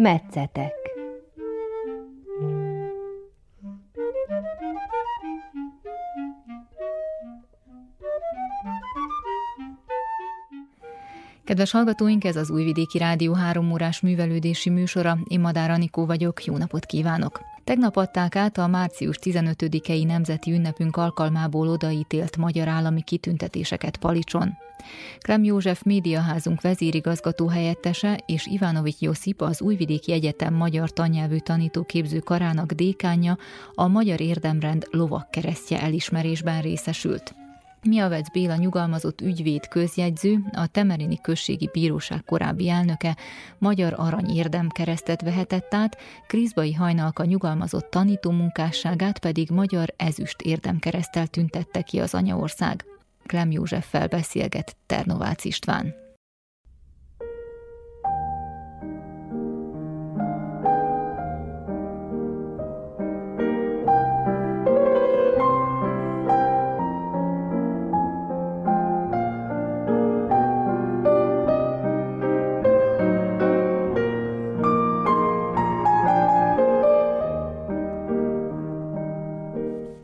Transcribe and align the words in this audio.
Metszetek 0.00 0.74
Kedves 11.44 11.70
hallgatóink, 11.70 12.24
ez 12.24 12.36
az 12.36 12.50
Újvidéki 12.50 12.98
Rádió 12.98 13.32
három 13.32 13.72
órás 13.72 14.00
művelődési 14.00 14.70
műsora. 14.70 15.18
Én 15.28 15.40
Madár 15.40 15.70
Anikó 15.70 16.06
vagyok, 16.06 16.44
jó 16.44 16.56
napot 16.56 16.84
kívánok! 16.86 17.40
Tegnap 17.64 17.96
adták 17.96 18.36
át 18.36 18.58
a 18.58 18.66
március 18.66 19.18
15-i 19.22 20.06
nemzeti 20.06 20.52
ünnepünk 20.52 20.96
alkalmából 20.96 21.68
odaítélt 21.68 22.36
magyar 22.36 22.68
állami 22.68 23.02
kitüntetéseket 23.02 23.96
Palicson. 23.96 24.56
Krem 25.18 25.44
József 25.44 25.82
médiaházunk 25.82 26.60
vezérigazgató 26.60 27.48
helyettese 27.48 28.20
és 28.26 28.46
Ivanovics 28.46 29.00
Josip 29.00 29.40
az 29.40 29.62
Újvidéki 29.62 30.12
Egyetem 30.12 30.54
magyar 30.54 30.92
tannyelvű 30.92 31.38
tanítóképző 31.38 32.18
karának 32.18 32.72
dékánja 32.72 33.38
a 33.74 33.86
Magyar 33.86 34.20
Érdemrend 34.20 34.86
lovak 34.90 35.30
keresztje 35.30 35.80
elismerésben 35.82 36.62
részesült. 36.62 37.34
Miavec 37.82 38.30
Béla 38.32 38.56
nyugalmazott 38.56 39.20
ügyvéd 39.20 39.68
közjegyző, 39.68 40.38
a 40.52 40.66
Temerini 40.66 41.20
Községi 41.20 41.68
Bíróság 41.72 42.24
korábbi 42.24 42.68
elnöke 42.68 43.16
magyar 43.58 43.94
arany 43.96 44.36
érdemkeresztet 44.36 45.22
vehetett 45.22 45.74
át, 45.74 45.96
Kriszbai 46.26 46.72
Hajnalka 46.72 47.24
nyugalmazott 47.24 47.90
tanító 47.90 48.30
munkásságát 48.30 49.18
pedig 49.18 49.50
magyar 49.50 49.94
ezüst 49.96 50.42
érdemkeresztel 50.42 51.26
tüntette 51.26 51.82
ki 51.82 52.00
az 52.00 52.14
anyaország. 52.14 52.84
Klem 53.30 53.50
Józseffel 53.50 54.06
beszélget 54.06 54.76
Ternovács 54.86 55.44
István. 55.44 55.94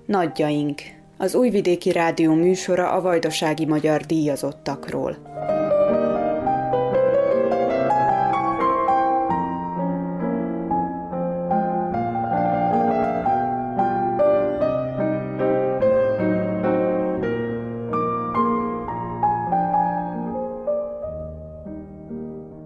Nagyjaink, 0.06 0.95
az 1.18 1.34
Újvidéki 1.34 1.92
Rádió 1.92 2.34
műsora 2.34 2.90
a 2.90 3.00
vajdasági 3.00 3.66
magyar 3.66 4.00
díjazottakról. 4.00 5.34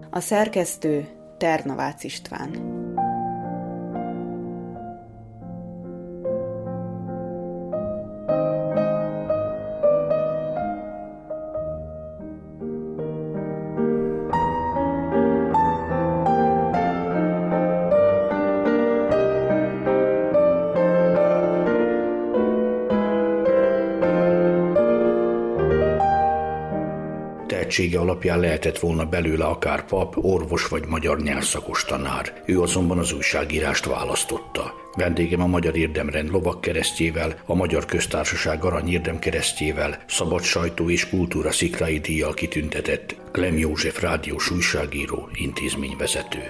A 0.09 0.19
szerkesztő 0.19 1.07
Ternovác 1.37 2.03
István. 2.03 2.80
Tehetsége 27.71 27.99
alapján 27.99 28.39
lehetett 28.39 28.79
volna 28.79 29.05
belőle 29.05 29.45
akár 29.45 29.85
pap, 29.85 30.17
orvos 30.17 30.67
vagy 30.67 30.85
magyar 30.85 31.21
nyelvszakos 31.21 31.85
tanár. 31.85 32.41
Ő 32.45 32.61
azonban 32.61 32.97
az 32.97 33.13
újságírást 33.13 33.85
választotta. 33.85 34.73
Vendégem 34.95 35.41
a 35.41 35.47
Magyar 35.47 35.75
Érdemrend 35.75 36.31
lovak 36.31 36.61
keresztjével, 36.61 37.39
a 37.45 37.55
Magyar 37.55 37.85
Köztársaság 37.85 38.63
Arany 38.63 38.91
Érdemkeresztjével, 38.91 40.03
Szabad 40.07 40.43
Sajtó 40.43 40.89
és 40.89 41.09
Kultúra 41.09 41.51
Szikrai 41.51 41.99
díjjal 41.99 42.33
kitüntetett 42.33 43.15
Klem 43.31 43.57
József 43.57 44.01
rádiós 44.01 44.51
újságíró, 44.51 45.29
intézményvezető. 45.33 46.43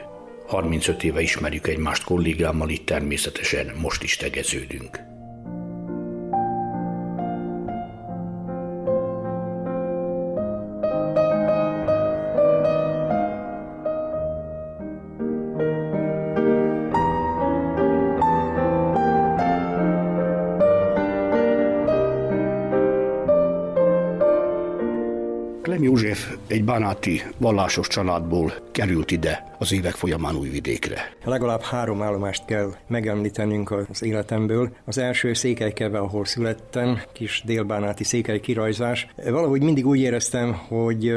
35 0.48 1.04
éve 1.04 1.22
ismerjük 1.22 1.68
egymást 1.68 2.04
kollégámmal, 2.04 2.70
itt 2.70 2.86
természetesen 2.86 3.72
most 3.82 4.04
is 4.04 4.16
tegeződünk. 4.16 5.11
Egy 26.72 26.78
banáti 26.78 27.22
vallásos 27.38 27.88
családból 27.88 28.54
került 28.72 29.12
ide 29.12 29.44
az 29.58 29.72
évek 29.72 29.94
folyamán 29.94 30.36
újvidékre. 30.36 31.14
Legalább 31.24 31.62
három 31.62 32.02
állomást 32.02 32.46
kell 32.46 32.74
megemlítenünk 32.88 33.72
az 33.90 34.04
életemből. 34.04 34.70
Az 34.86 34.98
első 34.98 35.34
Székelykeve, 35.34 36.00
ahol 36.00 36.26
születtem, 36.26 37.02
kis 37.14 37.42
délbánáti 37.46 38.04
székely 38.04 38.40
kirajzás. 38.40 39.08
Valahogy 39.30 39.64
mindig 39.64 39.88
úgy 39.88 40.00
éreztem, 40.00 40.54
hogy 40.54 41.14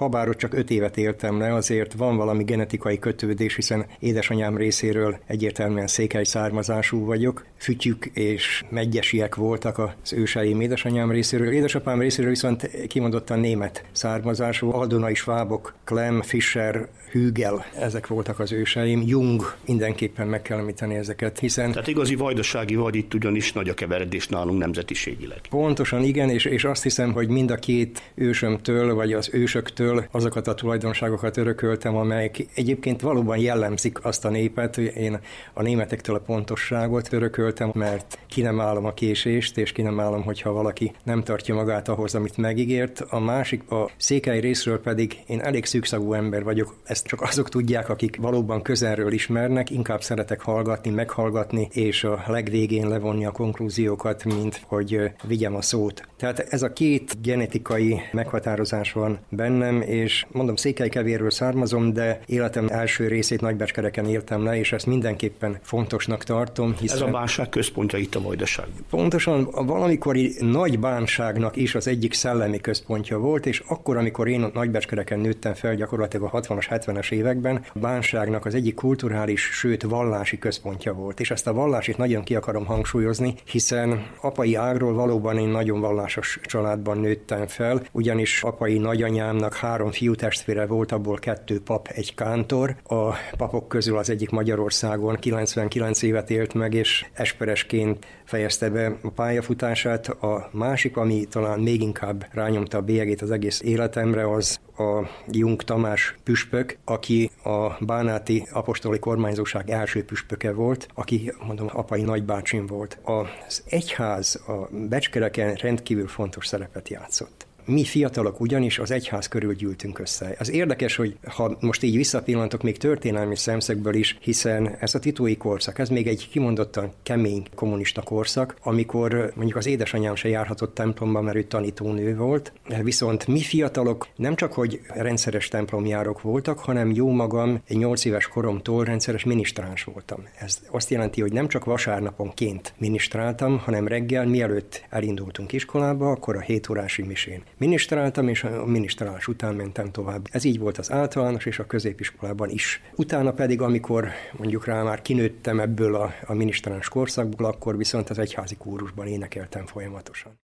habár 0.00 0.28
ott 0.28 0.36
csak 0.36 0.54
öt 0.54 0.70
évet 0.70 0.96
éltem 0.96 1.38
le, 1.38 1.54
azért 1.54 1.92
van 1.92 2.16
valami 2.16 2.44
genetikai 2.44 2.98
kötődés, 2.98 3.54
hiszen 3.54 3.86
édesanyám 3.98 4.56
részéről 4.56 5.18
egyértelműen 5.26 5.86
székely 5.86 6.24
származású 6.24 7.04
vagyok. 7.04 7.44
Fütyük 7.56 8.06
és 8.06 8.64
megyesiek 8.68 9.34
voltak 9.34 9.78
az 9.78 10.12
őseim 10.12 10.60
édesanyám 10.60 11.10
részéről. 11.10 11.52
Édesapám 11.52 12.00
részéről 12.00 12.30
viszont 12.30 12.70
kimondottan 12.86 13.40
német 13.40 13.84
származású. 13.92 14.72
Aldonai 14.72 15.14
svábok, 15.14 15.74
Klem, 15.84 16.22
Fischer, 16.22 16.88
Hügel, 17.10 17.64
ezek 17.78 18.06
voltak 18.06 18.38
az 18.38 18.52
őseim. 18.52 19.02
Jung, 19.06 19.54
mindenképpen 19.66 20.26
meg 20.26 20.42
kell 20.42 20.58
említeni 20.58 20.94
ezeket, 20.94 21.38
hiszen... 21.38 21.72
Tehát 21.72 21.88
igazi 21.88 22.14
vajdasági 22.14 22.74
vagy 22.74 22.94
itt 22.94 23.14
ugyanis 23.14 23.52
nagy 23.52 23.68
a 23.68 23.74
keveredés 23.74 24.28
nálunk 24.28 24.58
nemzetiségileg. 24.58 25.40
Pontosan 25.50 26.02
igen, 26.02 26.30
és, 26.30 26.44
és 26.44 26.64
azt 26.64 26.82
hiszem, 26.82 27.12
hogy 27.12 27.28
mind 27.28 27.50
a 27.50 27.54
két 27.54 28.12
ősömtől, 28.14 28.94
vagy 28.94 29.12
az 29.12 29.28
ősöktől 29.32 30.04
azokat 30.10 30.46
a 30.46 30.54
tulajdonságokat 30.54 31.36
örököltem, 31.36 31.96
amelyek 31.96 32.46
egyébként 32.54 33.00
valóban 33.00 33.38
jellemzik 33.38 34.04
azt 34.04 34.24
a 34.24 34.30
népet, 34.30 34.74
hogy 34.74 34.92
én 34.96 35.20
a 35.52 35.62
németektől 35.62 36.16
a 36.16 36.20
pontosságot 36.20 37.12
örököltem, 37.12 37.70
mert 37.74 38.18
ki 38.28 38.42
nem 38.42 38.60
állom 38.60 38.84
a 38.84 38.94
késést, 38.94 39.58
és 39.58 39.72
ki 39.72 39.82
nem 39.82 40.00
állom, 40.00 40.22
hogyha 40.22 40.52
valaki 40.52 40.92
nem 41.04 41.22
tartja 41.22 41.54
magát 41.54 41.88
ahhoz, 41.88 42.14
amit 42.14 42.36
megígért. 42.36 43.00
A 43.00 43.18
másik, 43.18 43.70
a 43.70 43.90
székely 43.96 44.40
részről 44.40 44.80
pedig 44.80 45.18
én 45.26 45.40
elég 45.40 45.64
szűkszagú 45.64 46.12
ember 46.12 46.44
vagyok, 46.44 46.74
ezt 46.84 46.99
csak 47.04 47.20
azok 47.22 47.48
tudják, 47.48 47.88
akik 47.88 48.16
valóban 48.20 48.62
közelről 48.62 49.12
ismernek, 49.12 49.70
inkább 49.70 50.02
szeretek 50.02 50.40
hallgatni, 50.40 50.90
meghallgatni, 50.90 51.68
és 51.72 52.04
a 52.04 52.24
legvégén 52.26 52.88
levonni 52.88 53.26
a 53.26 53.30
konklúziókat, 53.30 54.24
mint 54.24 54.62
hogy 54.66 55.10
vigyem 55.26 55.54
a 55.54 55.62
szót. 55.62 56.08
Tehát 56.16 56.38
ez 56.38 56.62
a 56.62 56.72
két 56.72 57.22
genetikai 57.22 58.00
meghatározás 58.12 58.92
van 58.92 59.18
bennem, 59.28 59.80
és 59.80 60.26
mondom, 60.32 60.56
Székelykevéről 60.56 61.30
származom, 61.30 61.92
de 61.92 62.20
életem 62.26 62.68
első 62.68 63.08
részét 63.08 63.40
Nagybecskereken 63.40 64.06
éltem 64.06 64.44
le, 64.44 64.58
és 64.58 64.72
ezt 64.72 64.86
mindenképpen 64.86 65.58
fontosnak 65.62 66.24
tartom. 66.24 66.74
Hiszen 66.80 66.96
Ez 66.96 67.02
a 67.02 67.10
bánság 67.10 67.48
központja 67.48 67.98
itt 67.98 68.14
a 68.14 68.20
Vajdaság. 68.20 68.66
Pontosan 68.90 69.48
a 69.52 69.64
valamikori 69.64 70.34
nagy 70.40 70.78
bánságnak 70.78 71.56
is 71.56 71.74
az 71.74 71.86
egyik 71.86 72.14
szellemi 72.14 72.60
központja 72.60 73.18
volt, 73.18 73.46
és 73.46 73.62
akkor, 73.68 73.96
amikor 73.96 74.28
én 74.28 74.50
Nagybecskereken 74.54 75.18
nőttem 75.18 75.54
fel 75.54 75.74
gyakorlatilag 75.74 76.28
a 76.32 76.40
60-as, 76.40 76.66
70-es 76.90 77.12
években, 77.12 77.64
bánságnak 77.74 78.44
az 78.44 78.54
egyik 78.54 78.74
kulturális, 78.74 79.40
sőt 79.40 79.82
vallási 79.82 80.38
központja 80.38 80.92
volt. 80.92 81.20
És 81.20 81.30
ezt 81.30 81.46
a 81.46 81.52
vallásit 81.52 81.96
nagyon 81.96 82.24
ki 82.24 82.34
akarom 82.34 82.66
hangsúlyozni, 82.66 83.34
hiszen 83.44 84.06
apai 84.20 84.54
ágról 84.54 84.94
valóban 84.94 85.38
én 85.38 85.48
nagyon 85.48 85.80
vallásos 85.80 86.38
családban 86.42 86.98
nőttem 86.98 87.46
fel, 87.46 87.82
ugyanis 87.92 88.42
apai 88.42 88.78
nagyanyámnak 88.78 89.54
három 89.54 89.90
fiú 89.90 90.14
testvére 90.14 90.66
volt, 90.66 90.92
abból 90.92 91.18
kettő 91.18 91.60
pap, 91.60 91.88
egy 91.88 92.14
kántor. 92.14 92.76
A 92.84 93.14
papok 93.36 93.68
közül 93.68 93.96
az 93.96 94.10
egyik 94.10 94.30
Magyarországon 94.30 95.16
99 95.16 96.02
évet 96.02 96.30
élt 96.30 96.54
meg, 96.54 96.74
és 96.74 97.06
esperesként 97.12 98.06
fejezte 98.24 98.70
be 98.70 98.98
a 99.02 99.10
pályafutását. 99.10 100.08
A 100.08 100.48
másik, 100.52 100.96
ami 100.96 101.24
talán 101.30 101.60
még 101.60 101.80
inkább 101.80 102.26
rányomta 102.32 102.78
a 102.78 102.80
bélyegét 102.80 103.22
az 103.22 103.30
egész 103.30 103.60
életemre, 103.62 104.30
az 104.32 104.60
a 104.80 105.08
Jung 105.30 105.62
Tamás 105.62 106.14
püspök, 106.24 106.78
aki 106.84 107.30
a 107.44 107.84
Bánáti 107.84 108.46
Apostoli 108.52 108.98
Kormányzóság 108.98 109.70
első 109.70 110.04
püspöke 110.04 110.52
volt, 110.52 110.88
aki, 110.94 111.32
mondom, 111.46 111.68
apai 111.72 112.02
nagybácsim 112.02 112.66
volt. 112.66 112.98
Az 113.02 113.62
egyház 113.68 114.42
a 114.46 114.68
becskereken 114.88 115.54
rendkívül 115.54 116.08
fontos 116.08 116.46
szerepet 116.46 116.88
játszott. 116.88 117.48
Mi 117.70 117.84
fiatalok 117.84 118.40
ugyanis 118.40 118.78
az 118.78 118.90
egyház 118.90 119.28
körül 119.28 119.54
gyűltünk 119.54 119.98
össze. 119.98 120.34
Az 120.38 120.50
érdekes, 120.50 120.96
hogy 120.96 121.16
ha 121.28 121.56
most 121.60 121.82
így 121.82 121.96
visszapillantok 121.96 122.62
még 122.62 122.76
történelmi 122.76 123.36
szemszögből 123.36 123.94
is, 123.94 124.18
hiszen 124.20 124.76
ez 124.80 124.94
a 124.94 124.98
titói 124.98 125.36
korszak, 125.36 125.78
ez 125.78 125.88
még 125.88 126.06
egy 126.06 126.28
kimondottan 126.30 126.92
kemény 127.02 127.46
kommunista 127.54 128.02
korszak, 128.02 128.56
amikor 128.62 129.32
mondjuk 129.34 129.56
az 129.56 129.66
édesanyám 129.66 130.14
se 130.14 130.28
járhatott 130.28 130.74
templomba, 130.74 131.20
mert 131.20 131.36
ő 131.36 131.42
tanítónő 131.42 132.16
volt, 132.16 132.52
viszont 132.82 133.26
mi 133.26 133.40
fiatalok 133.40 134.06
nem 134.16 134.34
csak, 134.34 134.52
hogy 134.52 134.80
rendszeres 134.88 135.48
templomjárok 135.48 136.20
voltak, 136.20 136.58
hanem 136.58 136.92
jó 136.92 137.10
magam 137.10 137.62
egy 137.66 137.76
8 137.76 138.04
éves 138.04 138.28
koromtól 138.28 138.84
rendszeres 138.84 139.24
minisztráns 139.24 139.84
voltam. 139.84 140.24
Ez 140.38 140.58
azt 140.70 140.90
jelenti, 140.90 141.20
hogy 141.20 141.32
nem 141.32 141.48
csak 141.48 141.64
vasárnaponként 141.64 142.74
minisztráltam, 142.78 143.58
hanem 143.58 143.88
reggel, 143.88 144.26
mielőtt 144.26 144.86
elindultunk 144.88 145.52
iskolába, 145.52 146.10
akkor 146.10 146.36
a 146.36 146.40
7 146.40 146.68
órási 146.68 147.02
misén 147.02 147.42
minisztráltam, 147.60 148.28
és 148.28 148.44
a 148.44 148.64
minisztrálás 148.64 149.28
után 149.28 149.54
mentem 149.54 149.90
tovább. 149.90 150.26
Ez 150.30 150.44
így 150.44 150.58
volt 150.58 150.78
az 150.78 150.90
általános 150.90 151.46
és 151.46 151.58
a 151.58 151.66
középiskolában 151.66 152.50
is. 152.50 152.82
Utána 152.96 153.32
pedig, 153.32 153.60
amikor 153.60 154.08
mondjuk 154.36 154.64
rá 154.64 154.82
már 154.82 155.02
kinőttem 155.02 155.60
ebből 155.60 155.94
a, 155.94 156.14
a 156.26 156.34
minisztráns 156.34 156.88
korszakból, 156.88 157.46
akkor 157.46 157.76
viszont 157.76 158.10
az 158.10 158.18
egyházi 158.18 158.56
kórusban 158.56 159.06
énekeltem 159.06 159.66
folyamatosan. 159.66 160.38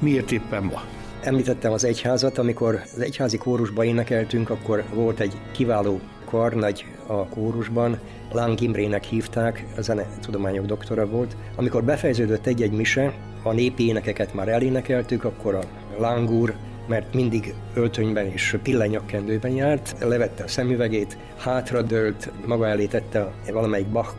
Miért 0.00 0.32
éppen 0.32 0.62
ma? 0.62 0.82
Említettem 1.20 1.72
az 1.72 1.84
egyházat, 1.84 2.38
amikor 2.38 2.80
az 2.94 3.00
egyházi 3.00 3.38
kórusba 3.38 3.84
énekeltünk, 3.84 4.50
akkor 4.50 4.84
volt 4.94 5.20
egy 5.20 5.32
kiváló 5.52 6.00
karnagy 6.24 6.86
a 7.06 7.28
kórusban, 7.28 7.98
Láng 8.32 8.60
Imrének 8.60 9.04
hívták, 9.04 9.66
a 9.76 9.80
zene 9.80 10.06
tudományok 10.20 10.66
doktora 10.66 11.06
volt. 11.06 11.36
Amikor 11.56 11.84
befejeződött 11.84 12.46
egy-egy 12.46 12.72
mise, 12.72 13.14
a 13.42 13.52
népi 13.52 13.86
énekeket 13.86 14.34
már 14.34 14.48
elénekeltük, 14.48 15.24
akkor 15.24 15.54
a 15.54 15.62
Láng 15.98 16.30
úr 16.30 16.54
mert 16.88 17.14
mindig 17.14 17.54
öltönyben 17.74 18.26
és 18.26 18.56
pillanyakkendőben 18.62 19.50
járt, 19.50 19.96
levette 20.00 20.44
a 20.44 20.48
szemüvegét, 20.48 21.18
hátradőlt, 21.36 22.30
maga 22.46 22.66
elé 22.66 22.86
tette 22.86 23.32
valamelyik 23.52 23.86
Bach 23.86 24.14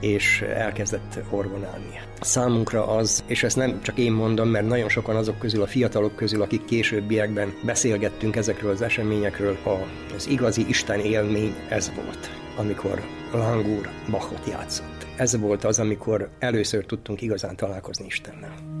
és 0.00 0.40
elkezdett 0.40 1.18
orgonálni. 1.30 2.00
Számunkra 2.20 2.86
az, 2.86 3.24
és 3.26 3.42
ezt 3.42 3.56
nem 3.56 3.82
csak 3.82 3.98
én 3.98 4.12
mondom, 4.12 4.48
mert 4.48 4.66
nagyon 4.66 4.88
sokan 4.88 5.16
azok 5.16 5.38
közül, 5.38 5.62
a 5.62 5.66
fiatalok 5.66 6.16
közül, 6.16 6.42
akik 6.42 6.64
későbbiekben 6.64 7.52
beszélgettünk 7.64 8.36
ezekről 8.36 8.70
az 8.70 8.82
eseményekről, 8.82 9.56
az 10.16 10.28
igazi 10.28 10.64
Isten 10.68 11.00
élmény 11.00 11.54
ez 11.68 11.92
volt, 11.94 12.30
amikor 12.56 13.02
Langúr 13.32 13.88
Bachot 14.10 14.46
játszott. 14.48 15.06
Ez 15.16 15.38
volt 15.38 15.64
az, 15.64 15.78
amikor 15.78 16.28
először 16.38 16.86
tudtunk 16.86 17.22
igazán 17.22 17.56
találkozni 17.56 18.06
Istennel. 18.06 18.75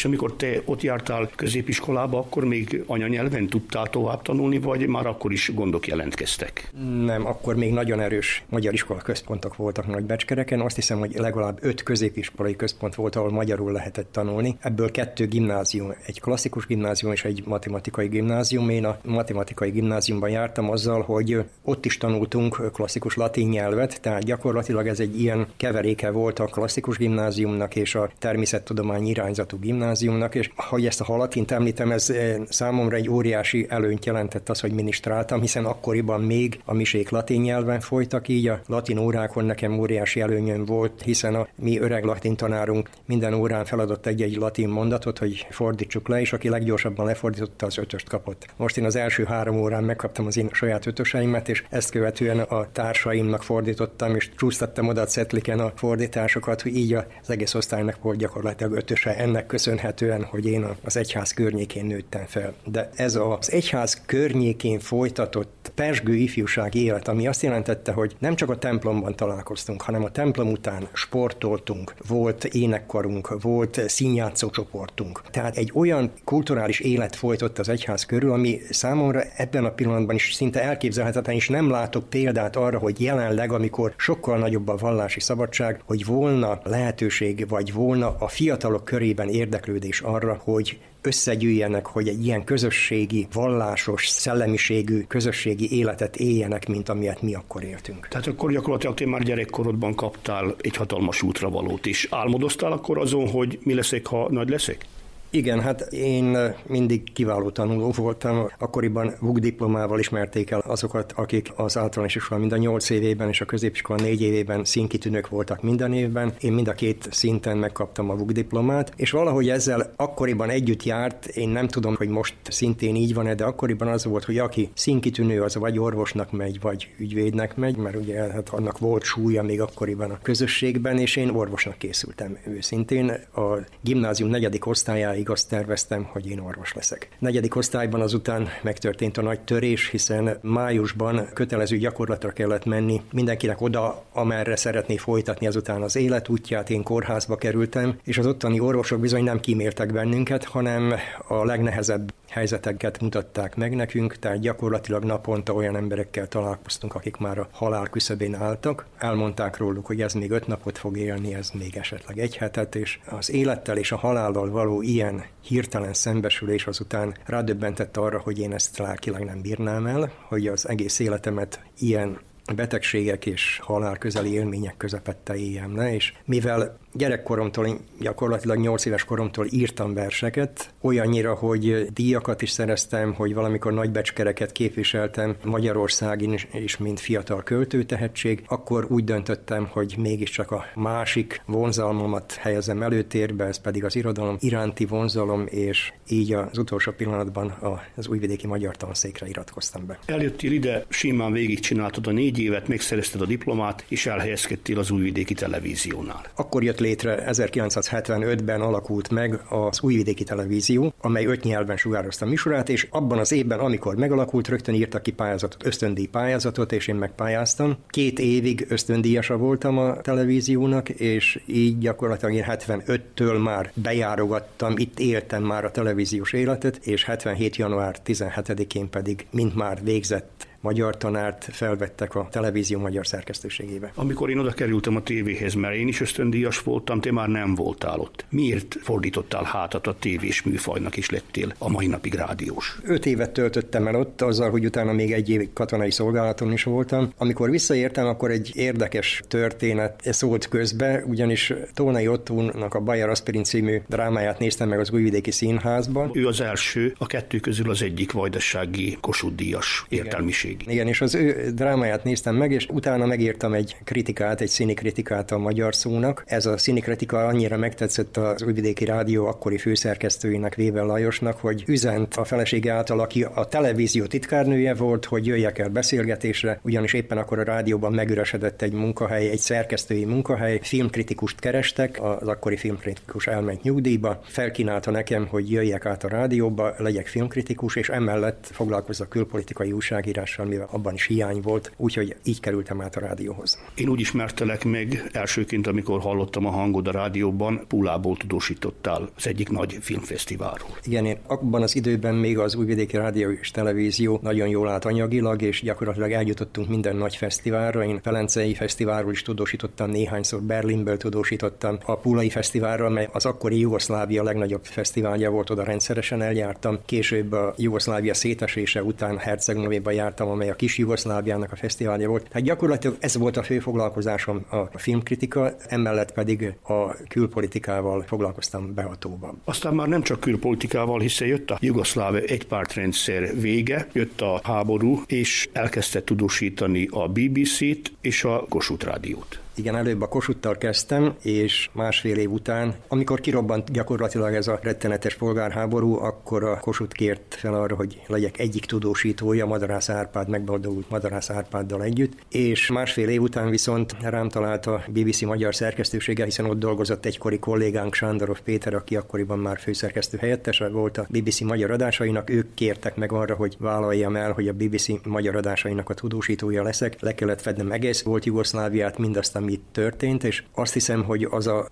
És 0.00 0.06
amikor 0.06 0.32
te 0.36 0.62
ott 0.64 0.82
jártál 0.82 1.30
középiskolába, 1.36 2.18
akkor 2.18 2.44
még 2.44 2.84
anyanyelven 2.86 3.46
tudtál 3.46 3.86
tovább 3.86 4.22
tanulni, 4.22 4.58
vagy 4.58 4.86
már 4.86 5.06
akkor 5.06 5.32
is 5.32 5.54
gondok 5.54 5.86
jelentkeztek? 5.86 6.70
Nem, 7.04 7.26
akkor 7.26 7.56
még 7.56 7.72
nagyon 7.72 8.00
erős 8.00 8.44
magyar 8.48 8.72
iskola 8.72 9.00
központok 9.00 9.56
voltak 9.56 9.86
nagy 9.86 10.04
becskereken. 10.04 10.60
Azt 10.60 10.76
hiszem, 10.76 10.98
hogy 10.98 11.14
legalább 11.14 11.58
öt 11.62 11.82
középiskolai 11.82 12.56
központ 12.56 12.94
volt, 12.94 13.16
ahol 13.16 13.30
magyarul 13.30 13.72
lehetett 13.72 14.12
tanulni. 14.12 14.56
Ebből 14.60 14.90
kettő 14.90 15.26
gimnázium, 15.26 15.94
egy 16.06 16.20
klasszikus 16.20 16.66
gimnázium 16.66 17.12
és 17.12 17.24
egy 17.24 17.42
matematikai 17.46 18.06
gimnázium. 18.06 18.68
Én 18.68 18.84
a 18.84 18.98
matematikai 19.04 19.70
gimnáziumban 19.70 20.30
jártam 20.30 20.70
azzal, 20.70 21.02
hogy 21.02 21.44
ott 21.62 21.84
is 21.84 21.96
tanultunk 21.96 22.72
klasszikus 22.72 23.14
latin 23.14 23.48
nyelvet, 23.48 24.00
tehát 24.00 24.24
gyakorlatilag 24.24 24.86
ez 24.86 25.00
egy 25.00 25.20
ilyen 25.20 25.46
keveréke 25.56 26.10
volt 26.10 26.38
a 26.38 26.44
klasszikus 26.44 26.96
gimnáziumnak 26.96 27.76
és 27.76 27.94
a 27.94 28.10
természettudományi 28.18 29.08
irányzatú 29.08 29.58
gimnázium 29.58 29.88
gimnáziumnak, 29.98 30.34
és 30.34 30.50
hogy 30.56 30.86
ezt 30.86 31.00
a 31.00 31.04
halatint 31.04 31.50
említem, 31.50 31.90
ez 31.90 32.10
eh, 32.10 32.36
számomra 32.48 32.96
egy 32.96 33.10
óriási 33.10 33.66
előnyt 33.68 34.04
jelentett 34.04 34.48
az, 34.48 34.60
hogy 34.60 34.72
minisztráltam, 34.72 35.40
hiszen 35.40 35.64
akkoriban 35.64 36.20
még 36.20 36.60
a 36.64 36.74
misék 36.74 37.10
latin 37.10 37.40
nyelven 37.40 37.80
folytak, 37.80 38.28
így 38.28 38.48
a 38.48 38.60
latin 38.66 38.98
órákon 38.98 39.44
nekem 39.44 39.78
óriási 39.78 40.20
előnyöm 40.20 40.64
volt, 40.64 41.02
hiszen 41.02 41.34
a 41.34 41.48
mi 41.54 41.78
öreg 41.78 42.04
latin 42.04 42.36
tanárunk 42.36 42.90
minden 43.06 43.34
órán 43.34 43.64
feladott 43.64 44.06
egy-egy 44.06 44.36
latin 44.36 44.68
mondatot, 44.68 45.18
hogy 45.18 45.46
fordítsuk 45.50 46.08
le, 46.08 46.20
és 46.20 46.32
aki 46.32 46.48
leggyorsabban 46.48 47.06
lefordította, 47.06 47.66
az 47.66 47.78
ötöst 47.78 48.08
kapott. 48.08 48.46
Most 48.56 48.76
én 48.76 48.84
az 48.84 48.96
első 48.96 49.24
három 49.24 49.60
órán 49.60 49.84
megkaptam 49.84 50.26
az 50.26 50.36
én 50.36 50.48
saját 50.52 50.86
ötöseimet, 50.86 51.48
és 51.48 51.64
ezt 51.70 51.90
követően 51.90 52.38
a 52.38 52.72
társaimnak 52.72 53.42
fordítottam, 53.42 54.14
és 54.14 54.30
csúsztattam 54.36 54.88
oda 54.88 55.00
a 55.00 55.58
a 55.60 55.72
fordításokat, 55.74 56.62
hogy 56.62 56.76
így 56.76 56.92
az 56.94 57.30
egész 57.30 57.54
osztálynak 57.54 58.02
volt 58.02 58.18
gyakorlatilag 58.18 58.72
ötöse. 58.72 59.16
Ennek 59.16 59.46
köszön 59.46 59.78
köszönhetően, 59.80 60.24
hogy 60.24 60.46
én 60.46 60.66
az 60.84 60.96
egyház 60.96 61.32
környékén 61.32 61.84
nőttem 61.84 62.24
fel. 62.26 62.54
De 62.64 62.90
ez 62.94 63.14
az 63.14 63.52
egyház 63.52 64.02
környékén 64.06 64.78
folytatott 64.78 65.72
persgő 65.74 66.14
ifjúsági 66.14 66.84
élet, 66.84 67.08
ami 67.08 67.26
azt 67.26 67.42
jelentette, 67.42 67.92
hogy 67.92 68.16
nem 68.18 68.34
csak 68.34 68.50
a 68.50 68.58
templomban 68.58 69.16
találkoztunk, 69.16 69.82
hanem 69.82 70.04
a 70.04 70.10
templom 70.10 70.50
után 70.50 70.88
sportoltunk, 70.92 71.94
volt 72.06 72.44
énekkarunk, 72.44 73.40
volt 73.40 73.80
színjátszó 73.88 74.50
csoportunk. 74.50 75.22
Tehát 75.30 75.56
egy 75.56 75.70
olyan 75.74 76.12
kulturális 76.24 76.80
élet 76.80 77.16
folytott 77.16 77.58
az 77.58 77.68
egyház 77.68 78.04
körül, 78.04 78.32
ami 78.32 78.60
számomra 78.70 79.22
ebben 79.36 79.64
a 79.64 79.70
pillanatban 79.70 80.14
is 80.14 80.34
szinte 80.34 80.62
elképzelhetetlen, 80.62 81.34
és 81.34 81.48
nem 81.48 81.70
látok 81.70 82.08
példát 82.08 82.56
arra, 82.56 82.78
hogy 82.78 83.00
jelenleg, 83.00 83.52
amikor 83.52 83.94
sokkal 83.96 84.38
nagyobb 84.38 84.68
a 84.68 84.76
vallási 84.76 85.20
szabadság, 85.20 85.80
hogy 85.84 86.04
volna 86.04 86.60
lehetőség, 86.64 87.48
vagy 87.48 87.72
volna 87.72 88.16
a 88.18 88.28
fiatalok 88.28 88.84
körében 88.84 89.28
érdeklő 89.28 89.69
érdeklődés 89.70 90.00
arra, 90.00 90.40
hogy 90.44 90.78
összegyűjjenek, 91.02 91.86
hogy 91.86 92.08
egy 92.08 92.24
ilyen 92.24 92.44
közösségi, 92.44 93.26
vallásos, 93.32 94.08
szellemiségű 94.08 95.02
közösségi 95.02 95.76
életet 95.76 96.16
éljenek, 96.16 96.68
mint 96.68 96.88
amilyet 96.88 97.22
mi 97.22 97.34
akkor 97.34 97.64
éltünk. 97.64 98.08
Tehát 98.08 98.26
akkor 98.26 98.52
gyakorlatilag 98.52 98.94
te 98.94 99.06
már 99.06 99.22
gyerekkorodban 99.22 99.94
kaptál 99.94 100.54
egy 100.60 100.76
hatalmas 100.76 101.22
útravalót 101.22 101.86
is. 101.86 102.06
Álmodoztál 102.10 102.72
akkor 102.72 102.98
azon, 102.98 103.28
hogy 103.28 103.58
mi 103.62 103.74
leszek, 103.74 104.06
ha 104.06 104.28
nagy 104.30 104.48
leszek? 104.48 104.86
Igen, 105.32 105.60
hát 105.60 105.80
én 105.92 106.36
mindig 106.66 107.12
kiváló 107.12 107.50
tanuló 107.50 107.90
voltam. 107.90 108.46
Akkoriban 108.58 109.14
VUG 109.20 109.38
diplomával 109.38 109.98
ismerték 109.98 110.50
el 110.50 110.62
azokat, 110.66 111.12
akik 111.16 111.52
az 111.56 111.76
általános 111.76 112.14
iskola 112.14 112.40
mind 112.40 112.52
a 112.52 112.56
nyolc 112.56 112.90
évében 112.90 113.28
és 113.28 113.40
a 113.40 113.44
középiskola 113.44 114.02
négy 114.02 114.22
évében 114.22 114.64
színkitűnők 114.64 115.28
voltak 115.28 115.62
minden 115.62 115.92
évben. 115.92 116.32
Én 116.40 116.52
mind 116.52 116.68
a 116.68 116.72
két 116.72 117.08
szinten 117.10 117.56
megkaptam 117.56 118.10
a 118.10 118.14
VUG 118.14 118.32
diplomát, 118.32 118.92
és 118.96 119.10
valahogy 119.10 119.48
ezzel 119.48 119.92
akkoriban 119.96 120.50
együtt 120.50 120.82
járt, 120.82 121.26
én 121.26 121.48
nem 121.48 121.68
tudom, 121.68 121.94
hogy 121.96 122.08
most 122.08 122.34
szintén 122.48 122.96
így 122.96 123.14
van-e, 123.14 123.34
de 123.34 123.44
akkoriban 123.44 123.88
az 123.88 124.04
volt, 124.04 124.24
hogy 124.24 124.38
aki 124.38 124.70
színkitűnő, 124.74 125.42
az 125.42 125.54
vagy 125.54 125.78
orvosnak 125.78 126.32
megy, 126.32 126.60
vagy 126.60 126.90
ügyvédnek 126.98 127.56
megy, 127.56 127.76
mert 127.76 127.96
ugye 127.96 128.20
hát 128.20 128.48
annak 128.48 128.78
volt 128.78 129.02
súlya 129.02 129.42
még 129.42 129.60
akkoriban 129.60 130.10
a 130.10 130.18
közösségben, 130.22 130.98
és 130.98 131.16
én 131.16 131.28
orvosnak 131.28 131.78
készültem 131.78 132.38
őszintén. 132.46 133.10
A 133.34 133.58
gimnázium 133.80 134.30
negyedik 134.30 134.66
osztályáig 134.66 135.19
azt 135.28 135.48
terveztem, 135.48 136.04
hogy 136.04 136.30
én 136.30 136.38
orvos 136.38 136.72
leszek. 136.72 137.08
Negyedik 137.18 137.56
osztályban 137.56 138.00
azután 138.00 138.48
megtörtént 138.62 139.16
a 139.16 139.22
nagy 139.22 139.40
törés, 139.40 139.88
hiszen 139.88 140.38
májusban 140.42 141.28
kötelező 141.34 141.76
gyakorlatra 141.76 142.30
kellett 142.30 142.64
menni 142.64 143.00
mindenkinek 143.12 143.60
oda, 143.60 144.04
amerre 144.12 144.56
szeretné 144.56 144.96
folytatni 144.96 145.46
azután 145.46 145.82
az 145.82 145.96
életútját. 145.96 146.70
Én 146.70 146.82
kórházba 146.82 147.36
kerültem, 147.36 147.98
és 148.04 148.18
az 148.18 148.26
ottani 148.26 148.60
orvosok 148.60 149.00
bizony 149.00 149.24
nem 149.24 149.40
kíméltek 149.40 149.92
bennünket, 149.92 150.44
hanem 150.44 150.94
a 151.28 151.44
legnehezebb 151.44 152.12
helyzeteket 152.30 153.00
mutatták 153.00 153.56
meg 153.56 153.74
nekünk, 153.74 154.16
tehát 154.16 154.40
gyakorlatilag 154.40 155.04
naponta 155.04 155.52
olyan 155.52 155.76
emberekkel 155.76 156.28
találkoztunk, 156.28 156.94
akik 156.94 157.16
már 157.16 157.38
a 157.38 157.48
halál 157.52 157.86
küszöbén 157.86 158.34
álltak. 158.34 158.86
Elmondták 158.98 159.56
róluk, 159.56 159.86
hogy 159.86 160.02
ez 160.02 160.14
még 160.14 160.30
öt 160.30 160.46
napot 160.46 160.78
fog 160.78 160.96
élni, 160.96 161.34
ez 161.34 161.50
még 161.50 161.76
esetleg 161.76 162.18
egy 162.18 162.36
hetet, 162.36 162.74
és 162.74 162.98
az 163.06 163.30
élettel 163.30 163.76
és 163.76 163.92
a 163.92 163.96
halállal 163.96 164.50
való 164.50 164.82
ilyen 164.82 165.24
hirtelen 165.40 165.94
szembesülés 165.94 166.66
azután 166.66 167.14
rádöbbentett 167.26 167.96
arra, 167.96 168.20
hogy 168.20 168.38
én 168.38 168.52
ezt 168.52 168.78
lelkileg 168.78 169.24
nem 169.24 169.40
bírnám 169.40 169.86
el, 169.86 170.12
hogy 170.28 170.46
az 170.46 170.68
egész 170.68 170.98
életemet 170.98 171.60
ilyen 171.78 172.18
betegségek 172.54 173.26
és 173.26 173.60
halál 173.62 173.98
közeli 173.98 174.32
élmények 174.32 174.76
közepette 174.76 175.34
éljem 175.34 175.76
le, 175.76 175.94
és 175.94 176.12
mivel 176.24 176.78
gyerekkoromtól, 176.92 177.78
gyakorlatilag 178.00 178.58
8 178.58 178.84
éves 178.84 179.04
koromtól 179.04 179.46
írtam 179.50 179.94
verseket, 179.94 180.74
olyannyira, 180.80 181.34
hogy 181.34 181.86
díjakat 181.92 182.42
is 182.42 182.50
szereztem, 182.50 183.14
hogy 183.14 183.34
valamikor 183.34 183.72
nagy 183.72 183.90
becskereket 183.90 184.52
képviseltem 184.52 185.36
Magyarországin 185.44 186.38
is, 186.52 186.76
mint 186.76 187.00
fiatal 187.00 187.42
költőtehetség, 187.42 188.42
akkor 188.46 188.86
úgy 188.88 189.04
döntöttem, 189.04 189.68
hogy 189.72 189.94
mégiscsak 189.98 190.50
a 190.50 190.64
másik 190.74 191.42
vonzalmamat 191.46 192.32
helyezem 192.32 192.82
előtérbe, 192.82 193.44
ez 193.44 193.60
pedig 193.60 193.84
az 193.84 193.96
irodalom 193.96 194.36
iránti 194.40 194.84
vonzalom, 194.84 195.46
és 195.46 195.92
így 196.08 196.32
az 196.32 196.58
utolsó 196.58 196.92
pillanatban 196.92 197.54
az 197.96 198.08
újvidéki 198.08 198.46
magyar 198.46 198.76
tanszékre 198.76 199.28
iratkoztam 199.28 199.86
be. 199.86 199.98
Eljöttél 200.06 200.52
ide, 200.52 200.84
simán 200.88 201.32
végigcsináltad 201.32 202.06
a 202.06 202.10
négy 202.10 202.38
évet, 202.38 202.68
megszerezted 202.68 203.20
a 203.20 203.26
diplomát, 203.26 203.84
és 203.88 204.06
elhelyezkedtél 204.06 204.78
az 204.78 204.90
újvidéki 204.90 205.34
televíziónál. 205.34 206.22
Akkor 206.34 206.62
jött 206.62 206.79
létre 206.80 207.24
1975-ben 207.26 208.60
alakult 208.60 209.10
meg 209.10 209.40
az 209.48 209.80
Újvidéki 209.80 210.24
Televízió, 210.24 210.94
amely 211.00 211.24
öt 211.24 211.44
nyelven 211.44 211.76
sugározta 211.76 212.26
műsorát, 212.26 212.68
és 212.68 212.86
abban 212.90 213.18
az 213.18 213.32
évben, 213.32 213.58
amikor 213.58 213.96
megalakult, 213.96 214.48
rögtön 214.48 214.74
írtak 214.74 215.02
ki 215.02 215.10
pályázatot, 215.10 215.66
ösztöndíj 215.66 216.06
pályázatot, 216.06 216.72
és 216.72 216.88
én 216.88 216.94
megpályáztam. 216.94 217.76
Két 217.88 218.18
évig 218.18 218.66
ösztöndíjasa 218.68 219.36
voltam 219.36 219.78
a 219.78 220.00
televíziónak, 220.00 220.88
és 220.88 221.40
így 221.46 221.78
gyakorlatilag 221.78 222.34
én 222.34 222.44
75-től 222.48 223.42
már 223.42 223.72
bejárogattam, 223.74 224.74
itt 224.76 224.98
éltem 224.98 225.42
már 225.42 225.64
a 225.64 225.70
televíziós 225.70 226.32
életet, 226.32 226.76
és 226.76 227.04
77. 227.04 227.56
január 227.56 227.96
17-én 228.06 228.90
pedig, 228.90 229.26
mint 229.30 229.54
már 229.54 229.78
végzett 229.82 230.48
magyar 230.60 230.96
tanárt 230.96 231.48
felvettek 231.52 232.14
a 232.14 232.28
televízió 232.30 232.78
magyar 232.78 233.06
szerkesztőségébe. 233.06 233.92
Amikor 233.94 234.30
én 234.30 234.38
oda 234.38 234.50
kerültem 234.50 234.96
a 234.96 235.02
tévéhez, 235.02 235.54
mert 235.54 235.74
én 235.74 235.88
is 235.88 236.00
ösztöndíjas 236.00 236.62
voltam, 236.62 237.00
te 237.00 237.12
már 237.12 237.28
nem 237.28 237.54
voltál 237.54 237.98
ott. 237.98 238.24
Miért 238.28 238.76
fordítottál 238.82 239.44
hátat 239.44 239.86
a 239.86 239.96
tévés 239.98 240.42
műfajnak 240.42 240.96
és 240.96 241.10
lettél 241.10 241.52
a 241.58 241.68
mai 241.68 241.86
napig 241.86 242.14
rádiós? 242.14 242.78
Öt 242.82 243.06
évet 243.06 243.30
töltöttem 243.30 243.86
el 243.86 243.94
ott, 243.94 244.22
azzal, 244.22 244.50
hogy 244.50 244.64
utána 244.64 244.92
még 244.92 245.12
egy 245.12 245.28
év 245.28 245.48
katonai 245.52 245.90
szolgálaton 245.90 246.52
is 246.52 246.62
voltam. 246.62 247.12
Amikor 247.16 247.50
visszaértem, 247.50 248.06
akkor 248.06 248.30
egy 248.30 248.50
érdekes 248.54 249.22
történet 249.28 250.00
szólt 250.04 250.48
közbe, 250.48 251.04
ugyanis 251.06 251.52
Tónai 251.74 252.08
Ottónak 252.08 252.74
a 252.74 252.80
Bayer 252.80 253.08
Aspirin 253.08 253.44
című 253.44 253.80
drámáját 253.88 254.38
néztem 254.38 254.68
meg 254.68 254.78
az 254.78 254.90
Újvidéki 254.90 255.30
Színházban. 255.30 256.10
Ő 256.14 256.26
az 256.26 256.40
első, 256.40 256.94
a 256.98 257.06
kettő 257.06 257.38
közül 257.38 257.70
az 257.70 257.82
egyik 257.82 258.12
vajdasági 258.12 258.98
Kossuth 259.00 259.34
Díjas 259.34 259.84
értelmiség 259.88 260.49
minőségi. 260.50 260.72
Igen, 260.72 260.86
és 260.86 261.00
az 261.00 261.14
ő 261.14 261.50
drámáját 261.54 262.04
néztem 262.04 262.34
meg, 262.34 262.50
és 262.50 262.66
utána 262.72 263.06
megírtam 263.06 263.52
egy 263.52 263.76
kritikát, 263.84 264.40
egy 264.40 264.48
színi 264.48 264.74
kritikát 264.74 265.30
a 265.30 265.38
magyar 265.38 265.74
szónak. 265.74 266.22
Ez 266.26 266.46
a 266.46 266.58
színi 266.58 266.80
kritika 266.80 267.26
annyira 267.26 267.56
megtetszett 267.56 268.16
az 268.16 268.42
Újvidéki 268.42 268.84
Rádió 268.84 269.26
akkori 269.26 269.58
főszerkesztőjének, 269.58 270.54
Vével 270.54 270.86
Lajosnak, 270.86 271.38
hogy 271.38 271.64
üzent 271.66 272.14
a 272.14 272.24
felesége 272.24 272.72
által, 272.72 273.00
aki 273.00 273.22
a 273.34 273.44
televízió 273.44 274.04
titkárnője 274.04 274.74
volt, 274.74 275.04
hogy 275.04 275.26
jöjjek 275.26 275.58
el 275.58 275.68
beszélgetésre, 275.68 276.60
ugyanis 276.62 276.92
éppen 276.92 277.18
akkor 277.18 277.38
a 277.38 277.42
rádióban 277.42 277.92
megüresedett 277.92 278.62
egy 278.62 278.72
munkahely, 278.72 279.28
egy 279.30 279.38
szerkesztői 279.38 280.04
munkahely, 280.04 280.58
filmkritikust 280.62 281.40
kerestek, 281.40 281.98
az 282.02 282.28
akkori 282.28 282.56
filmkritikus 282.56 283.26
elment 283.26 283.62
nyugdíjba, 283.62 284.20
felkínálta 284.24 284.90
nekem, 284.90 285.26
hogy 285.26 285.50
jöjjek 285.50 285.86
át 285.86 286.04
a 286.04 286.08
rádióba, 286.08 286.74
legyek 286.78 287.06
filmkritikus, 287.06 287.76
és 287.76 287.88
emellett 287.88 288.48
foglalkozzak 288.52 289.08
külpolitikai 289.08 289.72
újságírással 289.72 290.39
tudással, 290.40 290.46
mivel 290.46 290.68
abban 290.70 290.94
is 290.94 291.06
hiány 291.06 291.40
volt, 291.40 291.72
úgyhogy 291.76 292.16
így 292.24 292.40
kerültem 292.40 292.80
át 292.80 292.96
a 292.96 293.00
rádióhoz. 293.00 293.58
Én 293.74 293.88
úgy 293.88 294.00
ismertelek 294.00 294.64
meg 294.64 295.10
elsőként, 295.12 295.66
amikor 295.66 296.00
hallottam 296.00 296.46
a 296.46 296.50
hangod 296.50 296.88
a 296.88 296.90
rádióban, 296.90 297.64
Pulából 297.68 298.16
tudósítottál 298.16 299.08
az 299.16 299.26
egyik 299.26 299.48
nagy 299.48 299.78
filmfesztiválról. 299.80 300.70
Igen, 300.84 301.04
én 301.04 301.18
abban 301.26 301.62
az 301.62 301.76
időben 301.76 302.14
még 302.14 302.38
az 302.38 302.54
Újvidéki 302.54 302.96
Rádió 302.96 303.30
és 303.30 303.50
Televízió 303.50 304.18
nagyon 304.22 304.48
jól 304.48 304.68
állt 304.68 304.84
anyagilag, 304.84 305.42
és 305.42 305.62
gyakorlatilag 305.62 306.12
eljutottunk 306.12 306.68
minden 306.68 306.96
nagy 306.96 307.16
fesztiválra. 307.16 307.84
Én 307.84 308.00
Velencei 308.02 308.54
Fesztiválról 308.54 309.12
is 309.12 309.22
tudósítottam, 309.22 309.90
néhányszor 309.90 310.42
Berlinből 310.42 310.96
tudósítottam, 310.96 311.78
a 311.84 311.96
Pulai 311.96 312.30
Fesztiválra, 312.30 312.88
mely 312.88 313.08
az 313.12 313.26
akkori 313.26 313.58
Jugoszlávia 313.58 314.22
legnagyobb 314.22 314.64
fesztiválja 314.64 315.30
volt, 315.30 315.50
oda 315.50 315.62
rendszeresen 315.62 316.22
eljártam. 316.22 316.78
Később 316.84 317.32
a 317.32 317.54
Jugoszlávia 317.56 318.14
szétesése 318.14 318.82
után 318.82 319.18
Herceg 319.18 319.56
jártam 319.90 320.29
amely 320.30 320.50
a 320.50 320.54
kis 320.54 320.78
Jugoszláviának 320.78 321.52
a 321.52 321.56
fesztiválja 321.56 322.08
volt. 322.08 322.28
Tehát 322.28 322.46
gyakorlatilag 322.46 322.96
ez 323.00 323.16
volt 323.16 323.36
a 323.36 323.42
fő 323.42 323.58
foglalkozásom 323.58 324.46
a 324.48 324.78
filmkritika, 324.78 325.54
emellett 325.68 326.12
pedig 326.12 326.54
a 326.62 326.94
külpolitikával 327.08 328.02
foglalkoztam 328.02 328.74
behatóban. 328.74 329.40
Aztán 329.44 329.74
már 329.74 329.88
nem 329.88 330.02
csak 330.02 330.20
külpolitikával, 330.20 331.00
hiszen 331.00 331.28
jött 331.28 331.50
a 331.50 331.58
jugoszláv 331.60 332.14
egypártrendszer 332.14 333.40
vége, 333.40 333.86
jött 333.92 334.20
a 334.20 334.40
háború, 334.42 335.02
és 335.06 335.48
elkezdte 335.52 336.04
tudósítani 336.04 336.88
a 336.90 337.08
BBC-t 337.08 337.92
és 338.00 338.24
a 338.24 338.46
Kossuth 338.48 338.84
Rádiót. 338.86 339.39
Igen, 339.54 339.76
előbb 339.76 340.02
a 340.02 340.08
Kosuttal 340.08 340.58
kezdtem, 340.58 341.14
és 341.22 341.70
másfél 341.72 342.16
év 342.16 342.30
után, 342.30 342.74
amikor 342.88 343.20
kirobbant 343.20 343.72
gyakorlatilag 343.72 344.34
ez 344.34 344.48
a 344.48 344.58
rettenetes 344.62 345.14
polgárháború, 345.14 345.96
akkor 345.96 346.44
a 346.44 346.58
Kosut 346.60 346.92
kért 346.92 347.34
fel 347.38 347.54
arra, 347.54 347.74
hogy 347.74 348.02
legyek 348.06 348.38
egyik 348.38 348.64
tudósítója 348.64 349.46
Madarász 349.46 349.88
Árpád, 349.88 350.28
megboldogult 350.28 350.90
Madarász 350.90 351.30
Árpáddal 351.30 351.82
együtt, 351.82 352.12
és 352.28 352.70
másfél 352.70 353.08
év 353.08 353.22
után 353.22 353.50
viszont 353.50 353.96
rám 354.00 354.28
talált 354.28 354.66
a 354.66 354.82
BBC 354.90 355.20
magyar 355.20 355.54
szerkesztősége, 355.54 356.24
hiszen 356.24 356.44
ott 356.44 356.58
dolgozott 356.58 357.06
egykori 357.06 357.38
kollégánk 357.38 357.94
Sándorov 357.94 358.40
Péter, 358.40 358.74
aki 358.74 358.96
akkoriban 358.96 359.38
már 359.38 359.58
főszerkesztő 359.58 360.18
helyettese 360.18 360.68
volt 360.68 360.98
a 360.98 361.06
BBC 361.08 361.40
magyar 361.40 361.70
adásainak, 361.70 362.30
ők 362.30 362.54
kértek 362.54 362.96
meg 362.96 363.12
arra, 363.12 363.34
hogy 363.34 363.56
vállaljam 363.58 364.16
el, 364.16 364.32
hogy 364.32 364.48
a 364.48 364.52
BBC 364.52 364.86
magyar 365.04 365.36
adásainak 365.36 365.88
a 365.90 365.94
tudósítója 365.94 366.62
leszek. 366.62 366.96
Le 367.00 367.14
kellett 367.14 367.40
fednem 367.40 367.72
egész 367.72 368.02
volt 368.02 368.24
Jugoszláviát, 368.24 368.98
mindazt, 368.98 369.36
ami 369.36 369.49
itt 369.50 369.64
történt, 369.72 370.24
és 370.24 370.42
azt 370.54 370.72
hiszem, 370.72 371.04
hogy 371.04 371.28
az 371.30 371.46
a 371.46 371.68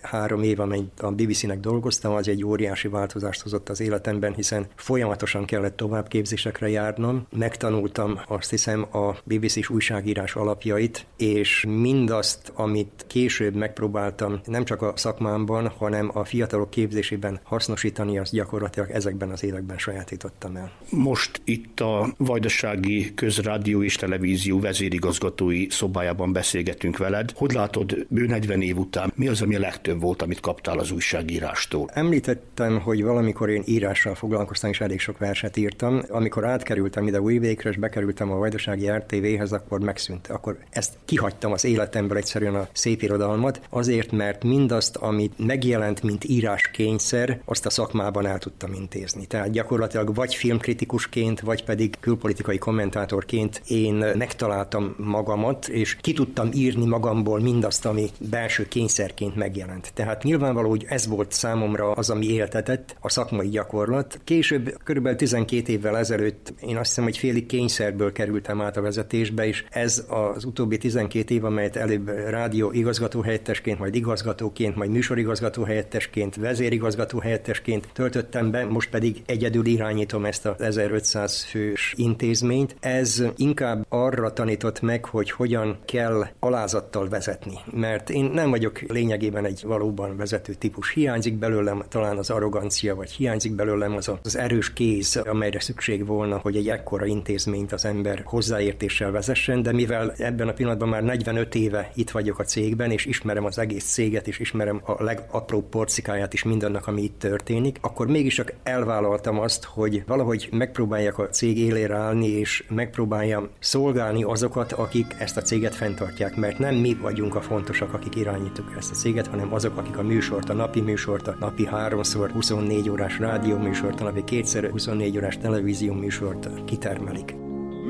három 0.00 0.42
év, 0.42 0.60
amely 0.60 0.82
a 0.96 1.10
BBC-nek 1.10 1.60
dolgoztam, 1.60 2.12
az 2.12 2.28
egy 2.28 2.44
óriási 2.44 2.88
változást 2.88 3.42
hozott 3.42 3.68
az 3.68 3.80
életemben, 3.80 4.34
hiszen 4.34 4.66
folyamatosan 4.74 5.44
kellett 5.44 5.76
továbbképzésekre 5.76 6.68
járnom. 6.68 7.26
Megtanultam 7.36 8.20
azt 8.26 8.50
hiszem 8.50 8.86
a 8.92 9.16
BBC-s 9.24 9.68
újságírás 9.68 10.34
alapjait, 10.34 11.06
és 11.16 11.64
mindazt, 11.68 12.52
amit 12.54 13.04
később 13.06 13.54
megpróbáltam 13.54 14.40
nem 14.44 14.64
csak 14.64 14.82
a 14.82 14.92
szakmámban, 14.96 15.68
hanem 15.68 16.10
a 16.14 16.24
fiatalok 16.24 16.70
képzésében 16.70 17.40
hasznosítani, 17.42 18.18
azt 18.18 18.32
gyakorlatilag 18.32 18.90
ezekben 18.90 19.30
az 19.30 19.44
években 19.44 19.78
sajátítottam 19.78 20.56
el. 20.56 20.72
Most 20.90 21.40
itt 21.44 21.80
a 21.80 22.14
Vajdasági 22.16 23.14
Közrádió 23.14 23.82
és 23.82 23.96
Televízió 23.96 24.60
vezérigazgatói 24.60 25.66
szobájában 25.70 26.32
beszélgetünk 26.32 26.96
veled. 26.96 27.32
Hogy 27.34 27.52
látod, 27.52 28.06
bő 28.08 28.26
40 28.26 28.62
év 28.62 28.78
után 28.78 29.12
mi 29.14 29.28
az, 29.28 29.42
ami 29.42 29.54
a 29.54 29.60
legtöbb 29.60 29.87
több 29.88 30.00
volt, 30.00 30.22
amit 30.22 30.40
kaptál 30.40 30.78
az 30.78 30.90
újságírástól. 30.90 31.90
Említettem, 31.92 32.80
hogy 32.80 33.02
valamikor 33.02 33.50
én 33.50 33.62
írással 33.66 34.14
foglalkoztam, 34.14 34.70
és 34.70 34.80
elég 34.80 35.00
sok 35.00 35.18
verset 35.18 35.56
írtam. 35.56 36.02
Amikor 36.08 36.44
átkerültem 36.44 37.06
ide 37.06 37.20
Újvékre, 37.20 37.70
és 37.70 37.76
bekerültem 37.76 38.30
a 38.30 38.36
Vajdasági 38.36 38.88
RTV-hez, 38.88 39.52
akkor 39.52 39.80
megszűnt. 39.80 40.26
Akkor 40.26 40.58
ezt 40.70 40.92
kihagytam 41.04 41.52
az 41.52 41.64
életemből 41.64 42.16
egyszerűen 42.16 42.54
a 42.54 42.68
szép 42.72 43.02
irodalmat, 43.02 43.60
azért, 43.70 44.12
mert 44.12 44.44
mindazt, 44.44 44.96
amit 44.96 45.46
megjelent, 45.46 46.02
mint 46.02 46.24
íráskényszer, 46.24 47.40
azt 47.44 47.66
a 47.66 47.70
szakmában 47.70 48.26
el 48.26 48.38
tudtam 48.38 48.72
intézni. 48.72 49.26
Tehát 49.26 49.50
gyakorlatilag 49.50 50.14
vagy 50.14 50.34
filmkritikusként, 50.34 51.40
vagy 51.40 51.64
pedig 51.64 51.94
külpolitikai 52.00 52.58
kommentátorként 52.58 53.62
én 53.66 53.94
megtaláltam 53.94 54.94
magamat, 54.98 55.68
és 55.68 55.96
ki 56.00 56.12
tudtam 56.12 56.48
írni 56.52 56.86
magamból 56.86 57.40
mindazt, 57.40 57.86
ami 57.86 58.10
belső 58.30 58.68
kényszerként 58.68 59.36
megjelent. 59.36 59.77
Tehát 59.94 60.22
nyilvánvaló, 60.22 60.68
hogy 60.68 60.84
ez 60.88 61.06
volt 61.06 61.32
számomra 61.32 61.92
az, 61.92 62.10
ami 62.10 62.26
éltetett, 62.26 62.96
a 63.00 63.08
szakmai 63.08 63.48
gyakorlat. 63.48 64.20
Később, 64.24 64.76
körülbelül 64.84 65.18
12 65.18 65.72
évvel 65.72 65.98
ezelőtt 65.98 66.54
én 66.60 66.76
azt 66.76 66.88
hiszem, 66.88 67.04
hogy 67.04 67.18
félig 67.18 67.46
kényszerből 67.46 68.12
kerültem 68.12 68.60
át 68.60 68.76
a 68.76 68.80
vezetésbe, 68.80 69.46
és 69.46 69.64
ez 69.70 70.04
az 70.08 70.44
utóbbi 70.44 70.78
12 70.78 71.34
év, 71.34 71.44
amelyet 71.44 71.76
előbb 71.76 72.08
rádió 72.08 72.70
igazgatóhelyettesként, 72.72 73.78
majd 73.78 73.94
igazgatóként, 73.94 74.76
majd 74.76 74.90
műsorigazgató 74.90 75.62
helyettesként, 75.62 76.36
vezérigazgató 76.36 77.18
helyettesként 77.18 77.88
töltöttem 77.92 78.50
be, 78.50 78.64
most 78.64 78.90
pedig 78.90 79.22
egyedül 79.26 79.66
irányítom 79.66 80.24
ezt 80.24 80.46
a 80.46 80.56
1500 80.58 81.44
fős 81.44 81.94
intézményt. 81.96 82.76
Ez 82.80 83.22
inkább 83.36 83.86
arra 83.88 84.32
tanított 84.32 84.80
meg, 84.80 85.04
hogy 85.04 85.30
hogyan 85.30 85.78
kell 85.84 86.26
alázattal 86.38 87.08
vezetni, 87.08 87.58
mert 87.72 88.10
én 88.10 88.24
nem 88.24 88.50
vagyok 88.50 88.80
lényegében 88.80 89.44
egy 89.44 89.62
valóban 89.68 90.16
vezető 90.16 90.54
típus. 90.54 90.92
Hiányzik 90.92 91.38
belőlem 91.38 91.82
talán 91.88 92.18
az 92.18 92.30
arrogancia, 92.30 92.94
vagy 92.94 93.10
hiányzik 93.10 93.54
belőlem 93.54 93.96
az 93.96 94.10
az 94.22 94.36
erős 94.36 94.72
kéz, 94.72 95.16
amelyre 95.16 95.60
szükség 95.60 96.06
volna, 96.06 96.36
hogy 96.36 96.56
egy 96.56 96.68
ekkora 96.68 97.06
intézményt 97.06 97.72
az 97.72 97.84
ember 97.84 98.22
hozzáértéssel 98.24 99.10
vezessen, 99.10 99.62
de 99.62 99.72
mivel 99.72 100.12
ebben 100.16 100.48
a 100.48 100.52
pillanatban 100.52 100.88
már 100.88 101.02
45 101.02 101.54
éve 101.54 101.90
itt 101.94 102.10
vagyok 102.10 102.38
a 102.38 102.44
cégben, 102.44 102.90
és 102.90 103.06
ismerem 103.06 103.44
az 103.44 103.58
egész 103.58 103.84
céget, 103.84 104.28
és 104.28 104.38
ismerem 104.38 104.80
a 104.84 105.02
legapróbb 105.02 105.68
porcikáját 105.68 106.32
is 106.32 106.42
mindannak, 106.42 106.86
ami 106.86 107.02
itt 107.02 107.18
történik, 107.18 107.78
akkor 107.80 108.06
mégis 108.06 108.34
csak 108.34 108.52
elvállaltam 108.62 109.38
azt, 109.40 109.64
hogy 109.64 110.02
valahogy 110.06 110.48
megpróbáljak 110.52 111.18
a 111.18 111.28
cég 111.28 111.58
élére 111.58 111.96
állni, 111.96 112.26
és 112.26 112.64
megpróbáljam 112.68 113.48
szolgálni 113.58 114.22
azokat, 114.22 114.72
akik 114.72 115.14
ezt 115.18 115.36
a 115.36 115.42
céget 115.42 115.74
fenntartják, 115.74 116.36
mert 116.36 116.58
nem 116.58 116.74
mi 116.74 116.94
vagyunk 117.00 117.34
a 117.34 117.40
fontosak, 117.40 117.94
akik 117.94 118.16
irányítjuk 118.16 118.74
ezt 118.76 118.90
a 118.90 118.94
céget, 118.94 119.26
hanem 119.26 119.52
azok, 119.58 119.76
akik 119.76 119.98
a 119.98 120.02
műsort, 120.02 120.48
a 120.48 120.52
napi 120.54 120.80
műsort, 120.80 121.28
a 121.28 121.36
napi 121.38 121.66
háromszor 121.66 122.30
24 122.30 122.90
órás 122.90 123.18
rádió 123.18 123.56
műsort, 123.56 124.00
a 124.00 124.04
napi 124.04 124.24
kétszer 124.24 124.70
24 124.70 125.16
órás 125.16 125.38
televízió 125.38 125.92
műsort 125.92 126.64
kitermelik. 126.64 127.34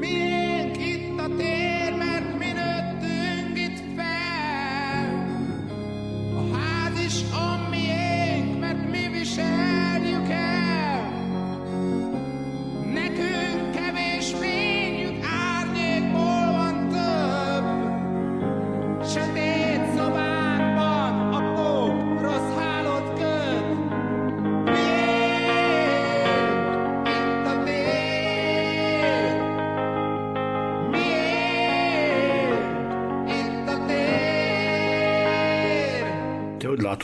Miénk 0.01 0.27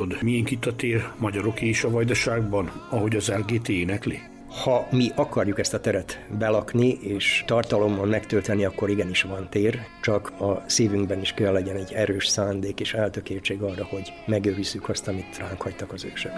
látod, 0.08 0.23
miénk 0.23 0.50
itt 0.50 0.66
a 0.66 0.75
tér 0.75 1.08
magyaroké 1.18 1.66
is 1.66 1.84
a 1.84 1.90
vajdaságban, 1.90 2.70
ahogy 2.90 3.16
az 3.16 3.28
LGT 3.28 3.68
énekli? 3.68 4.20
Ha 4.62 4.87
mi 4.90 5.11
akarjuk 5.14 5.59
ezt 5.59 5.74
a 5.74 5.81
teret 5.81 6.26
belakni 6.38 6.98
és 7.00 7.44
tartalommal 7.46 8.07
megtölteni, 8.07 8.64
akkor 8.64 8.90
igenis 8.90 9.22
van 9.22 9.48
tér, 9.50 9.81
csak 10.02 10.40
a 10.40 10.62
szívünkben 10.66 11.20
is 11.20 11.33
kell 11.33 11.52
legyen 11.52 11.76
egy 11.76 11.92
erős 11.92 12.26
szándék 12.26 12.81
és 12.81 12.94
eltökéltség 12.94 13.62
arra, 13.62 13.85
hogy 13.85 14.12
megőrizzük 14.26 14.88
azt, 14.88 15.09
amit 15.09 15.38
ránk 15.38 15.62
hagytak 15.62 15.92
az 15.92 16.05
ősök. 16.05 16.33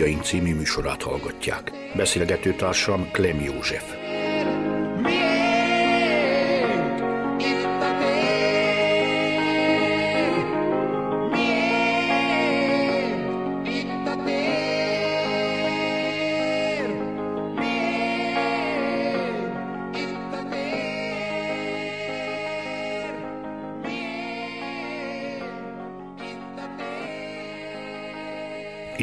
Nagyjaink 0.00 0.24
című 0.24 0.54
műsorát 0.54 1.02
hallgatják. 1.02 1.72
Beszélgető 1.96 2.54
társam 2.54 3.10
Klem 3.10 3.40
József. 3.40 3.99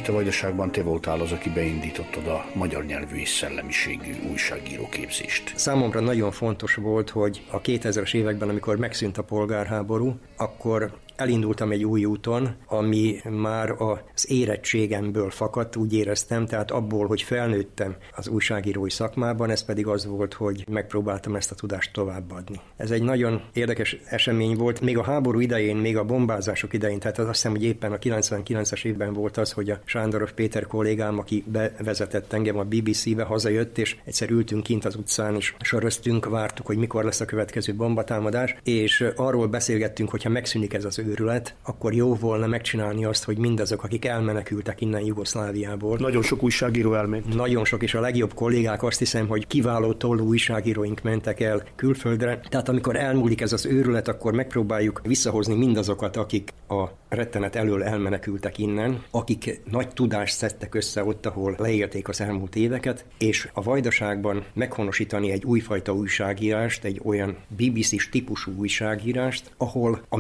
Itt 0.08 0.14
a 0.14 0.16
Vajdaságban 0.16 0.72
te 0.72 0.84
voltál 0.84 1.20
az, 1.20 1.32
aki 1.32 1.50
beindítottad 1.50 2.28
a 2.28 2.46
magyar 2.54 2.86
nyelvű 2.86 3.16
és 3.16 3.30
szellemiségű 3.30 4.16
újságíró 4.30 4.90
képzést. 4.90 5.54
Számomra 5.56 6.00
nagyon 6.00 6.32
fontos 6.32 6.76
volt, 6.76 7.10
hogy 7.10 7.42
a 7.52 7.62
2000-es 7.62 8.14
években, 8.14 8.50
amikor 8.50 8.78
megszűnt 8.78 9.18
a 9.18 9.24
polgárháború, 9.24 10.20
akkor 10.38 10.92
elindultam 11.18 11.72
egy 11.72 11.86
új 11.86 12.06
úton, 12.06 12.56
ami 12.66 13.20
már 13.30 13.72
az 13.72 14.32
érettségemből 14.32 15.30
fakadt, 15.30 15.76
úgy 15.76 15.94
éreztem, 15.94 16.46
tehát 16.46 16.72
abból, 16.72 17.08
hogy 17.08 17.22
felnőttem 17.22 17.96
az 18.16 18.28
újságírói 18.28 18.90
szakmában, 18.90 19.50
ez 19.50 19.66
pedig 19.66 19.88
az 19.88 20.06
volt, 20.06 20.34
hogy 20.34 20.66
megpróbáltam 20.70 21.36
ezt 21.36 21.52
a 21.52 21.56
tudást 21.56 21.94
továbbadni. 21.94 22.60
Ez 22.76 22.92
egy 22.92 23.02
nagyon 23.02 23.42
érdekes 23.54 23.98
esemény 24.06 24.56
volt, 24.56 24.82
még 24.82 24.98
a 24.98 25.04
háború 25.04 25.40
idején, 25.40 25.76
még 25.76 25.98
a 25.98 26.04
bombázások 26.04 26.74
idején, 26.74 27.00
tehát 27.00 27.20
azt 27.20 27.30
hiszem, 27.30 27.52
hogy 27.52 27.64
éppen 27.64 27.92
a 27.92 27.98
99-es 27.98 28.86
évben 28.86 29.14
volt 29.14 29.38
az, 29.38 29.52
hogy 29.52 29.70
a 29.70 29.80
Sándorov 29.86 30.32
Péter 30.32 30.68
kollégám, 30.68 31.20
aki 31.20 31.44
bevezetett 31.48 32.34
engem 32.34 32.58
a 32.58 32.64
BBC-be, 32.64 33.24
hazajött, 33.24 33.78
és 33.78 33.98
egyszer 34.06 34.30
ültünk 34.30 34.64
kint 34.64 34.86
az 34.86 34.96
utcán, 34.96 35.36
és 35.36 35.56
söröztünk, 35.60 36.26
vártuk, 36.26 36.66
hogy 36.66 36.78
mikor 36.78 37.04
lesz 37.04 37.20
a 37.20 37.26
következő 37.26 37.74
bombatámadás, 37.76 38.56
és 38.64 39.06
arról 39.16 39.48
beszélgettünk, 39.48 40.10
hogyha 40.10 40.30
megszűnik 40.30 40.74
ez 40.74 40.86
az 40.86 41.00
őrület, 41.08 41.56
akkor 41.64 41.94
jó 41.94 42.16
volna 42.16 42.48
megcsinálni 42.48 43.06
azt, 43.06 43.24
hogy 43.24 43.38
mindazok, 43.38 43.84
akik 43.84 44.06
elmenekültek 44.06 44.82
innen 44.82 45.02
Jugoszláviából. 45.02 45.98
Nagyon 45.98 46.24
sok 46.24 46.44
újságíró 46.44 46.94
elment. 46.94 47.36
Nagyon 47.36 47.66
sok, 47.66 47.84
és 47.84 47.94
a 47.94 48.00
legjobb 48.00 48.34
kollégák 48.34 48.84
azt 48.84 49.00
hiszem, 49.00 49.28
hogy 49.28 49.48
kiváló 49.48 49.94
tollú 49.94 50.26
újságíróink 50.26 51.02
mentek 51.02 51.40
el 51.40 51.64
külföldre. 51.76 52.40
Tehát 52.50 52.70
amikor 52.70 52.96
elmúlik 52.96 53.42
ez 53.42 53.54
az 53.54 53.66
őrület, 53.66 54.08
akkor 54.08 54.34
megpróbáljuk 54.34 55.02
visszahozni 55.04 55.56
mindazokat, 55.56 56.16
akik 56.16 56.54
a 56.68 56.86
rettenet 57.10 57.56
elől 57.56 57.84
elmenekültek 57.84 58.58
innen, 58.58 59.04
akik 59.12 59.62
nagy 59.72 59.88
tudást 59.88 60.36
szedtek 60.36 60.76
össze 60.76 61.04
ott, 61.04 61.26
ahol 61.26 61.56
leélték 61.58 62.08
az 62.08 62.22
elmúlt 62.22 62.56
éveket, 62.56 63.06
és 63.18 63.50
a 63.54 63.62
vajdaságban 63.62 64.44
meghonosítani 64.54 65.32
egy 65.32 65.44
újfajta 65.44 65.94
újságírást, 65.94 66.84
egy 66.84 67.02
olyan 67.04 67.38
BBC-s 67.48 68.10
típusú 68.10 68.52
újságírást, 68.58 69.52
ahol 69.58 70.02
a 70.10 70.18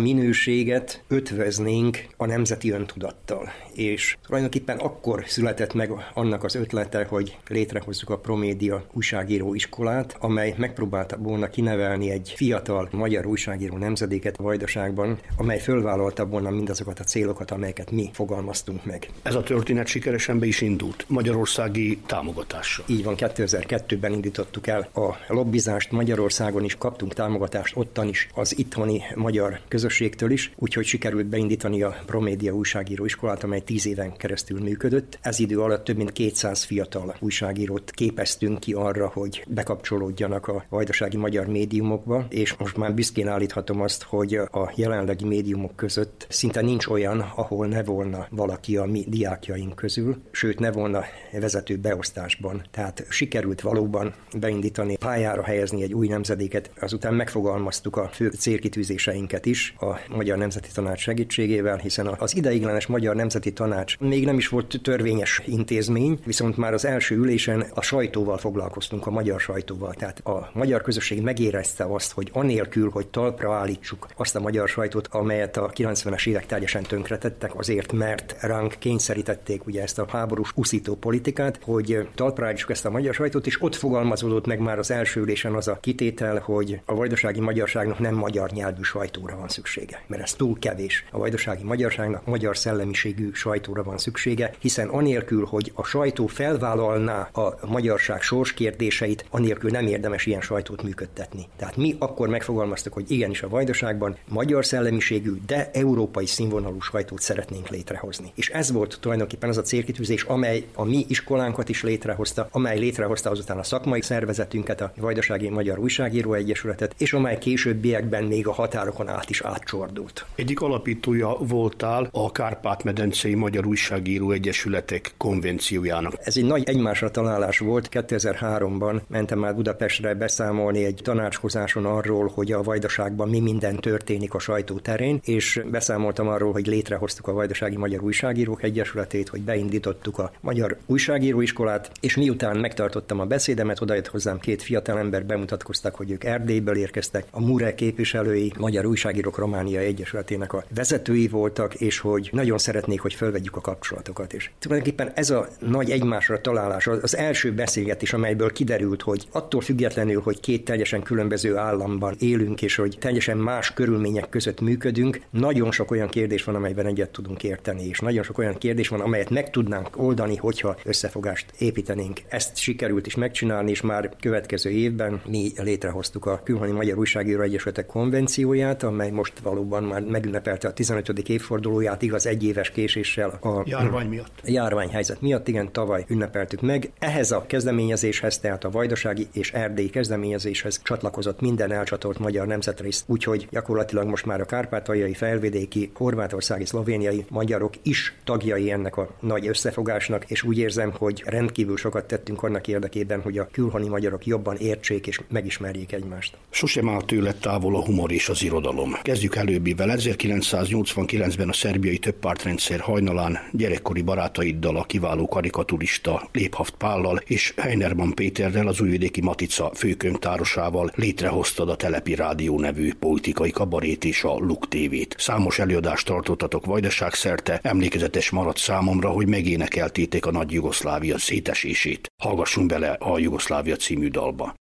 minőséget 0.77 1.03
ötvöznénk 1.07 2.07
a 2.17 2.25
nemzeti 2.25 2.71
öntudattal. 2.71 3.49
És 3.73 4.17
tulajdonképpen 4.25 4.77
akkor 4.77 5.23
született 5.27 5.73
meg 5.73 5.91
annak 6.13 6.43
az 6.43 6.55
ötlete, 6.55 7.05
hogy 7.05 7.37
létrehozzuk 7.47 8.09
a 8.09 8.17
Promédia 8.17 8.83
újságíró 8.93 9.53
iskolát, 9.53 10.15
amely 10.19 10.53
megpróbálta 10.57 11.17
volna 11.17 11.49
kinevelni 11.49 12.11
egy 12.11 12.33
fiatal 12.35 12.89
magyar 12.91 13.25
újságíró 13.25 13.77
nemzedéket 13.77 14.37
a 14.37 14.43
Vajdaságban, 14.43 15.19
amely 15.37 15.59
fölvállalta 15.59 16.25
volna 16.25 16.49
mindazokat 16.49 16.99
a 16.99 17.03
célokat, 17.03 17.51
amelyeket 17.51 17.91
mi 17.91 18.09
fogalmaztunk 18.13 18.85
meg. 18.85 19.09
Ez 19.23 19.35
a 19.35 19.43
történet 19.43 19.87
sikeresen 19.87 20.39
be 20.39 20.45
is 20.45 20.61
indult 20.61 21.05
magyarországi 21.07 21.97
támogatással. 22.05 22.85
Így 22.87 23.03
van, 23.03 23.15
2002-ben 23.17 24.13
indítottuk 24.13 24.67
el 24.67 24.89
a 24.93 25.33
lobbizást 25.33 25.91
Magyarországon 25.91 26.63
is, 26.63 26.75
kaptunk 26.75 27.13
támogatást 27.13 27.75
ottan 27.77 28.07
is, 28.07 28.29
az 28.33 28.57
itthoni 28.57 29.01
magyar 29.15 29.59
közösségtől 29.67 30.31
is, 30.31 30.51
úgyhogy 30.67 30.85
sikerült 30.85 31.25
beindítani 31.25 31.81
a 31.81 31.95
Promédia 32.05 32.53
újságíró 32.53 33.05
iskolát, 33.05 33.43
amely 33.43 33.61
10 33.61 33.87
éven 33.87 34.17
keresztül 34.17 34.59
működött. 34.59 35.19
Ez 35.21 35.39
idő 35.39 35.59
alatt 35.59 35.83
több 35.83 35.97
mint 35.97 36.11
200 36.11 36.63
fiatal 36.63 37.15
újságírót 37.19 37.91
képeztünk 37.91 38.59
ki 38.59 38.73
arra, 38.73 39.07
hogy 39.07 39.43
bekapcsolódjanak 39.47 40.47
a 40.47 40.65
vajdasági 40.69 41.17
magyar 41.17 41.45
médiumokba, 41.45 42.25
és 42.29 42.55
most 42.55 42.77
már 42.77 42.93
büszkén 42.93 43.27
állíthatom 43.27 43.81
azt, 43.81 44.03
hogy 44.03 44.35
a 44.35 44.71
jelenlegi 44.75 45.25
médiumok 45.25 45.75
között 45.75 46.27
szinte 46.29 46.61
nincs 46.61 46.87
olyan, 46.87 47.19
ahol 47.19 47.67
ne 47.67 47.83
volna 47.83 48.27
valaki 48.29 48.77
a 48.77 48.85
mi 48.85 49.05
diákjaink 49.07 49.75
közül, 49.75 50.17
sőt 50.31 50.59
ne 50.59 50.71
volna 50.71 51.03
vezető 51.31 51.75
beosztásban. 51.75 52.61
Tehát 52.71 53.05
sikerült 53.09 53.61
valóban 53.61 54.13
beindítani, 54.39 54.97
pályára 54.97 55.43
helyezni 55.43 55.83
egy 55.83 55.93
új 55.93 56.07
nemzedéket, 56.07 56.71
azután 56.79 57.13
megfogalmaztuk 57.13 57.95
a 57.95 58.09
fő 58.13 58.29
célkitűzéseinket 58.29 59.45
is 59.45 59.75
a 59.79 60.15
Magyar 60.15 60.37
Nemzeti 60.57 60.81
Tanács 60.81 60.99
segítségével, 60.99 61.77
hiszen 61.77 62.07
az 62.17 62.35
ideiglenes 62.35 62.87
Magyar 62.87 63.15
Nemzeti 63.15 63.53
Tanács 63.53 63.97
még 63.99 64.25
nem 64.25 64.37
is 64.37 64.47
volt 64.47 64.79
törvényes 64.83 65.41
intézmény, 65.45 66.19
viszont 66.25 66.57
már 66.57 66.73
az 66.73 66.85
első 66.85 67.15
ülésen 67.15 67.65
a 67.73 67.81
sajtóval 67.81 68.37
foglalkoztunk, 68.37 69.07
a 69.07 69.11
magyar 69.11 69.39
sajtóval. 69.39 69.93
Tehát 69.93 70.19
a 70.19 70.49
magyar 70.53 70.81
közösség 70.81 71.21
megérezte 71.21 71.83
azt, 71.83 72.11
hogy 72.11 72.29
anélkül, 72.33 72.89
hogy 72.89 73.07
talpra 73.07 73.53
állítsuk 73.53 74.07
azt 74.15 74.35
a 74.35 74.39
magyar 74.39 74.67
sajtót, 74.67 75.07
amelyet 75.11 75.57
a 75.57 75.69
90-es 75.69 76.27
évek 76.27 76.45
teljesen 76.45 76.83
tönkretettek, 76.83 77.55
azért 77.57 77.91
mert 77.93 78.35
ránk 78.41 78.75
kényszerítették 78.79 79.65
ugye 79.65 79.81
ezt 79.81 79.99
a 79.99 80.07
háborús 80.09 80.51
uszító 80.55 80.95
politikát, 80.95 81.59
hogy 81.63 82.07
talpra 82.15 82.45
állítsuk 82.45 82.69
ezt 82.69 82.85
a 82.85 82.89
magyar 82.89 83.13
sajtót, 83.13 83.45
és 83.45 83.61
ott 83.61 83.75
fogalmazódott 83.75 84.45
meg 84.45 84.59
már 84.59 84.79
az 84.79 84.91
első 84.91 85.21
ülésen 85.21 85.53
az 85.53 85.67
a 85.67 85.77
kitétel, 85.81 86.39
hogy 86.39 86.81
a 86.85 86.95
vajdasági 86.95 87.39
magyarságnak 87.39 87.99
nem 87.99 88.15
magyar 88.15 88.49
nyelvű 88.49 88.81
sajtóra 88.81 89.35
van 89.37 89.47
szüksége, 89.47 90.01
mert 90.07 90.21
ez 90.21 90.33
túl 90.33 90.46
kevés. 90.53 91.05
A 91.11 91.17
vajdasági 91.17 91.63
magyarságnak 91.63 92.25
magyar 92.25 92.57
szellemiségű 92.57 93.31
sajtóra 93.33 93.83
van 93.83 93.97
szüksége, 93.97 94.53
hiszen 94.59 94.87
anélkül, 94.87 95.45
hogy 95.45 95.71
a 95.75 95.83
sajtó 95.83 96.27
felvállalná 96.27 97.29
a 97.33 97.67
magyarság 97.67 98.21
sorskérdéseit, 98.21 99.25
anélkül 99.29 99.69
nem 99.69 99.87
érdemes 99.87 100.25
ilyen 100.25 100.41
sajtót 100.41 100.83
működtetni. 100.83 101.47
Tehát 101.57 101.77
mi 101.77 101.95
akkor 101.99 102.27
megfogalmaztuk, 102.27 102.93
hogy 102.93 103.11
igenis 103.11 103.41
a 103.41 103.49
vajdaságban 103.49 104.17
magyar 104.27 104.65
szellemiségű, 104.65 105.33
de 105.45 105.69
európai 105.73 106.25
színvonalú 106.25 106.79
sajtót 106.79 107.21
szeretnénk 107.21 107.69
létrehozni. 107.69 108.31
És 108.35 108.49
ez 108.49 108.71
volt 108.71 108.97
tulajdonképpen 109.01 109.49
az 109.49 109.57
a 109.57 109.61
célkitűzés, 109.61 110.23
amely 110.23 110.65
a 110.73 110.83
mi 110.83 111.05
iskolánkat 111.07 111.69
is 111.69 111.83
létrehozta, 111.83 112.47
amely 112.51 112.79
létrehozta 112.79 113.29
azután 113.29 113.57
a 113.57 113.63
szakmai 113.63 114.01
szervezetünket, 114.01 114.81
a 114.81 114.91
Vajdasági 114.95 115.49
Magyar 115.49 115.79
Újságíró 115.79 116.33
Egyesületet, 116.33 116.95
és 116.97 117.13
amely 117.13 117.37
későbbiekben 117.37 118.23
még 118.23 118.47
a 118.47 118.51
határokon 118.51 119.07
át 119.07 119.29
is 119.29 119.41
átcsordult. 119.41 120.25
Egyik 120.37 120.61
alapítója 120.61 121.37
voltál 121.39 122.09
a 122.11 122.31
Kárpát-medencei 122.31 123.35
Magyar 123.35 123.65
Újságíró 123.65 124.31
Egyesületek 124.31 125.13
konvenciójának. 125.17 126.13
Ez 126.23 126.37
egy 126.37 126.45
nagy 126.45 126.63
egymásra 126.69 127.11
találás 127.11 127.59
volt. 127.59 127.89
2003-ban 127.91 129.01
mentem 129.07 129.39
már 129.39 129.55
Budapestre 129.55 130.13
beszámolni 130.13 130.83
egy 130.83 130.99
tanácskozáson 131.03 131.85
arról, 131.85 132.31
hogy 132.33 132.51
a 132.51 132.63
Vajdaságban 132.63 133.29
mi 133.29 133.39
minden 133.39 133.75
történik 133.75 134.33
a 134.33 134.39
sajtó 134.39 134.79
terén, 134.79 135.19
és 135.23 135.61
beszámoltam 135.71 136.27
arról, 136.27 136.51
hogy 136.51 136.67
létrehoztuk 136.67 137.27
a 137.27 137.33
Vajdasági 137.33 137.77
Magyar 137.77 138.03
Újságírók 138.03 138.63
Egyesületét, 138.63 139.29
hogy 139.29 139.41
beindítottuk 139.41 140.17
a 140.17 140.31
Magyar 140.41 140.77
Újságíróiskolát, 140.85 141.91
és 142.01 142.15
miután 142.15 142.57
megtartottam 142.57 143.19
a 143.19 143.25
beszédemet, 143.25 143.81
odajött 143.81 144.07
hozzám 144.07 144.39
két 144.39 144.61
fiatalember, 144.61 145.25
bemutatkoztak, 145.25 145.95
hogy 145.95 146.11
ők 146.11 146.23
Erdélyből 146.23 146.75
érkeztek, 146.75 147.25
a 147.31 147.41
MURE 147.41 147.75
képviselői, 147.75 148.53
Magyar 148.57 148.85
Újságírók 148.85 149.37
Románia 149.37 149.81
Egyesületének 150.17 150.53
a 150.53 150.63
vezetői 150.75 151.27
voltak, 151.27 151.73
és 151.73 151.99
hogy 151.99 152.29
nagyon 152.31 152.57
szeretnék, 152.57 153.01
hogy 153.01 153.13
fölvegyük 153.13 153.55
a 153.55 153.61
kapcsolatokat. 153.61 154.33
És 154.33 154.49
tulajdonképpen 154.59 155.11
ez 155.15 155.29
a 155.29 155.47
nagy 155.59 155.91
egymásra 155.91 156.41
találás, 156.41 156.87
az 156.87 157.17
első 157.17 157.53
beszélgetés, 157.53 158.13
amelyből 158.13 158.51
kiderült, 158.51 159.01
hogy 159.01 159.27
attól 159.31 159.61
függetlenül, 159.61 160.21
hogy 160.21 160.39
két 160.39 160.65
teljesen 160.65 161.03
különböző 161.03 161.55
államban 161.55 162.15
élünk, 162.19 162.61
és 162.61 162.75
hogy 162.75 162.97
teljesen 162.99 163.37
más 163.37 163.73
körülmények 163.73 164.29
között 164.29 164.61
működünk, 164.61 165.21
nagyon 165.29 165.71
sok 165.71 165.91
olyan 165.91 166.07
kérdés 166.07 166.43
van, 166.43 166.55
amelyben 166.55 166.85
egyet 166.85 167.09
tudunk 167.09 167.43
érteni, 167.43 167.87
és 167.87 167.99
nagyon 167.99 168.23
sok 168.23 168.37
olyan 168.37 168.57
kérdés 168.57 168.87
van, 168.87 168.99
amelyet 168.99 169.29
meg 169.29 169.49
tudnánk 169.49 169.89
oldani, 169.97 170.35
hogyha 170.35 170.77
összefogást 170.83 171.53
építenénk. 171.57 172.19
Ezt 172.27 172.57
sikerült 172.57 173.07
is 173.07 173.15
megcsinálni, 173.15 173.71
és 173.71 173.81
már 173.81 174.09
következő 174.21 174.69
évben 174.69 175.21
mi 175.27 175.51
létrehoztuk 175.57 176.25
a 176.25 176.41
Külhoni 176.43 176.71
Magyar 176.71 176.97
Újságíró 176.97 177.41
Egyesületek 177.41 177.85
konvencióját, 177.85 178.83
amely 178.83 179.09
most 179.09 179.39
valóban 179.39 179.83
már 179.83 180.01
megünnepelte 180.09 180.67
a 180.67 180.73
15. 180.73 181.09
évfordulóját, 181.09 182.01
igaz 182.01 182.25
egy 182.27 182.43
éves 182.43 182.71
késéssel 182.71 183.29
a 183.29 183.61
Járvány 183.65 184.07
miatt. 184.07 184.41
járványhelyzet 184.45 185.21
miatt, 185.21 185.47
igen, 185.47 185.71
tavaly 185.71 186.05
ünnepeltük 186.07 186.61
meg. 186.61 186.91
Ehhez 186.99 187.31
a 187.31 187.45
kezdeményezéshez, 187.47 188.39
tehát 188.39 188.63
a 188.63 188.69
vajdasági 188.69 189.27
és 189.33 189.51
erdélyi 189.51 189.89
kezdeményezéshez 189.89 190.81
csatlakozott 190.83 191.41
minden 191.41 191.71
elcsatolt 191.71 192.19
magyar 192.19 192.47
nemzetrész, 192.47 193.03
úgyhogy 193.07 193.47
gyakorlatilag 193.51 194.07
most 194.07 194.25
már 194.25 194.41
a 194.41 194.45
kárpátaljai, 194.45 195.13
felvidéki, 195.13 195.91
horvátországi, 195.93 196.65
szlovéniai 196.65 197.25
magyarok 197.29 197.73
is 197.83 198.15
tagjai 198.23 198.71
ennek 198.71 198.97
a 198.97 199.09
nagy 199.19 199.47
összefogásnak, 199.47 200.23
és 200.27 200.43
úgy 200.43 200.57
érzem, 200.57 200.91
hogy 200.97 201.23
rendkívül 201.25 201.77
sokat 201.77 202.05
tettünk 202.05 202.43
annak 202.43 202.67
érdekében, 202.67 203.21
hogy 203.21 203.37
a 203.37 203.47
külhoni 203.51 203.87
magyarok 203.87 204.25
jobban 204.25 204.55
értsék 204.57 205.07
és 205.07 205.21
megismerjék 205.29 205.91
egymást. 205.91 206.37
Sosem 206.49 206.89
áll 206.89 207.01
tőle 207.01 207.33
távol 207.33 207.75
a 207.75 207.83
humor 207.83 208.11
és 208.11 208.29
az 208.29 208.43
irodalom. 208.43 208.93
Kezdjük 209.01 209.35
előbbivel. 209.35 209.91
1989-ben 209.99 211.49
a 211.49 211.53
szerbiai 211.53 211.97
többpártrendszer 211.97 212.79
hajnalán 212.79 213.39
gyerekkori 213.51 214.01
barátaiddal, 214.01 214.77
a 214.77 214.83
kiváló 214.83 215.27
karikaturista 215.27 216.29
Léphaft 216.31 216.73
Pállal 216.77 217.21
és 217.25 217.53
Heinerman 217.57 218.13
Péterrel, 218.13 218.67
az 218.67 218.81
újvidéki 218.81 219.21
Matica 219.21 219.71
főkönyvtárosával 219.73 220.91
létrehoztad 220.95 221.69
a 221.69 221.75
Telepi 221.75 222.15
Rádió 222.15 222.59
nevű 222.59 222.93
politikai 222.99 223.51
kabarét 223.51 224.05
és 224.05 224.23
a 224.23 224.37
Luk 224.37 224.67
TV-t. 224.67 225.15
Számos 225.17 225.59
előadást 225.59 226.05
tartottatok 226.05 226.65
Vajdaság 226.65 227.13
szerte, 227.13 227.59
emlékezetes 227.63 228.29
maradt 228.29 228.57
számomra, 228.57 229.09
hogy 229.09 229.27
megénekeltétek 229.27 230.25
a 230.25 230.31
nagy 230.31 230.51
Jugoszlávia 230.51 231.17
szétesését. 231.17 232.07
Hallgassunk 232.23 232.67
bele 232.67 232.89
a 232.99 233.19
Jugoszlávia 233.19 233.75
című 233.75 234.07
dalba. 234.07 234.53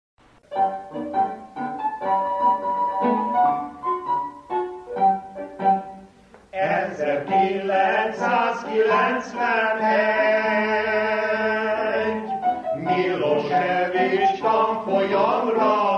Milosevic 12.85 14.39
tanfolyamra 14.39 15.94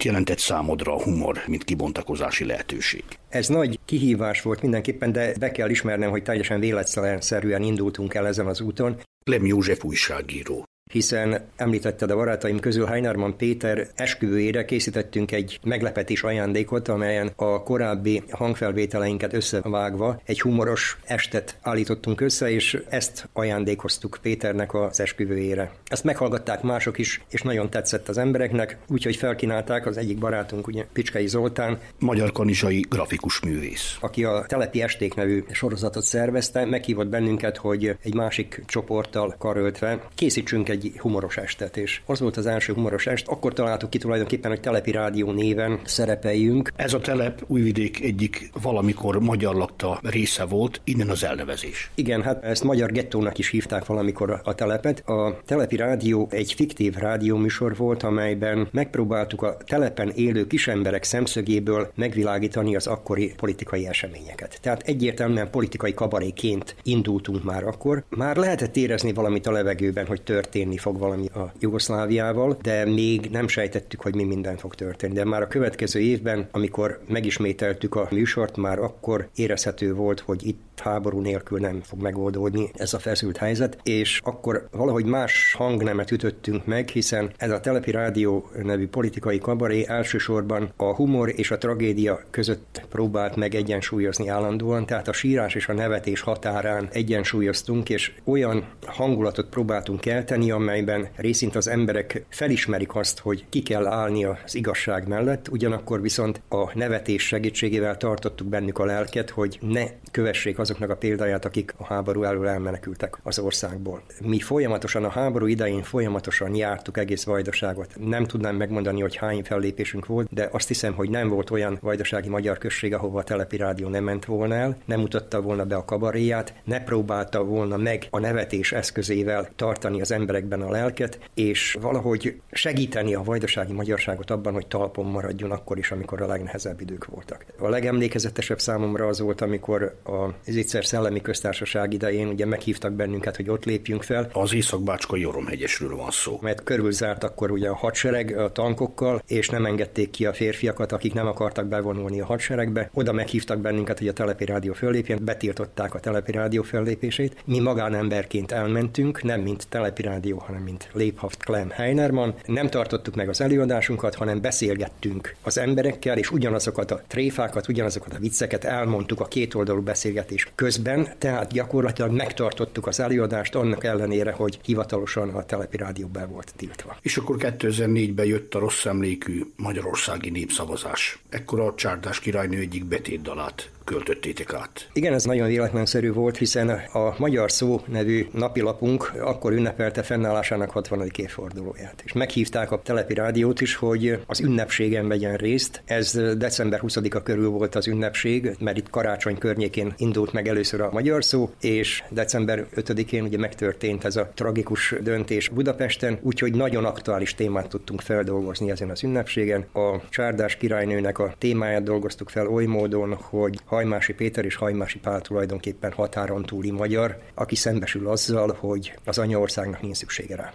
Mit 0.00 0.08
jelentett 0.08 0.38
számodra 0.38 0.94
a 0.94 1.02
humor, 1.02 1.42
mint 1.46 1.64
kibontakozási 1.64 2.44
lehetőség? 2.44 3.04
Ez 3.28 3.48
nagy 3.48 3.78
kihívás 3.84 4.42
volt 4.42 4.62
mindenképpen, 4.62 5.12
de 5.12 5.32
be 5.38 5.50
kell 5.50 5.70
ismernem, 5.70 6.10
hogy 6.10 6.22
teljesen 6.22 6.60
véletlenszerűen 6.60 7.62
indultunk 7.62 8.14
el 8.14 8.26
ezen 8.26 8.46
az 8.46 8.60
úton. 8.60 8.96
Lem 9.24 9.46
József 9.46 9.84
újságíró 9.84 10.69
hiszen 10.90 11.40
említetted 11.56 12.10
a 12.10 12.16
barátaim 12.16 12.60
közül 12.60 12.86
Heinarman 12.86 13.36
Péter 13.36 13.86
esküvőjére 13.94 14.64
készítettünk 14.64 15.32
egy 15.32 15.58
meglepetés 15.62 16.22
ajándékot, 16.22 16.88
amelyen 16.88 17.32
a 17.36 17.62
korábbi 17.62 18.22
hangfelvételeinket 18.30 19.32
összevágva 19.32 20.20
egy 20.24 20.40
humoros 20.40 20.98
estet 21.04 21.58
állítottunk 21.60 22.20
össze, 22.20 22.50
és 22.50 22.82
ezt 22.88 23.28
ajándékoztuk 23.32 24.18
Péternek 24.22 24.74
az 24.74 25.00
esküvőjére. 25.00 25.72
Ezt 25.86 26.04
meghallgatták 26.04 26.62
mások 26.62 26.98
is, 26.98 27.22
és 27.30 27.42
nagyon 27.42 27.70
tetszett 27.70 28.08
az 28.08 28.18
embereknek, 28.18 28.78
úgyhogy 28.88 29.16
felkínálták 29.16 29.86
az 29.86 29.96
egyik 29.96 30.18
barátunk, 30.18 30.66
ugye 30.66 30.86
Picskei 30.92 31.26
Zoltán. 31.26 31.78
Magyar 31.98 32.32
kanizsai 32.32 32.86
grafikus 32.88 33.40
művész. 33.40 33.96
Aki 34.00 34.24
a 34.24 34.44
Telepi 34.46 34.82
Esték 34.82 35.14
nevű 35.14 35.44
sorozatot 35.50 36.02
szervezte, 36.02 36.64
meghívott 36.64 37.08
bennünket, 37.08 37.56
hogy 37.56 37.96
egy 38.02 38.14
másik 38.14 38.62
csoporttal 38.66 39.34
karöltve 39.38 40.08
készítsünk 40.14 40.68
egy 40.68 40.79
egy 40.84 40.98
humoros 40.98 41.36
estet, 41.36 41.76
és 41.76 42.00
az 42.06 42.20
volt 42.20 42.36
az 42.36 42.46
első 42.46 42.72
humoros 42.72 43.06
est. 43.06 43.28
Akkor 43.28 43.52
találtuk 43.52 43.90
ki 43.90 43.98
tulajdonképpen, 43.98 44.50
hogy 44.50 44.60
Telepi 44.60 44.90
Rádió 44.90 45.30
néven 45.30 45.80
szerepeljünk. 45.84 46.72
Ez 46.76 46.94
a 46.94 46.98
telep 46.98 47.44
Újvidék 47.46 48.00
egyik 48.02 48.50
valamikor 48.62 49.20
magyar 49.20 49.54
lakta 49.54 50.00
része 50.02 50.44
volt, 50.44 50.80
innen 50.84 51.08
az 51.08 51.24
elnevezés. 51.24 51.90
Igen, 51.94 52.22
hát 52.22 52.44
ezt 52.44 52.64
magyar 52.64 52.92
gettónak 52.92 53.38
is 53.38 53.48
hívták 53.48 53.86
valamikor 53.86 54.40
a 54.44 54.54
telepet. 54.54 55.08
A 55.08 55.40
Telepi 55.46 55.76
Rádió 55.76 56.28
egy 56.30 56.52
fiktív 56.52 56.94
rádióműsor 56.94 57.76
volt, 57.76 58.02
amelyben 58.02 58.68
megpróbáltuk 58.70 59.42
a 59.42 59.56
telepen 59.66 60.08
élő 60.08 60.46
kisemberek 60.46 61.02
szemszögéből 61.02 61.92
megvilágítani 61.94 62.76
az 62.76 62.86
akkori 62.86 63.32
politikai 63.36 63.86
eseményeket. 63.86 64.58
Tehát 64.62 64.82
egyértelműen 64.82 65.50
politikai 65.50 65.94
kabaréként 65.94 66.76
indultunk 66.82 67.44
már 67.44 67.64
akkor. 67.64 68.04
Már 68.08 68.36
lehetett 68.36 68.76
érezni 68.76 69.12
valamit 69.12 69.46
a 69.46 69.52
levegőben, 69.52 70.06
hogy 70.06 70.22
történik 70.22 70.69
történni 70.70 70.76
fog 70.78 70.98
valami 70.98 71.26
a 71.26 71.52
Jugoszláviával, 71.60 72.56
de 72.62 72.84
még 72.84 73.28
nem 73.30 73.48
sejtettük, 73.48 74.00
hogy 74.00 74.14
mi 74.14 74.24
minden 74.24 74.56
fog 74.56 74.74
történni. 74.74 75.14
De 75.14 75.24
már 75.24 75.42
a 75.42 75.46
következő 75.46 76.00
évben, 76.00 76.48
amikor 76.50 77.00
megismételtük 77.08 77.94
a 77.94 78.08
műsort, 78.10 78.56
már 78.56 78.78
akkor 78.78 79.28
érezhető 79.34 79.94
volt, 79.94 80.20
hogy 80.20 80.46
itt 80.46 80.70
háború 80.80 81.20
nélkül 81.20 81.58
nem 81.58 81.80
fog 81.82 82.00
megoldódni 82.02 82.70
ez 82.74 82.94
a 82.94 82.98
feszült 82.98 83.36
helyzet, 83.36 83.78
és 83.82 84.20
akkor 84.24 84.68
valahogy 84.70 85.04
más 85.04 85.54
hangnemet 85.58 86.10
ütöttünk 86.10 86.66
meg, 86.66 86.88
hiszen 86.88 87.30
ez 87.36 87.50
a 87.50 87.60
Telepi 87.60 87.90
Rádió 87.90 88.48
nevű 88.62 88.88
politikai 88.88 89.38
kabaré 89.38 89.84
elsősorban 89.88 90.72
a 90.76 90.94
humor 90.94 91.32
és 91.36 91.50
a 91.50 91.58
tragédia 91.58 92.20
között 92.30 92.82
próbált 92.88 93.36
meg 93.36 93.54
egyensúlyozni 93.54 94.28
állandóan, 94.28 94.86
tehát 94.86 95.08
a 95.08 95.12
sírás 95.12 95.54
és 95.54 95.68
a 95.68 95.72
nevetés 95.72 96.20
határán 96.20 96.88
egyensúlyoztunk, 96.92 97.88
és 97.88 98.12
olyan 98.24 98.64
hangulatot 98.86 99.48
próbáltunk 99.48 100.00
kelteni, 100.00 100.49
amelyben 100.50 101.08
részint 101.16 101.56
az 101.56 101.68
emberek 101.68 102.24
felismerik 102.28 102.94
azt, 102.94 103.18
hogy 103.18 103.44
ki 103.48 103.62
kell 103.62 103.86
állni 103.86 104.24
az 104.24 104.54
igazság 104.54 105.08
mellett, 105.08 105.48
ugyanakkor 105.48 106.00
viszont 106.00 106.40
a 106.48 106.78
nevetés 106.78 107.26
segítségével 107.26 107.96
tartottuk 107.96 108.46
bennük 108.46 108.78
a 108.78 108.84
lelket, 108.84 109.30
hogy 109.30 109.58
ne 109.60 109.84
kövessék 110.10 110.58
azoknak 110.58 110.90
a 110.90 110.96
példáját, 110.96 111.44
akik 111.44 111.74
a 111.76 111.84
háború 111.84 112.22
elől 112.22 112.48
elmenekültek 112.48 113.18
az 113.22 113.38
országból. 113.38 114.02
Mi 114.20 114.40
folyamatosan 114.40 115.04
a 115.04 115.08
háború 115.08 115.46
idején 115.46 115.82
folyamatosan 115.82 116.54
jártuk 116.54 116.98
egész 116.98 117.24
vajdaságot. 117.24 117.94
Nem 117.98 118.24
tudnám 118.24 118.56
megmondani, 118.56 119.00
hogy 119.00 119.16
hány 119.16 119.42
fellépésünk 119.42 120.06
volt, 120.06 120.28
de 120.30 120.48
azt 120.52 120.68
hiszem, 120.68 120.94
hogy 120.94 121.10
nem 121.10 121.28
volt 121.28 121.50
olyan 121.50 121.78
vajdasági 121.80 122.28
magyar 122.28 122.58
község, 122.58 122.94
ahova 122.94 123.18
a 123.18 123.22
telepi 123.24 123.56
rádió 123.56 123.88
nem 123.88 124.04
ment 124.04 124.24
volna 124.24 124.54
el, 124.54 124.76
nem 124.84 125.00
mutatta 125.00 125.40
volna 125.40 125.64
be 125.64 125.76
a 125.76 125.84
kabaréját, 125.84 126.54
ne 126.64 126.80
próbálta 126.80 127.44
volna 127.44 127.76
meg 127.76 128.06
a 128.10 128.18
nevetés 128.18 128.72
eszközével 128.72 129.48
tartani 129.56 130.00
az 130.00 130.10
emberekben 130.40 130.62
a 130.62 130.70
lelket, 130.70 131.18
és 131.34 131.76
valahogy 131.80 132.40
segíteni 132.50 133.14
a 133.14 133.22
vajdasági 133.22 133.72
magyarságot 133.72 134.30
abban, 134.30 134.52
hogy 134.52 134.66
talpon 134.66 135.06
maradjon 135.06 135.50
akkor 135.50 135.78
is, 135.78 135.90
amikor 135.90 136.22
a 136.22 136.26
legnehezebb 136.26 136.80
idők 136.80 137.04
voltak. 137.04 137.44
A 137.58 137.68
legemlékezetesebb 137.68 138.60
számomra 138.60 139.06
az 139.06 139.20
volt, 139.20 139.40
amikor 139.40 139.96
a 140.04 140.28
Zicser 140.46 140.84
Szellemi 140.84 141.20
Köztársaság 141.20 141.92
idején 141.92 142.28
ugye 142.28 142.46
meghívtak 142.46 142.92
bennünket, 142.92 143.36
hogy 143.36 143.50
ott 143.50 143.64
lépjünk 143.64 144.02
fel. 144.02 144.28
Az 144.32 144.54
Északbácskai 144.54 145.20
Joromhegyesről 145.20 145.96
van 145.96 146.10
szó. 146.10 146.38
Mert 146.42 146.62
körülzárt 146.64 147.24
akkor 147.24 147.50
ugye 147.50 147.68
a 147.68 147.74
hadsereg 147.74 148.38
a 148.38 148.52
tankokkal, 148.52 149.22
és 149.26 149.48
nem 149.48 149.66
engedték 149.66 150.10
ki 150.10 150.26
a 150.26 150.32
férfiakat, 150.32 150.92
akik 150.92 151.14
nem 151.14 151.26
akartak 151.26 151.66
bevonulni 151.66 152.20
a 152.20 152.24
hadseregbe. 152.24 152.90
Oda 152.92 153.12
meghívtak 153.12 153.58
bennünket, 153.58 153.98
hogy 153.98 154.08
a 154.08 154.12
telepi 154.12 154.44
rádió 154.44 154.72
föllépjen, 154.72 155.18
betiltották 155.22 155.94
a 155.94 156.00
telepi 156.00 156.32
rádió 156.32 156.62
fellépését. 156.62 157.42
Mi 157.44 157.58
magánemberként 157.58 158.52
elmentünk, 158.52 159.22
nem 159.22 159.40
mint 159.40 159.68
telepi 159.68 160.02
rádió, 160.02 160.29
hanem 160.38 160.62
mint 160.62 160.88
Léphaft 160.92 161.42
Clem 161.42 161.70
Heinerman. 161.70 162.34
Nem 162.46 162.68
tartottuk 162.68 163.14
meg 163.14 163.28
az 163.28 163.40
előadásunkat, 163.40 164.14
hanem 164.14 164.40
beszélgettünk 164.40 165.34
az 165.42 165.58
emberekkel, 165.58 166.18
és 166.18 166.30
ugyanazokat 166.30 166.90
a 166.90 167.02
tréfákat, 167.06 167.68
ugyanazokat 167.68 168.14
a 168.14 168.18
vicceket 168.18 168.64
elmondtuk 168.64 169.20
a 169.20 169.24
kétoldalú 169.24 169.82
beszélgetés 169.82 170.48
közben, 170.54 171.08
tehát 171.18 171.52
gyakorlatilag 171.52 172.10
megtartottuk 172.10 172.86
az 172.86 173.00
előadást 173.00 173.54
annak 173.54 173.84
ellenére, 173.84 174.32
hogy 174.32 174.58
hivatalosan 174.62 175.28
a 175.28 175.44
telepi 175.44 175.76
rádió 175.76 176.06
be 176.06 176.26
volt 176.26 176.52
tiltva. 176.56 176.96
És 177.02 177.16
akkor 177.16 177.36
2004-ben 177.38 178.26
jött 178.26 178.54
a 178.54 178.58
rossz 178.58 178.86
emlékű 178.86 179.42
magyarországi 179.56 180.30
népszavazás. 180.30 181.22
Ekkor 181.28 181.60
a 181.60 181.74
Csárdás 181.74 182.20
királynő 182.20 182.58
egyik 182.58 182.84
betétdalát 182.84 183.70
költöttétek 183.90 184.54
át. 184.54 184.88
Igen, 184.92 185.12
ez 185.12 185.24
nagyon 185.24 185.46
véletlenszerű 185.46 186.12
volt, 186.12 186.36
hiszen 186.36 186.68
a 186.92 187.14
Magyar 187.18 187.50
Szó 187.50 187.80
nevű 187.86 188.26
napilapunk 188.32 189.12
akkor 189.20 189.52
ünnepelte 189.52 190.02
fennállásának 190.02 190.70
60. 190.70 191.10
évfordulóját. 191.16 192.02
És 192.04 192.12
meghívták 192.12 192.70
a 192.72 192.82
telepi 192.82 193.14
rádiót 193.14 193.60
is, 193.60 193.74
hogy 193.74 194.18
az 194.26 194.40
ünnepségen 194.40 195.08
vegyen 195.08 195.36
részt. 195.36 195.82
Ez 195.84 196.20
december 196.36 196.80
20-a 196.82 197.22
körül 197.22 197.48
volt 197.48 197.74
az 197.74 197.86
ünnepség, 197.86 198.56
mert 198.60 198.76
itt 198.76 198.90
karácsony 198.90 199.38
környékén 199.38 199.94
indult 199.96 200.32
meg 200.32 200.48
először 200.48 200.80
a 200.80 200.90
Magyar 200.92 201.24
Szó, 201.24 201.50
és 201.60 202.02
december 202.10 202.66
5-én 202.76 203.22
ugye 203.22 203.38
megtörtént 203.38 204.04
ez 204.04 204.16
a 204.16 204.30
tragikus 204.34 204.94
döntés 205.02 205.48
Budapesten, 205.48 206.18
úgyhogy 206.22 206.54
nagyon 206.54 206.84
aktuális 206.84 207.34
témát 207.34 207.68
tudtunk 207.68 208.00
feldolgozni 208.00 208.70
ezen 208.70 208.90
az 208.90 209.02
ünnepségen. 209.02 209.66
A 209.72 210.08
Csárdás 210.08 210.56
királynőnek 210.56 211.18
a 211.18 211.34
témáját 211.38 211.82
dolgoztuk 211.82 212.30
fel 212.30 212.46
oly 212.46 212.64
módon, 212.64 213.14
hogy 213.14 213.58
Hajmási 213.80 214.14
Péter 214.14 214.44
és 214.44 214.56
Hajmási 214.56 214.98
Pál 214.98 215.20
tulajdonképpen 215.20 215.92
határon 215.92 216.42
túli 216.42 216.70
magyar, 216.70 217.18
aki 217.34 217.54
szembesül 217.54 218.08
azzal, 218.08 218.56
hogy 218.58 218.98
az 219.04 219.18
anyaországnak 219.18 219.82
nincs 219.82 219.96
szüksége 219.96 220.36
rá. 220.36 220.52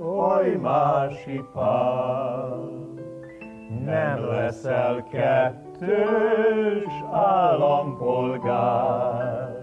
Hajmási 0.00 1.40
Pál, 1.52 2.70
nem 3.84 4.24
leszel 4.24 5.08
kettős 5.10 6.92
állampolgár, 7.12 9.55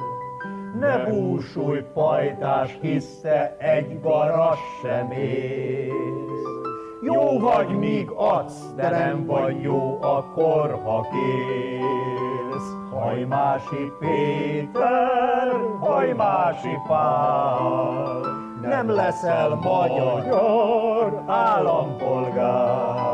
ne 0.80 0.98
búsulj 0.98 1.82
pajtás, 1.94 2.78
hisz 2.82 3.20
te 3.22 3.56
egy 3.58 4.02
garas 4.02 4.60
sem 4.82 5.12
ész. 5.12 5.92
Jó 7.02 7.40
vagy, 7.40 7.68
míg 7.80 8.10
adsz, 8.10 8.74
de 8.76 8.90
nem 8.90 9.26
vagy 9.26 9.62
jó 9.62 9.98
akkor, 10.02 10.80
ha 10.84 11.02
kész. 11.12 12.72
Hajmási 12.92 13.92
Péter, 14.00 15.56
hajmási 15.80 16.78
Pál, 16.88 18.22
nem 18.62 18.90
leszel 18.90 19.50
magyar 19.56 21.24
állampolgár. 21.28 23.13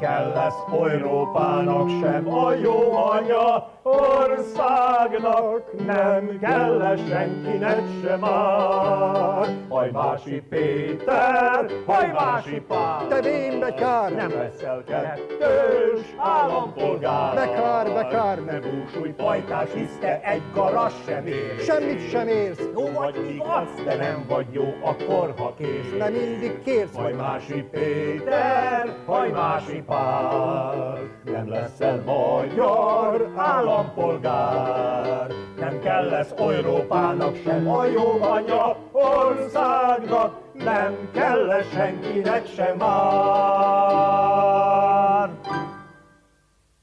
Nem 0.00 0.08
kell 0.08 0.32
lesz 0.34 0.90
Európának 0.92 1.88
sem 1.88 2.34
a 2.34 2.54
jó 2.54 2.92
anya, 2.92 3.68
országnak 3.82 5.84
nem 5.86 6.38
kell 6.40 6.82
-e 6.82 6.96
senkinek 6.96 7.80
sem 8.04 8.20
már. 8.20 9.46
Hajmási 9.68 10.42
Péter, 10.48 11.66
hajmási 11.86 12.60
Pál, 12.60 13.06
te 13.08 13.20
vén 13.20 13.60
bekár, 13.60 14.12
nem 14.12 14.30
leszel 14.30 14.84
kettős 14.86 16.14
állampolgár. 16.16 17.34
Bekár, 17.34 17.92
bekár, 17.92 18.44
ne 18.44 18.58
búsulj 18.60 19.10
pajtás, 19.10 19.68
hisz 19.74 19.98
te 20.00 20.20
egy 20.22 20.42
garas 20.54 20.92
sem 21.06 21.26
ér. 21.26 21.60
Semmit 21.60 22.10
sem 22.10 22.28
érsz, 22.28 22.68
jó 22.74 22.92
vagy, 22.92 23.38
adsz, 23.38 23.82
de 23.84 23.96
nem 23.96 24.24
vagy 24.28 24.46
jó, 24.50 24.74
akkor 24.82 25.34
ha 25.38 25.54
kész. 25.58 25.98
De 25.98 26.08
mindig 26.08 26.62
kérsz, 26.64 26.94
hajmási 26.94 27.64
Péter, 27.70 28.94
hajmási 29.06 29.82
Pál, 29.86 30.98
nem 31.24 31.48
leszel 31.48 32.02
magyar 32.04 33.32
állam 33.36 33.36
állampolgár. 33.36 35.30
Nem 35.58 35.80
kell 35.80 36.04
lesz 36.04 36.30
Európának 36.38 37.36
sem 37.44 37.68
a 37.68 37.84
jó 37.84 38.22
anya 38.22 38.76
országnak, 38.92 40.34
nem 40.52 41.08
kell 41.12 41.46
lesz 41.46 41.72
senkinek 41.72 42.46
sem 42.46 42.76
már. 42.76 44.06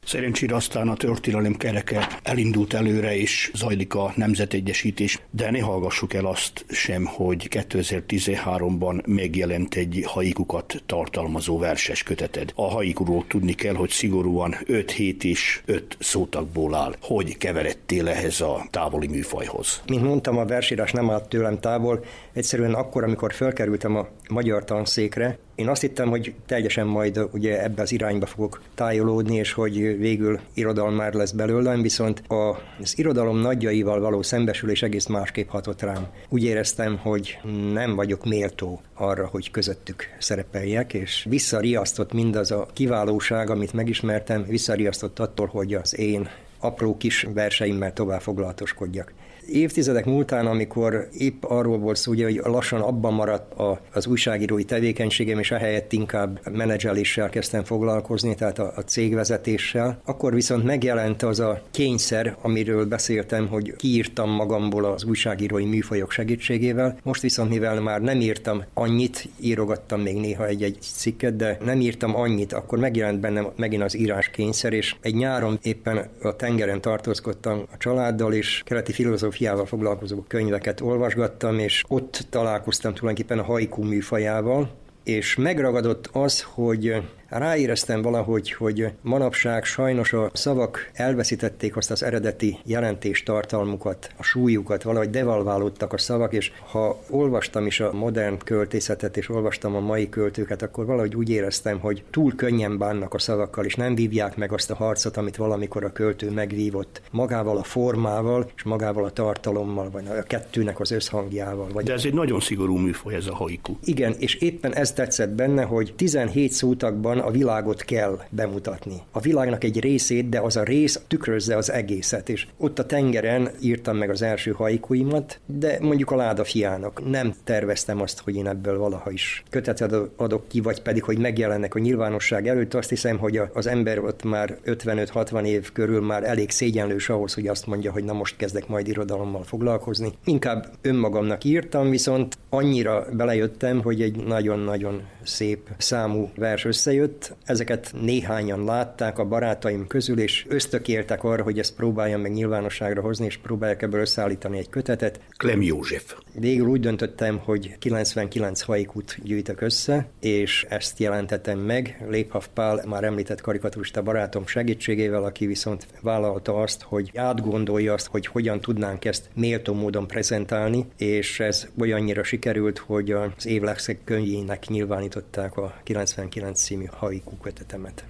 Szerencsére 0.05 0.55
aztán 0.55 0.87
a 0.87 0.95
történelem 0.95 1.53
kereke 1.53 2.07
elindult 2.23 2.73
előre, 2.73 3.17
és 3.17 3.51
zajlik 3.53 3.95
a 3.95 4.13
nemzetegyesítés, 4.15 5.19
de 5.31 5.51
ne 5.51 5.59
hallgassuk 5.59 6.13
el 6.13 6.25
azt 6.25 6.65
sem, 6.69 7.05
hogy 7.05 7.47
2013-ban 7.49 9.05
megjelent 9.05 9.75
egy 9.75 10.03
haikukat 10.05 10.83
tartalmazó 10.85 11.57
verses 11.57 12.03
köteted. 12.03 12.51
A 12.55 12.69
haikuról 12.69 13.25
tudni 13.27 13.53
kell, 13.53 13.75
hogy 13.75 13.89
szigorúan 13.89 14.55
5 14.65 14.91
hét 14.91 15.23
és 15.23 15.61
5 15.65 15.97
szótakból 15.99 16.75
áll. 16.75 16.95
Hogy 17.01 17.37
keveredtél 17.37 18.07
ehhez 18.07 18.41
a 18.41 18.67
távoli 18.69 19.07
műfajhoz? 19.07 19.81
Mint 19.87 20.03
mondtam, 20.03 20.37
a 20.37 20.45
versírás 20.45 20.91
nem 20.91 21.09
állt 21.09 21.29
tőlem 21.29 21.59
távol. 21.59 22.03
Egyszerűen 22.33 22.73
akkor, 22.73 23.03
amikor 23.03 23.33
felkerültem 23.33 23.95
a 23.95 24.07
magyar 24.29 24.63
tanszékre, 24.63 25.37
én 25.55 25.67
azt 25.67 25.81
hittem, 25.81 26.09
hogy 26.09 26.33
teljesen 26.45 26.87
majd 26.87 27.19
ugye 27.31 27.63
ebbe 27.63 27.81
az 27.81 27.91
irányba 27.91 28.25
fogok 28.25 28.61
tájolódni, 28.75 29.35
és 29.35 29.51
hogy 29.53 29.97
végül 29.97 30.39
irodalom 30.53 30.93
már 30.93 31.13
lesz 31.13 31.31
belőlem, 31.31 31.81
viszont 31.81 32.23
az 32.27 32.97
irodalom 32.97 33.37
nagyjaival 33.37 33.99
való 33.99 34.21
szembesülés 34.21 34.83
egész 34.83 35.05
másképp 35.05 35.49
hatott 35.49 35.81
rám. 35.81 36.07
Úgy 36.29 36.43
éreztem, 36.43 36.97
hogy 36.97 37.39
nem 37.73 37.95
vagyok 37.95 38.25
méltó 38.25 38.81
arra, 38.93 39.27
hogy 39.27 39.51
közöttük 39.51 40.07
szerepeljek, 40.19 40.93
és 40.93 41.25
visszariasztott 41.29 42.13
mindaz 42.13 42.51
a 42.51 42.67
kiválóság, 42.73 43.49
amit 43.49 43.73
megismertem, 43.73 44.45
visszariasztott 44.47 45.19
attól, 45.19 45.47
hogy 45.47 45.73
az 45.73 45.99
én 45.99 46.29
apró 46.59 46.97
kis 46.97 47.27
verseimmel 47.33 47.93
tovább 47.93 48.21
foglalatoskodjak. 48.21 49.13
Évtizedek 49.47 50.05
múltán, 50.05 50.45
amikor 50.45 51.07
épp 51.17 51.43
arról 51.43 51.77
volt 51.77 51.97
szó, 51.97 52.11
ugye, 52.11 52.23
hogy 52.23 52.41
lassan 52.43 52.81
abban 52.81 53.13
maradt 53.13 53.53
a, 53.53 53.81
az 53.93 54.07
újságírói 54.07 54.63
tevékenységem, 54.63 55.39
és 55.39 55.51
ehelyett 55.51 55.93
inkább 55.93 56.39
menedzseléssel 56.51 57.29
kezdtem 57.29 57.63
foglalkozni, 57.63 58.35
tehát 58.35 58.59
a, 58.59 58.73
a 58.75 58.81
cégvezetéssel, 58.81 60.01
akkor 60.05 60.33
viszont 60.33 60.63
megjelent 60.63 61.21
az 61.21 61.39
a 61.39 61.61
kényszer, 61.71 62.37
amiről 62.41 62.85
beszéltem, 62.85 63.47
hogy 63.47 63.75
kiírtam 63.75 64.29
magamból 64.29 64.85
az 64.85 65.03
újságírói 65.03 65.65
műfajok 65.65 66.11
segítségével. 66.11 66.97
Most 67.03 67.21
viszont, 67.21 67.49
mivel 67.49 67.81
már 67.81 68.01
nem 68.01 68.21
írtam 68.21 68.63
annyit, 68.73 69.29
írogattam 69.39 70.01
még 70.01 70.15
néha 70.15 70.45
egy-egy 70.45 70.77
cikket, 70.81 71.35
de 71.35 71.57
nem 71.65 71.81
írtam 71.81 72.15
annyit, 72.15 72.53
akkor 72.53 72.79
megjelent 72.79 73.19
bennem 73.19 73.47
megint 73.55 73.83
az 73.83 73.97
írás 73.97 74.29
kényszer, 74.29 74.73
és 74.73 74.95
egy 75.01 75.15
nyáron 75.15 75.59
éppen 75.61 76.09
a 76.21 76.35
tengeren 76.35 76.81
tartózkodtam 76.81 77.63
a 77.73 77.77
családdal, 77.77 78.33
és 78.33 78.61
keleti 78.65 78.91
filozófiával 78.91 79.31
filozófiával 79.33 79.65
foglalkozó 79.65 80.23
könyveket 80.27 80.81
olvasgattam, 80.81 81.59
és 81.59 81.83
ott 81.87 82.25
találkoztam 82.29 82.93
tulajdonképpen 82.93 83.39
a 83.43 83.43
haiku 83.43 83.83
műfajával, 83.83 84.69
és 85.03 85.35
megragadott 85.35 86.09
az, 86.11 86.41
hogy 86.41 86.95
ráéreztem 87.37 88.01
valahogy, 88.01 88.51
hogy 88.51 88.91
manapság 89.01 89.63
sajnos 89.63 90.13
a 90.13 90.29
szavak 90.33 90.89
elveszítették 90.93 91.77
azt 91.77 91.91
az 91.91 92.03
eredeti 92.03 92.57
jelentés 92.63 93.23
tartalmukat, 93.23 94.09
a 94.17 94.23
súlyukat, 94.23 94.83
valahogy 94.83 95.09
devalválódtak 95.09 95.93
a 95.93 95.97
szavak, 95.97 96.33
és 96.33 96.51
ha 96.71 96.99
olvastam 97.09 97.65
is 97.65 97.79
a 97.79 97.93
modern 97.93 98.37
költészetet, 98.37 99.17
és 99.17 99.29
olvastam 99.29 99.75
a 99.75 99.79
mai 99.79 100.09
költőket, 100.09 100.61
akkor 100.61 100.85
valahogy 100.85 101.15
úgy 101.15 101.29
éreztem, 101.29 101.79
hogy 101.79 102.03
túl 102.11 102.35
könnyen 102.35 102.77
bánnak 102.77 103.13
a 103.13 103.19
szavakkal, 103.19 103.65
és 103.65 103.75
nem 103.75 103.95
vívják 103.95 104.37
meg 104.37 104.51
azt 104.51 104.71
a 104.71 104.75
harcot, 104.75 105.17
amit 105.17 105.35
valamikor 105.35 105.83
a 105.83 105.91
költő 105.91 106.31
megvívott 106.31 107.01
magával 107.11 107.57
a 107.57 107.63
formával, 107.63 108.51
és 108.55 108.63
magával 108.63 109.05
a 109.05 109.11
tartalommal, 109.11 109.89
vagy 109.89 110.07
a 110.07 110.23
kettőnek 110.23 110.79
az 110.79 110.91
összhangjával. 110.91 111.67
Vagy... 111.73 111.85
De 111.85 111.93
ez 111.93 112.05
egy 112.05 112.13
nagyon 112.13 112.39
szigorú 112.39 112.75
műfaj, 112.77 113.15
ez 113.15 113.27
a 113.27 113.35
haiku. 113.35 113.77
Igen, 113.83 114.15
és 114.17 114.35
éppen 114.35 114.75
ez 114.75 114.91
tetszett 114.91 115.29
benne, 115.29 115.63
hogy 115.63 115.93
17 115.95 116.51
szótakban 116.51 117.22
a 117.23 117.31
világot 117.31 117.81
kell 117.81 118.19
bemutatni. 118.29 119.01
A 119.11 119.19
világnak 119.19 119.63
egy 119.63 119.79
részét, 119.79 120.29
de 120.29 120.39
az 120.39 120.57
a 120.57 120.63
rész 120.63 121.01
tükrözze 121.07 121.57
az 121.57 121.71
egészet, 121.71 122.29
és 122.29 122.47
ott 122.57 122.79
a 122.79 122.85
tengeren 122.85 123.49
írtam 123.61 123.97
meg 123.97 124.09
az 124.09 124.21
első 124.21 124.51
haikuimat, 124.51 125.39
de 125.45 125.77
mondjuk 125.81 126.11
a 126.11 126.15
láda 126.15 126.43
fiának 126.43 127.09
nem 127.09 127.33
terveztem 127.43 128.01
azt, 128.01 128.19
hogy 128.19 128.35
én 128.35 128.47
ebből 128.47 128.77
valaha 128.77 129.11
is 129.11 129.43
kötetet 129.49 129.93
adok 130.15 130.47
ki, 130.47 130.61
vagy 130.61 130.81
pedig, 130.81 131.03
hogy 131.03 131.17
megjelennek 131.17 131.75
a 131.75 131.79
nyilvánosság 131.79 132.47
előtt. 132.47 132.73
Azt 132.73 132.89
hiszem, 132.89 133.17
hogy 133.17 133.41
az 133.53 133.67
ember 133.67 133.99
ott 133.99 134.23
már 134.23 134.57
55-60 134.65 135.45
év 135.45 135.71
körül 135.71 136.01
már 136.01 136.23
elég 136.23 136.49
szégyenlős 136.49 137.09
ahhoz, 137.09 137.33
hogy 137.33 137.47
azt 137.47 137.65
mondja, 137.65 137.91
hogy 137.91 138.03
na 138.03 138.13
most 138.13 138.37
kezdek 138.37 138.67
majd 138.67 138.87
irodalommal 138.87 139.43
foglalkozni. 139.43 140.11
Inkább 140.25 140.65
önmagamnak 140.81 141.43
írtam, 141.43 141.89
viszont 141.89 142.37
annyira 142.49 143.05
belejöttem, 143.11 143.81
hogy 143.81 144.01
egy 144.01 144.23
nagyon-nagyon 144.25 145.01
szép 145.23 145.69
számú 145.77 146.29
vers 146.35 146.65
összejött. 146.65 147.02
Ezeket 147.45 147.93
néhányan 148.01 148.63
látták 148.63 149.19
a 149.19 149.25
barátaim 149.25 149.87
közül, 149.87 150.19
és 150.19 150.45
ösztökéltek 150.49 151.23
arra, 151.23 151.43
hogy 151.43 151.59
ezt 151.59 151.75
próbáljam 151.75 152.21
meg 152.21 152.31
nyilvánosságra 152.31 153.01
hozni, 153.01 153.25
és 153.25 153.37
próbálják 153.37 153.81
ebből 153.81 154.01
összeállítani 154.01 154.57
egy 154.57 154.69
kötetet. 154.69 155.19
Klem 155.37 155.61
József. 155.61 156.15
Végül 156.39 156.67
úgy 156.67 156.79
döntöttem, 156.79 157.37
hogy 157.37 157.77
99 157.79 158.61
haikút 158.61 159.17
gyűjtök 159.23 159.61
össze, 159.61 160.07
és 160.19 160.65
ezt 160.69 160.99
jelentettem 160.99 161.59
meg. 161.59 162.05
Léphav 162.09 162.47
Pál, 162.53 162.83
már 162.87 163.03
említett 163.03 163.41
karikaturista 163.41 164.01
barátom 164.01 164.47
segítségével, 164.47 165.23
aki 165.23 165.45
viszont 165.45 165.87
vállalta 166.01 166.55
azt, 166.55 166.81
hogy 166.81 167.11
átgondolja 167.15 167.93
azt, 167.93 168.07
hogy 168.07 168.25
hogyan 168.25 168.61
tudnánk 168.61 169.05
ezt 169.05 169.29
méltó 169.35 169.73
módon 169.73 170.07
prezentálni, 170.07 170.85
és 170.97 171.39
ez 171.39 171.67
olyannyira 171.79 172.23
sikerült, 172.23 172.77
hogy 172.77 173.11
az 173.11 173.45
év 173.45 173.61
legszebb 173.61 173.97
könyvének 174.03 174.67
nyilvánították 174.67 175.57
a 175.57 175.73
99 175.83 176.61
című 176.61 176.85
haiku 176.93 177.37
kötetemet. 177.37 178.05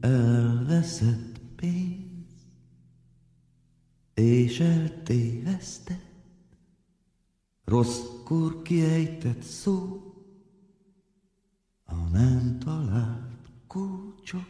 Elveszett 0.00 1.40
pénz 1.56 2.10
és 4.14 4.60
eltévesztett, 4.60 5.98
rosszkor 7.64 8.62
kiejtett 8.62 9.42
szó, 9.42 10.02
a 11.84 11.94
nem 11.94 12.58
talált 12.58 13.50
kulcsok, 13.66 14.48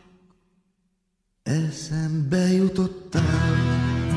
eszembe 1.42 2.52
jutottál. 2.52 4.09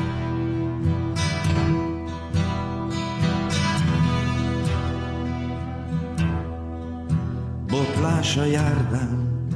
Botlás 8.24 8.36
a 8.36 8.44
járdán, 8.44 9.48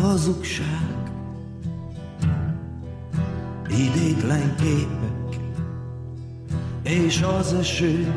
hazugság, 0.00 1.10
idétlen 3.68 4.54
képek, 4.56 5.40
és 6.82 7.22
az 7.38 7.52
eső, 7.52 8.12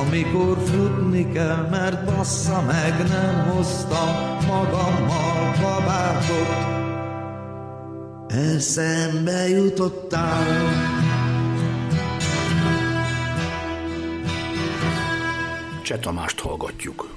amikor 0.00 0.58
futni 0.64 1.32
kell, 1.32 1.68
mert 1.70 2.04
bassza 2.04 2.62
meg, 2.62 3.08
nem 3.08 3.50
hoztam 3.54 4.08
magammal 4.46 5.52
kabátot. 5.62 6.66
Eszembe 8.28 9.48
jutottál, 9.48 10.46
Cseh 15.88 15.98
Tamást 15.98 16.40
hallgatjuk. 16.40 17.08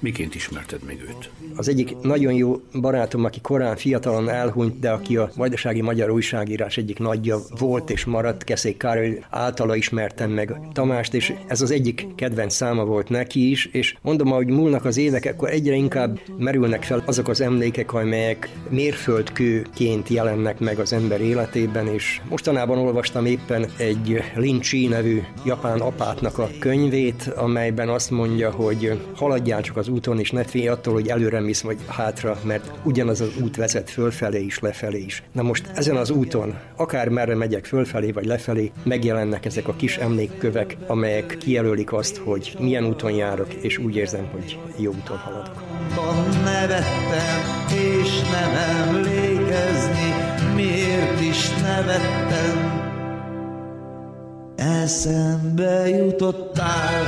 Miként 0.00 0.34
ismerted 0.34 0.80
meg 0.86 1.04
őt? 1.08 1.30
Az 1.56 1.68
egyik 1.68 1.96
nagyon 2.02 2.32
jó 2.32 2.60
barátom, 2.80 3.24
aki 3.24 3.40
korán 3.40 3.76
fiatalon 3.76 4.28
elhunyt, 4.28 4.78
de 4.78 4.90
aki 4.90 5.16
a 5.16 5.30
vajdasági 5.36 5.80
magyar 5.80 6.10
újságírás 6.10 6.76
egyik 6.76 6.98
nagyja 6.98 7.38
volt 7.58 7.90
és 7.90 8.04
maradt, 8.04 8.44
Keszék 8.44 8.76
Károly 8.76 9.24
általa 9.30 9.76
ismertem 9.76 10.30
meg 10.30 10.60
Tamást, 10.72 11.14
és 11.14 11.34
ez 11.46 11.60
az 11.60 11.70
egyik 11.70 12.06
kedvenc 12.14 12.54
száma 12.54 12.84
volt 12.84 13.08
neki 13.08 13.50
is, 13.50 13.66
és 13.66 13.96
mondom, 14.02 14.32
ahogy 14.32 14.46
múlnak 14.46 14.84
az 14.84 14.96
évek, 14.96 15.30
akkor 15.32 15.50
egyre 15.50 15.74
inkább 15.74 16.20
merülnek 16.38 16.82
fel 16.82 17.02
azok 17.04 17.28
az 17.28 17.40
emlékek, 17.40 17.92
amelyek 17.92 18.50
mérföldkőként 18.68 20.08
jelennek 20.08 20.58
meg 20.58 20.78
az 20.78 20.92
ember 20.92 21.20
életében, 21.20 21.86
és 21.86 22.20
mostanában 22.28 22.78
olvastam 22.78 23.26
éppen 23.26 23.66
egy 23.76 24.22
Lin 24.34 24.60
Chi 24.60 24.86
nevű 24.86 25.22
japán 25.44 25.80
apátnak 25.80 26.38
a 26.38 26.50
könyvét, 26.58 27.32
amelyben 27.36 27.88
azt 27.88 28.10
mondja, 28.10 28.50
hogy 28.50 29.00
haladjál 29.14 29.62
csak 29.62 29.76
az 29.76 29.87
az 29.88 29.94
úton, 29.94 30.18
és 30.20 30.30
ne 30.30 30.44
félj 30.44 30.68
attól, 30.68 30.94
hogy 30.94 31.08
előre 31.08 31.40
mész 31.40 31.60
vagy 31.60 31.78
hátra, 31.86 32.38
mert 32.42 32.70
ugyanaz 32.84 33.20
az 33.20 33.30
út 33.42 33.56
vezet 33.56 33.90
fölfelé 33.90 34.44
is, 34.44 34.58
lefelé 34.58 34.98
is. 34.98 35.22
Na 35.32 35.42
most 35.42 35.66
ezen 35.74 35.96
az 35.96 36.10
úton, 36.10 36.58
akár 36.76 37.08
merre 37.08 37.34
megyek 37.34 37.64
fölfelé 37.64 38.10
vagy 38.10 38.24
lefelé, 38.24 38.72
megjelennek 38.82 39.44
ezek 39.44 39.68
a 39.68 39.74
kis 39.76 39.96
emlékkövek, 39.96 40.76
amelyek 40.86 41.36
kijelölik 41.40 41.92
azt, 41.92 42.16
hogy 42.16 42.56
milyen 42.58 42.84
úton 42.84 43.12
járok, 43.12 43.54
és 43.54 43.78
úgy 43.78 43.96
érzem, 43.96 44.28
hogy 44.32 44.58
jó 44.76 44.90
úton 44.90 45.16
haladok. 45.16 45.62
Nevettem, 46.44 47.40
és 47.68 48.20
nem 48.20 48.54
emlékezni, 48.86 50.14
miért 50.54 51.20
is 51.20 51.50
nevettem. 51.50 52.76
Eszembe 54.56 55.88
jutottál, 55.88 57.06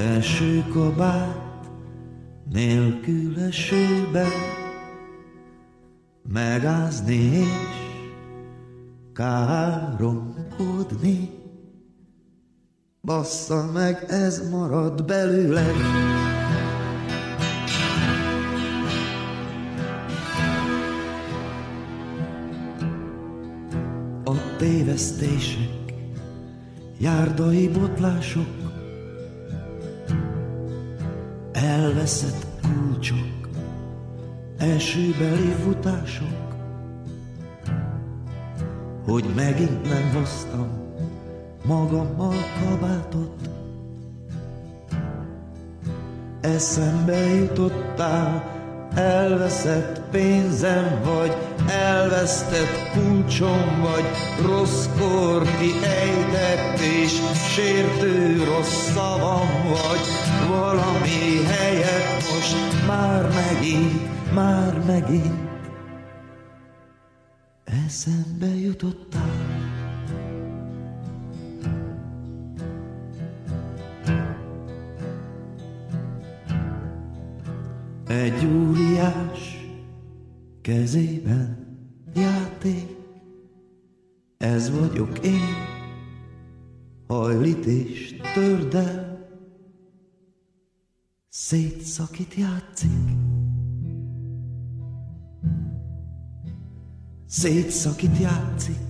Első 0.00 0.64
kabát 0.72 1.70
nélkül 2.52 3.38
esőben 3.38 4.30
megázni 6.28 7.14
és 7.14 7.46
káromkodni. 9.12 10.38
Bassza 13.02 13.70
meg, 13.72 14.04
ez 14.08 14.50
marad 14.50 15.04
belőle. 15.04 15.66
A 24.24 24.56
tévesztések, 24.56 25.94
járdai 26.98 27.68
botlások, 27.68 28.79
elveszett 31.62 32.46
kulcsok, 32.62 33.48
elsőbeli 34.58 35.54
futások, 35.64 36.54
hogy 39.04 39.24
megint 39.34 39.88
nem 39.88 40.12
hoztam 40.14 40.68
magammal 41.64 42.36
kabátot. 42.64 43.48
Eszembe 46.40 47.34
jutottál, 47.34 48.59
elveszett 48.94 50.00
pénzem, 50.10 51.00
vagy 51.04 51.36
elvesztett 51.68 52.90
kulcsom, 52.92 53.80
vagy 53.82 54.04
rosszkor 54.46 55.42
kiejtett 55.58 56.78
és 56.78 57.20
sértő 57.54 58.44
rossz 58.44 58.92
szavam, 58.94 59.48
vagy 59.62 60.00
valami 60.48 61.44
helyet 61.46 62.22
most 62.32 62.86
már 62.86 63.28
megint, 63.34 64.32
már 64.34 64.78
megint 64.86 65.48
eszembe 67.86 68.46
jutottál. 68.46 69.29
Kezében. 80.70 81.66
Játék, 82.14 82.96
ez 84.38 84.78
vagyok 84.78 85.18
én, 85.18 85.54
hajlit 87.06 87.64
és 87.64 88.20
tördel, 88.34 89.28
szétszakít 91.28 92.34
játszik. 92.34 92.90
Szétszakít 97.26 98.18
játszik, 98.18 98.89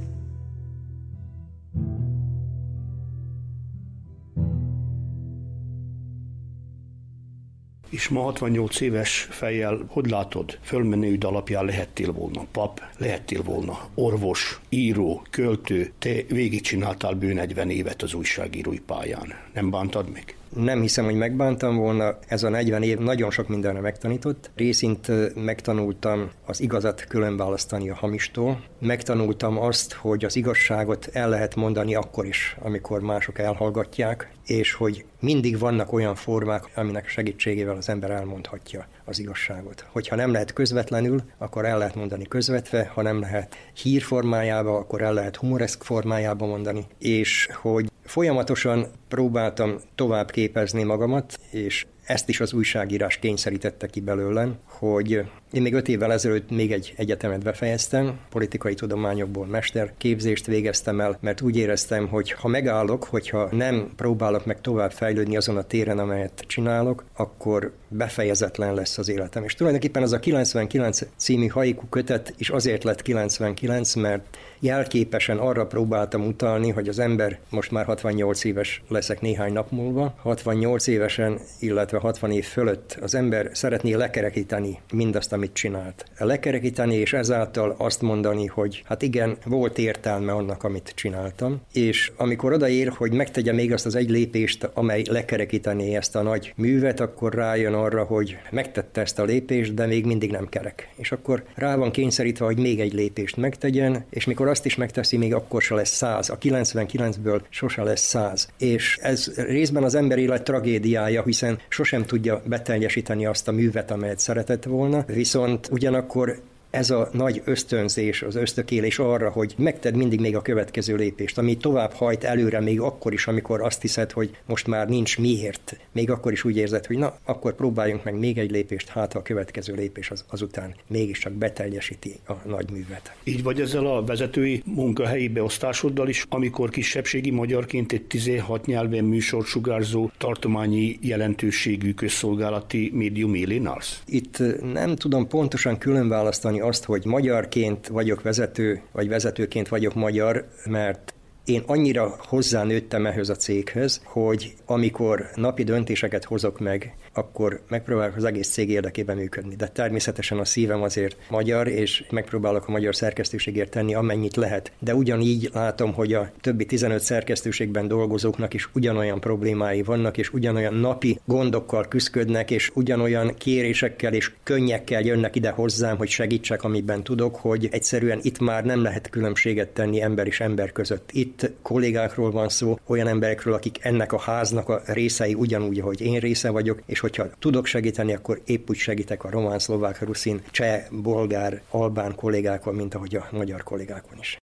És 7.91 8.09
ma 8.09 8.22
68 8.22 8.80
éves 8.80 9.28
fejjel, 9.30 9.84
hogy 9.88 10.11
látod, 10.11 10.59
fölmenőd 10.62 11.24
alapján 11.24 11.64
lehettél 11.64 12.12
volna 12.12 12.47
pap, 12.53 12.82
lehettél 12.99 13.43
volna 13.43 13.88
orvos, 13.95 14.61
író, 14.68 15.22
költő, 15.30 15.93
te 15.99 16.22
végigcsináltál 16.28 17.14
bő 17.14 17.32
40 17.32 17.70
évet 17.70 18.03
az 18.03 18.14
újságírói 18.14 18.80
pályán. 18.80 19.34
Nem 19.53 19.70
bántad 19.70 20.11
meg? 20.11 20.34
Nem 20.57 20.80
hiszem, 20.80 21.05
hogy 21.05 21.14
megbántam 21.14 21.76
volna. 21.76 22.18
Ez 22.26 22.42
a 22.42 22.48
40 22.48 22.82
év 22.82 22.98
nagyon 22.98 23.30
sok 23.30 23.48
mindenre 23.48 23.80
megtanított. 23.80 24.51
Részint 24.57 25.11
megtanultam 25.44 26.30
az 26.46 26.61
igazat 26.61 27.05
különválasztani 27.05 27.90
a 27.90 27.94
hamistól. 27.94 28.64
Megtanultam 28.78 29.59
azt, 29.59 29.92
hogy 29.92 30.24
az 30.24 30.36
igazságot 30.36 31.09
el 31.12 31.28
lehet 31.28 31.55
mondani 31.55 31.94
akkor 31.94 32.26
is, 32.26 32.57
amikor 32.59 33.01
mások 33.01 33.38
elhallgatják, 33.38 34.32
és 34.46 34.72
hogy 34.72 35.05
mindig 35.20 35.59
vannak 35.59 35.92
olyan 35.92 36.14
formák, 36.14 36.64
aminek 36.74 37.09
segítségével 37.09 37.76
az 37.76 37.88
ember 37.88 38.11
elmondhatja 38.11 38.86
az 39.05 39.18
igazságot. 39.18 39.86
Hogyha 39.92 40.16
nem 40.16 40.32
lehet 40.32 40.53
közvetlenül, 40.53 41.22
akkor 41.38 41.64
el 41.64 41.78
lehet 41.78 41.94
mondani 41.94 42.24
közvetve, 42.24 42.90
ha 42.94 43.03
nem 43.03 43.20
lehet 43.20 43.57
hír 43.82 44.03
formájába, 44.03 44.76
akkor 44.76 45.03
el 45.03 45.14
lehet 45.14 45.36
humoreszk 45.36 45.82
formájába 45.82 46.46
mondani, 46.46 46.86
és 46.98 47.48
hogy 47.53 47.90
Folyamatosan 48.11 48.86
próbáltam 49.08 49.76
tovább 49.94 50.30
képezni 50.30 50.82
magamat, 50.82 51.38
és 51.50 51.86
ezt 52.05 52.28
is 52.28 52.40
az 52.40 52.53
újságírás 52.53 53.16
kényszerítette 53.16 53.86
ki 53.86 54.01
belőlem, 54.01 54.59
hogy 54.64 55.24
én 55.53 55.62
még 55.62 55.74
öt 55.74 55.88
évvel 55.88 56.12
ezelőtt 56.12 56.51
még 56.51 56.72
egy 56.72 56.94
egyetemet 56.96 57.42
befejeztem, 57.42 58.18
politikai 58.30 58.74
tudományokból 58.74 59.46
mesterképzést 59.46 60.46
végeztem 60.46 61.01
el, 61.01 61.18
mert 61.20 61.40
úgy 61.40 61.57
éreztem, 61.57 62.09
hogy 62.09 62.32
ha 62.32 62.48
megállok, 62.48 63.05
hogyha 63.05 63.48
nem 63.51 63.90
próbálok 63.96 64.46
meg 64.46 64.61
tovább 64.61 64.92
fejlődni 64.92 65.36
azon 65.36 65.57
a 65.57 65.62
téren, 65.62 65.98
amelyet 65.98 66.44
csinálok, 66.46 67.05
akkor 67.16 67.72
befejezetlen 67.88 68.74
lesz 68.74 68.98
az 68.98 69.09
életem. 69.09 69.44
És 69.44 69.55
tulajdonképpen 69.55 70.03
az 70.03 70.12
a 70.12 70.18
99 70.18 71.01
című 71.16 71.46
haiku 71.46 71.88
kötet 71.88 72.34
is 72.38 72.51
azért 72.51 72.84
lett 72.84 73.03
99, 73.03 73.94
mert 73.94 74.38
jelképesen 74.61 75.38
arra 75.38 75.66
próbáltam 75.66 76.26
utalni, 76.26 76.70
hogy 76.70 76.88
az 76.88 76.98
ember 76.98 77.38
most 77.51 77.70
már 77.70 77.84
68 77.84 78.44
éves 78.44 78.82
leszek 78.88 79.20
néhány 79.20 79.53
nap 79.53 79.70
múlva, 79.70 80.14
68 80.22 80.86
évesen, 80.86 81.38
illetve 81.59 81.89
60 81.99 82.30
év 82.30 82.45
fölött 82.45 82.99
az 83.01 83.14
ember 83.14 83.51
szeretné 83.53 83.93
lekerekíteni 83.93 84.78
mindazt, 84.93 85.32
amit 85.32 85.53
csinált. 85.53 86.05
Lekerekíteni 86.18 86.95
és 86.95 87.12
ezáltal 87.12 87.74
azt 87.78 88.03
mondani, 88.03 88.47
hogy 88.47 88.82
hát 88.86 89.03
igen, 89.03 89.36
volt 89.45 89.78
értelme 89.78 90.32
annak, 90.32 90.64
amit 90.64 90.93
csináltam, 90.95 91.61
és 91.72 92.12
amikor 92.16 92.53
odaér, 92.53 92.88
hogy 92.88 93.12
megtegye 93.12 93.53
még 93.53 93.72
azt 93.72 93.86
az 93.86 93.95
egy 93.95 94.11
lépést, 94.11 94.70
amely 94.74 95.03
lekerekíteni 95.11 95.97
ezt 95.97 96.16
a 96.16 96.22
nagy 96.22 96.53
művet, 96.57 97.01
akkor 97.01 97.34
rájön 97.34 97.74
arra, 97.74 98.05
hogy 98.05 98.36
megtette 98.51 99.01
ezt 99.01 99.18
a 99.18 99.24
lépést, 99.24 99.74
de 99.74 99.86
még 99.86 100.05
mindig 100.07 100.30
nem 100.30 100.49
kerek. 100.49 100.88
És 100.97 101.12
akkor 101.12 101.43
rá 101.55 101.76
van 101.76 101.91
kényszerítve, 101.91 102.45
hogy 102.45 102.59
még 102.59 102.80
egy 102.80 102.93
lépést 102.93 103.36
megtegyen, 103.36 104.05
és 104.11 104.24
mikor 104.24 104.49
azt 104.49 104.66
is 104.66 104.76
megteszi, 104.76 105.16
még 105.16 105.34
akkor 105.34 105.62
se 105.62 105.74
lesz 105.74 105.91
száz. 105.91 106.30
A 106.30 106.38
99-ből 106.38 107.41
sose 107.49 107.82
lesz 107.82 108.03
száz. 108.03 108.49
És 108.59 108.99
ez 109.03 109.32
részben 109.36 109.82
az 109.82 109.95
ember 109.95 110.18
élet 110.18 110.43
tragédiája, 110.43 111.22
hiszen 111.22 111.59
sosem 111.81 112.05
tudja 112.05 112.43
beteljesíteni 112.45 113.26
azt 113.26 113.49
a 113.49 113.53
művet, 113.53 113.91
amelyet 113.91 114.18
szeretett 114.18 114.64
volna, 114.64 115.05
viszont 115.07 115.68
ugyanakkor 115.70 116.43
ez 116.70 116.90
a 116.90 117.08
nagy 117.12 117.42
ösztönzés, 117.44 118.22
az 118.22 118.34
ösztökélés 118.34 118.98
arra, 118.98 119.30
hogy 119.30 119.54
megted 119.58 119.96
mindig 119.96 120.20
még 120.20 120.36
a 120.36 120.42
következő 120.42 120.96
lépést, 120.96 121.38
ami 121.38 121.56
tovább 121.56 121.92
hajt 121.92 122.24
előre 122.24 122.60
még 122.60 122.80
akkor 122.80 123.12
is, 123.12 123.26
amikor 123.26 123.60
azt 123.60 123.80
hiszed, 123.80 124.12
hogy 124.12 124.30
most 124.46 124.66
már 124.66 124.88
nincs 124.88 125.18
miért. 125.18 125.80
Még 125.92 126.10
akkor 126.10 126.32
is 126.32 126.44
úgy 126.44 126.56
érzed, 126.56 126.86
hogy 126.86 126.98
na, 126.98 127.16
akkor 127.24 127.54
próbáljunk 127.54 128.04
meg 128.04 128.18
még 128.18 128.38
egy 128.38 128.50
lépést, 128.50 128.88
hát 128.88 129.14
a 129.14 129.22
következő 129.22 129.74
lépés 129.74 130.10
az, 130.10 130.24
azután 130.28 130.74
mégiscsak 130.86 131.32
beteljesíti 131.32 132.14
a 132.26 132.32
nagy 132.48 132.70
művet. 132.70 133.14
Így 133.24 133.42
vagy 133.42 133.60
ezzel 133.60 133.86
a 133.86 134.04
vezetői 134.04 134.62
munkahelyi 134.64 135.28
beosztásoddal 135.28 136.08
is, 136.08 136.26
amikor 136.28 136.70
kisebbségi 136.70 137.30
magyarként 137.30 137.92
egy 137.92 138.02
16 138.02 138.66
nyelven 138.66 139.04
műsor 139.04 139.44
sugárzó 139.44 140.10
tartományi 140.18 140.98
jelentőségű 141.02 141.94
közszolgálati 141.94 142.90
médium 142.94 143.34
élén 143.34 143.66
állsz? 143.66 144.02
Itt 144.06 144.38
nem 144.72 144.96
tudom 144.96 145.28
pontosan 145.28 145.78
különválasztani 145.78 146.59
azt, 146.61 146.84
hogy 146.84 147.04
magyarként 147.04 147.86
vagyok 147.88 148.22
vezető, 148.22 148.82
vagy 148.92 149.08
vezetőként 149.08 149.68
vagyok 149.68 149.94
magyar, 149.94 150.48
mert 150.64 151.14
én 151.45 151.62
annyira 151.66 152.16
hozzánőttem 152.18 153.07
ehhez 153.07 153.28
a 153.28 153.36
céghez, 153.36 154.01
hogy 154.05 154.55
amikor 154.66 155.28
napi 155.34 155.62
döntéseket 155.62 156.24
hozok 156.24 156.59
meg, 156.59 156.95
akkor 157.12 157.61
megpróbálok 157.68 158.16
az 158.16 158.24
egész 158.24 158.49
cég 158.49 158.70
érdekében 158.70 159.16
működni. 159.16 159.57
De 159.57 159.68
természetesen 159.68 160.38
a 160.38 160.45
szívem 160.45 160.82
azért 160.82 161.16
magyar, 161.30 161.68
és 161.68 162.05
megpróbálok 162.11 162.68
a 162.68 162.70
magyar 162.70 162.95
szerkesztőségért 162.95 163.70
tenni, 163.70 163.95
amennyit 163.95 164.36
lehet. 164.36 164.72
De 164.78 164.95
ugyanígy 164.95 165.51
látom, 165.53 165.93
hogy 165.93 166.12
a 166.12 166.30
többi 166.41 166.66
15 166.66 167.01
szerkesztőségben 167.01 167.88
dolgozóknak 167.88 168.55
is 168.55 168.68
ugyanolyan 168.74 169.20
problémái 169.20 169.82
vannak, 169.82 170.18
és 170.18 170.32
ugyanolyan 170.32 170.74
napi 170.74 171.20
gondokkal 171.24 171.88
küzdködnek, 171.88 172.51
és 172.51 172.70
ugyanolyan 172.74 173.34
kérésekkel 173.38 174.12
és 174.14 174.32
könnyekkel 174.43 175.03
jönnek 175.03 175.36
ide 175.36 175.51
hozzám, 175.51 175.97
hogy 175.97 176.09
segítsek, 176.09 176.62
amiben 176.62 177.03
tudok, 177.03 177.36
hogy 177.36 177.68
egyszerűen 177.70 178.18
itt 178.22 178.38
már 178.38 178.64
nem 178.64 178.82
lehet 178.82 179.11
különbséget 179.11 179.68
tenni 179.68 180.01
ember 180.03 180.26
és 180.26 180.41
ember 180.41 180.72
között. 180.72 181.11
Itt 181.12 181.30
kollégákról 181.62 182.31
van 182.31 182.49
szó, 182.49 182.78
olyan 182.87 183.09
emberekről, 183.09 183.55
akik 183.55 183.78
ennek 183.81 184.12
a 184.12 184.18
háznak 184.18 184.68
a 184.68 184.83
részei 184.87 185.35
ugyanúgy, 185.35 185.78
ahogy 185.81 186.01
én 186.01 186.18
része 186.18 186.51
vagyok, 186.51 186.83
és 186.87 187.01
hogyha 187.01 187.26
tudok 187.39 187.66
segíteni, 187.66 188.14
akkor 188.14 188.41
épp 188.45 188.70
úgy 188.70 188.76
segítek 188.76 189.24
a 189.24 189.31
román, 189.31 189.59
szlovák, 189.59 190.01
ruszin, 190.01 190.43
cseh, 190.51 190.85
bolgár, 190.91 191.62
albán 191.70 192.14
kollégákon, 192.14 192.74
mint 192.74 192.95
ahogy 192.95 193.14
a 193.14 193.28
magyar 193.31 193.62
kollégákon 193.62 194.18
is. 194.18 194.39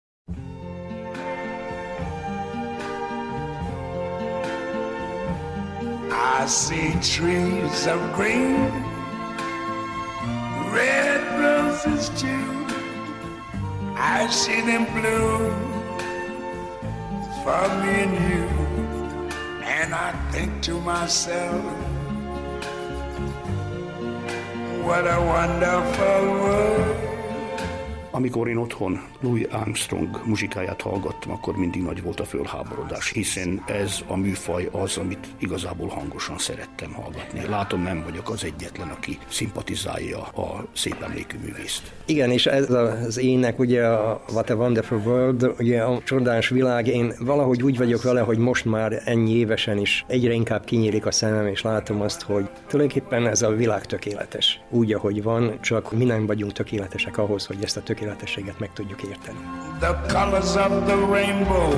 I 6.37 6.47
see 6.47 6.93
trees 7.01 7.87
of 7.87 8.15
green, 8.15 8.71
red 10.73 11.23
roses 11.39 12.09
too. 12.09 12.65
I 13.97 14.27
see 14.29 14.61
them 14.61 14.85
bloom 14.93 15.84
for 17.45 17.67
me 17.81 17.93
and 18.05 18.15
you. 18.27 18.45
And 19.77 19.93
I 19.93 20.11
think 20.31 20.63
to 20.63 20.81
myself, 20.81 21.63
what 24.83 25.05
a 25.05 25.19
wonderful 25.33 26.21
world. 26.41 27.14
Amikor 28.15 28.47
én 28.47 28.57
otthon 28.57 29.01
Louis 29.21 29.45
Armstrong 29.51 30.21
muzsikáját 30.25 30.81
hallgattam, 30.81 31.31
akkor 31.31 31.55
mindig 31.55 31.81
nagy 31.81 32.03
volt 32.03 32.19
a 32.19 32.23
fölháborodás, 32.23 33.11
hiszen 33.11 33.63
ez 33.67 33.99
a 34.07 34.17
műfaj 34.17 34.69
az, 34.71 34.97
amit 34.97 35.27
igazából 35.37 35.87
hangosan 35.87 36.37
szerettem 36.37 36.93
hallgatni. 36.93 37.45
Látom, 37.49 37.81
nem 37.81 38.03
vagyok 38.03 38.29
az 38.29 38.43
egyetlen, 38.43 38.87
aki 38.87 39.17
szimpatizálja 39.27 40.21
a 40.21 40.65
szép 40.73 41.01
emlékű 41.03 41.37
művészt. 41.45 41.93
Igen, 42.05 42.31
és 42.31 42.45
ez 42.45 42.69
az 42.69 43.17
ének, 43.17 43.59
ugye 43.59 43.85
a 43.85 44.23
What 44.31 44.49
a 44.49 44.55
Wonderful 44.55 45.01
World, 45.05 45.53
ugye 45.59 45.81
a 45.81 46.01
csodás 46.03 46.49
világ, 46.49 46.87
én 46.87 47.13
valahogy 47.19 47.63
úgy 47.63 47.77
vagyok 47.77 48.03
vele, 48.03 48.21
hogy 48.21 48.37
most 48.37 48.65
már 48.65 49.01
ennyi 49.05 49.31
évesen 49.31 49.77
is 49.77 50.05
egyre 50.07 50.33
inkább 50.33 50.63
kinyílik 50.63 51.05
a 51.05 51.11
szemem, 51.11 51.47
és 51.47 51.61
látom 51.61 52.01
azt, 52.01 52.21
hogy 52.21 52.49
tulajdonképpen 52.67 53.27
ez 53.27 53.41
a 53.41 53.49
világ 53.49 53.85
tökéletes. 53.85 54.59
Úgy, 54.69 54.93
ahogy 54.93 55.23
van, 55.23 55.61
csak 55.61 55.91
mi 55.91 56.05
nem 56.05 56.25
vagyunk 56.25 56.51
tökéletesek 56.51 57.17
ahhoz, 57.17 57.45
hogy 57.45 57.57
ezt 57.61 57.77
a 57.77 57.83
tökéletességet 58.05 58.59
meg 58.59 58.73
tudjuk 58.73 59.03
érteni. 59.03 59.37
The 59.79 59.95
colors 60.07 60.55
of 60.55 60.85
the 60.85 60.95
rainbow, 61.11 61.71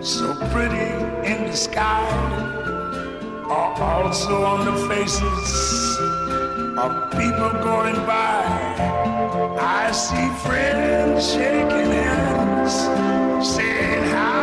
so 0.00 0.34
pretty 0.52 0.90
in 1.24 1.44
the 1.44 1.54
sky, 1.54 2.06
are 3.48 3.82
also 3.82 4.44
on 4.44 4.64
the 4.64 4.94
faces 4.94 5.98
of 6.76 7.10
people 7.10 7.50
going 7.62 8.06
by. 8.06 8.44
I 9.58 9.92
see 9.92 10.30
friends 10.44 11.32
shaking 11.32 11.92
hands, 11.92 12.74
saying, 13.54 14.04
How 14.12 14.39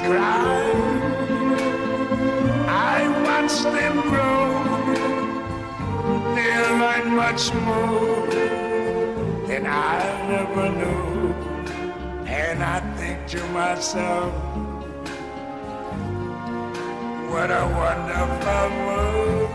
I 0.00 0.08
watch 3.22 3.62
them 3.62 4.00
grow. 4.10 4.46
They'll 6.34 6.76
learn 6.78 7.14
much 7.14 7.52
more 7.54 8.26
than 9.46 9.66
I 9.66 10.02
ever 10.40 10.68
knew. 10.70 11.32
And 12.26 12.62
I 12.62 12.80
think 12.96 13.26
to 13.28 13.46
myself, 13.48 14.32
what 17.30 17.50
a 17.50 17.66
wonderful 17.80 18.70
world. 18.86 19.50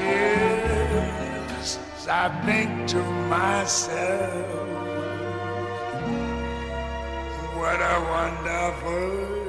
Yes, 0.00 1.78
I 2.08 2.28
think 2.46 2.88
to 2.88 3.02
myself, 3.28 4.71
what 7.62 7.80
a 7.80 8.00
wonderful 8.10 9.41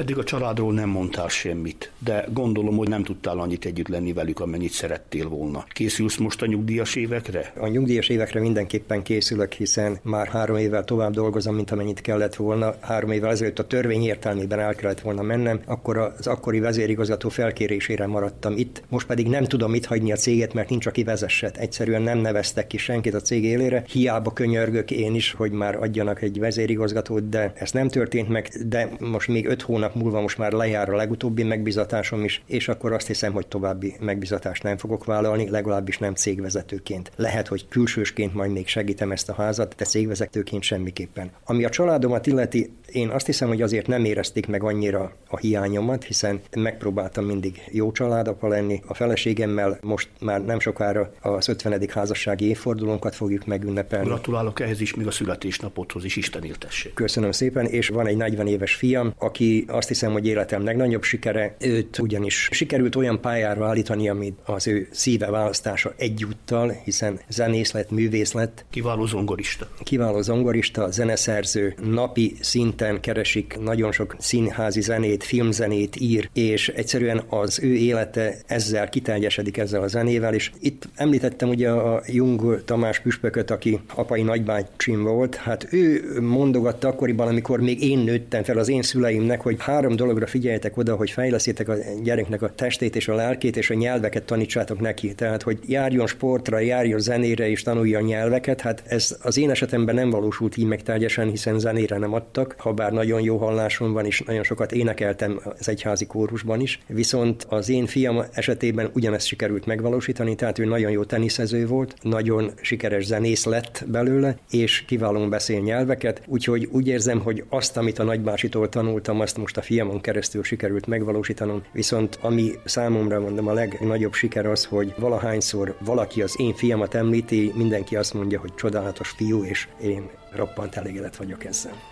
Eddig 0.00 0.18
a 0.18 0.24
családról 0.24 0.72
nem 0.72 0.88
mondtál 0.88 1.28
semmit, 1.28 1.90
de 1.98 2.24
gondolom, 2.32 2.76
hogy 2.76 2.88
nem 2.88 3.02
tudtál 3.02 3.38
annyit 3.38 3.64
együtt 3.64 3.88
lenni 3.88 4.12
velük, 4.12 4.40
amennyit 4.40 4.72
szerettél 4.72 5.28
volna. 5.28 5.64
Készülsz 5.68 6.16
most 6.16 6.42
a 6.42 6.46
nyugdíjas 6.46 6.94
évekre? 6.94 7.52
A 7.58 7.66
nyugdíjas 7.66 8.08
évekre 8.08 8.40
mindenképpen 8.40 9.02
készülök, 9.02 9.52
hiszen 9.52 9.98
már 10.02 10.26
három 10.26 10.56
évvel 10.56 10.84
tovább 10.84 11.12
dolgozom, 11.12 11.54
mint 11.54 11.70
amennyit 11.70 12.00
kellett 12.00 12.34
volna. 12.34 12.74
Három 12.80 13.10
évvel 13.10 13.30
ezelőtt 13.30 13.58
a 13.58 13.66
törvény 13.66 14.02
értelmében 14.02 14.58
el 14.58 14.74
kellett 14.74 15.00
volna 15.00 15.22
mennem, 15.22 15.60
akkor 15.66 15.96
az 15.98 16.26
akkori 16.26 16.58
vezérigazgató 16.58 17.28
felkérésére 17.28 18.06
maradtam 18.06 18.56
itt. 18.56 18.82
Most 18.88 19.06
pedig 19.06 19.28
nem 19.28 19.44
tudom 19.44 19.74
itt 19.74 19.84
hagyni 19.84 20.12
a 20.12 20.16
céget, 20.16 20.54
mert 20.54 20.68
nincs, 20.68 20.86
aki 20.86 21.02
vezesset. 21.02 21.56
Egyszerűen 21.56 22.02
nem 22.02 22.18
neveztek 22.18 22.66
ki 22.66 22.76
senkit 22.76 23.14
a 23.14 23.20
cég 23.20 23.44
élére. 23.44 23.84
Hiába 23.86 24.32
könyörgök 24.32 24.90
én 24.90 25.14
is, 25.14 25.32
hogy 25.32 25.50
már 25.50 25.76
adjanak 25.76 26.22
egy 26.22 26.38
vezérigazgatót, 26.38 27.28
de 27.28 27.52
ez 27.54 27.70
nem 27.70 27.88
történt 27.88 28.28
meg, 28.28 28.48
de 28.66 28.90
most 28.98 29.28
még 29.28 29.46
öt 29.46 29.62
hónap 29.62 29.89
múlva 29.94 30.20
most 30.20 30.38
már 30.38 30.52
lejár 30.52 30.88
a 30.88 30.96
legutóbbi 30.96 31.42
megbizatásom 31.42 32.24
is, 32.24 32.42
és 32.46 32.68
akkor 32.68 32.92
azt 32.92 33.06
hiszem, 33.06 33.32
hogy 33.32 33.46
további 33.46 33.94
megbizatást 34.00 34.62
nem 34.62 34.76
fogok 34.76 35.04
vállalni, 35.04 35.50
legalábbis 35.50 35.98
nem 35.98 36.14
cégvezetőként. 36.14 37.10
Lehet, 37.16 37.48
hogy 37.48 37.68
külsősként 37.68 38.34
majd 38.34 38.52
még 38.52 38.66
segítem 38.66 39.12
ezt 39.12 39.28
a 39.28 39.34
házat, 39.34 39.74
de 39.76 39.84
cégvezetőként 39.84 40.62
semmiképpen. 40.62 41.30
Ami 41.44 41.64
a 41.64 41.68
családomat 41.68 42.26
illeti, 42.26 42.72
én 42.92 43.08
azt 43.08 43.26
hiszem, 43.26 43.48
hogy 43.48 43.62
azért 43.62 43.86
nem 43.86 44.04
érezték 44.04 44.46
meg 44.46 44.62
annyira 44.62 45.12
a 45.28 45.36
hiányomat, 45.36 46.04
hiszen 46.04 46.40
megpróbáltam 46.56 47.24
mindig 47.24 47.62
jó 47.70 47.92
családapa 47.92 48.48
lenni. 48.48 48.82
A 48.86 48.94
feleségemmel 48.94 49.78
most 49.82 50.08
már 50.20 50.44
nem 50.44 50.60
sokára 50.60 51.12
az 51.20 51.48
50. 51.48 51.88
házassági 51.88 52.48
évfordulónkat 52.48 53.14
fogjuk 53.14 53.46
megünnepelni. 53.46 54.06
Gratulálok 54.06 54.60
ehhez 54.60 54.80
is, 54.80 54.94
még 54.94 55.06
a 55.06 55.10
születésnapodhoz 55.10 56.04
is, 56.04 56.16
Isten 56.16 56.44
éltessék. 56.44 56.94
Köszönöm 56.94 57.32
szépen, 57.32 57.66
és 57.66 57.88
van 57.88 58.06
egy 58.06 58.16
40 58.16 58.46
éves 58.46 58.74
fiam, 58.74 59.14
aki 59.18 59.64
azt 59.68 59.88
hiszem, 59.88 60.12
hogy 60.12 60.26
életem 60.26 60.64
legnagyobb 60.64 61.02
sikere. 61.02 61.56
Őt 61.60 61.98
ugyanis 61.98 62.48
sikerült 62.52 62.96
olyan 62.96 63.20
pályára 63.20 63.66
állítani, 63.66 64.08
amit 64.08 64.38
az 64.44 64.66
ő 64.66 64.88
szíve 64.90 65.30
választása 65.30 65.92
egyúttal, 65.96 66.70
hiszen 66.84 67.20
zenész 67.28 67.72
lett, 67.72 67.90
művész 67.90 68.32
lett. 68.32 68.64
Kiváló 68.70 69.06
zongorista. 69.06 69.68
Kiváló 69.82 70.20
zongorista, 70.20 70.90
zeneszerző, 70.90 71.74
napi 71.82 72.36
szinten 72.80 73.00
keresik 73.00 73.58
nagyon 73.60 73.92
sok 73.92 74.16
színházi 74.18 74.80
zenét, 74.80 75.24
filmzenét 75.24 75.96
ír, 76.00 76.28
és 76.32 76.68
egyszerűen 76.68 77.22
az 77.28 77.60
ő 77.62 77.74
élete 77.74 78.34
ezzel 78.46 78.88
kiteljesedik 78.88 79.56
ezzel 79.56 79.82
a 79.82 79.86
zenével, 79.86 80.34
és 80.34 80.50
itt 80.60 80.88
említettem 80.94 81.48
ugye 81.48 81.70
a 81.70 82.02
Jung 82.06 82.64
Tamás 82.64 83.00
püspököt, 83.00 83.50
aki 83.50 83.80
apai 83.94 84.22
nagybácsim 84.22 85.02
volt, 85.02 85.34
hát 85.34 85.72
ő 85.72 86.02
mondogatta 86.20 86.88
akkoriban, 86.88 87.28
amikor 87.28 87.60
még 87.60 87.82
én 87.82 87.98
nőttem 87.98 88.42
fel 88.42 88.58
az 88.58 88.68
én 88.68 88.82
szüleimnek, 88.82 89.40
hogy 89.40 89.56
három 89.58 89.96
dologra 89.96 90.26
figyeljetek 90.26 90.76
oda, 90.76 90.96
hogy 90.96 91.10
fejleszétek 91.10 91.68
a 91.68 91.74
gyereknek 92.02 92.42
a 92.42 92.54
testét 92.54 92.96
és 92.96 93.08
a 93.08 93.14
lelkét, 93.14 93.56
és 93.56 93.70
a 93.70 93.74
nyelveket 93.74 94.22
tanítsátok 94.22 94.80
neki. 94.80 95.14
Tehát, 95.14 95.42
hogy 95.42 95.58
járjon 95.66 96.06
sportra, 96.06 96.58
járjon 96.58 96.98
zenére, 96.98 97.48
és 97.48 97.62
tanulja 97.62 97.98
a 97.98 98.02
nyelveket. 98.02 98.60
Hát 98.60 98.82
ez 98.86 99.16
az 99.22 99.38
én 99.38 99.50
esetemben 99.50 99.94
nem 99.94 100.10
valósult 100.10 100.56
így 100.56 100.66
meg 100.66 100.82
teljesen, 100.82 101.28
hiszen 101.28 101.58
zenére 101.58 101.98
nem 101.98 102.14
adtak, 102.14 102.54
ha 102.58 102.69
bár 102.72 102.92
nagyon 102.92 103.20
jó 103.20 103.36
hallásom 103.36 103.92
van, 103.92 104.06
és 104.06 104.20
nagyon 104.26 104.42
sokat 104.42 104.72
énekeltem 104.72 105.40
az 105.58 105.68
egyházi 105.68 106.06
kórusban 106.06 106.60
is. 106.60 106.80
Viszont 106.86 107.46
az 107.48 107.68
én 107.68 107.86
fiam 107.86 108.24
esetében 108.32 108.90
ugyanezt 108.94 109.26
sikerült 109.26 109.66
megvalósítani, 109.66 110.34
tehát 110.34 110.58
ő 110.58 110.64
nagyon 110.64 110.90
jó 110.90 111.04
teniszező 111.04 111.66
volt, 111.66 111.94
nagyon 112.02 112.50
sikeres 112.60 113.04
zenész 113.04 113.44
lett 113.44 113.84
belőle, 113.86 114.36
és 114.50 114.84
kiválóan 114.86 115.30
beszél 115.30 115.60
nyelveket, 115.60 116.22
úgyhogy 116.26 116.68
úgy 116.72 116.88
érzem, 116.88 117.20
hogy 117.20 117.44
azt, 117.48 117.76
amit 117.76 117.98
a 117.98 118.04
nagybásitól 118.04 118.68
tanultam, 118.68 119.20
azt 119.20 119.36
most 119.36 119.56
a 119.56 119.62
fiamon 119.62 120.00
keresztül 120.00 120.42
sikerült 120.42 120.86
megvalósítanom. 120.86 121.62
Viszont 121.72 122.18
ami 122.20 122.52
számomra 122.64 123.20
mondom 123.20 123.48
a 123.48 123.52
legnagyobb 123.52 124.12
siker 124.12 124.46
az, 124.46 124.64
hogy 124.64 124.94
valahányszor 124.98 125.76
valaki 125.84 126.22
az 126.22 126.34
én 126.38 126.54
fiamat 126.54 126.94
említi, 126.94 127.52
mindenki 127.54 127.96
azt 127.96 128.14
mondja, 128.14 128.40
hogy 128.40 128.54
csodálatos 128.54 129.08
fiú, 129.08 129.44
és 129.44 129.68
én 129.82 130.08
roppant 130.34 130.76
elégedett 130.76 131.16
vagyok 131.16 131.44
ezzel. 131.44 131.89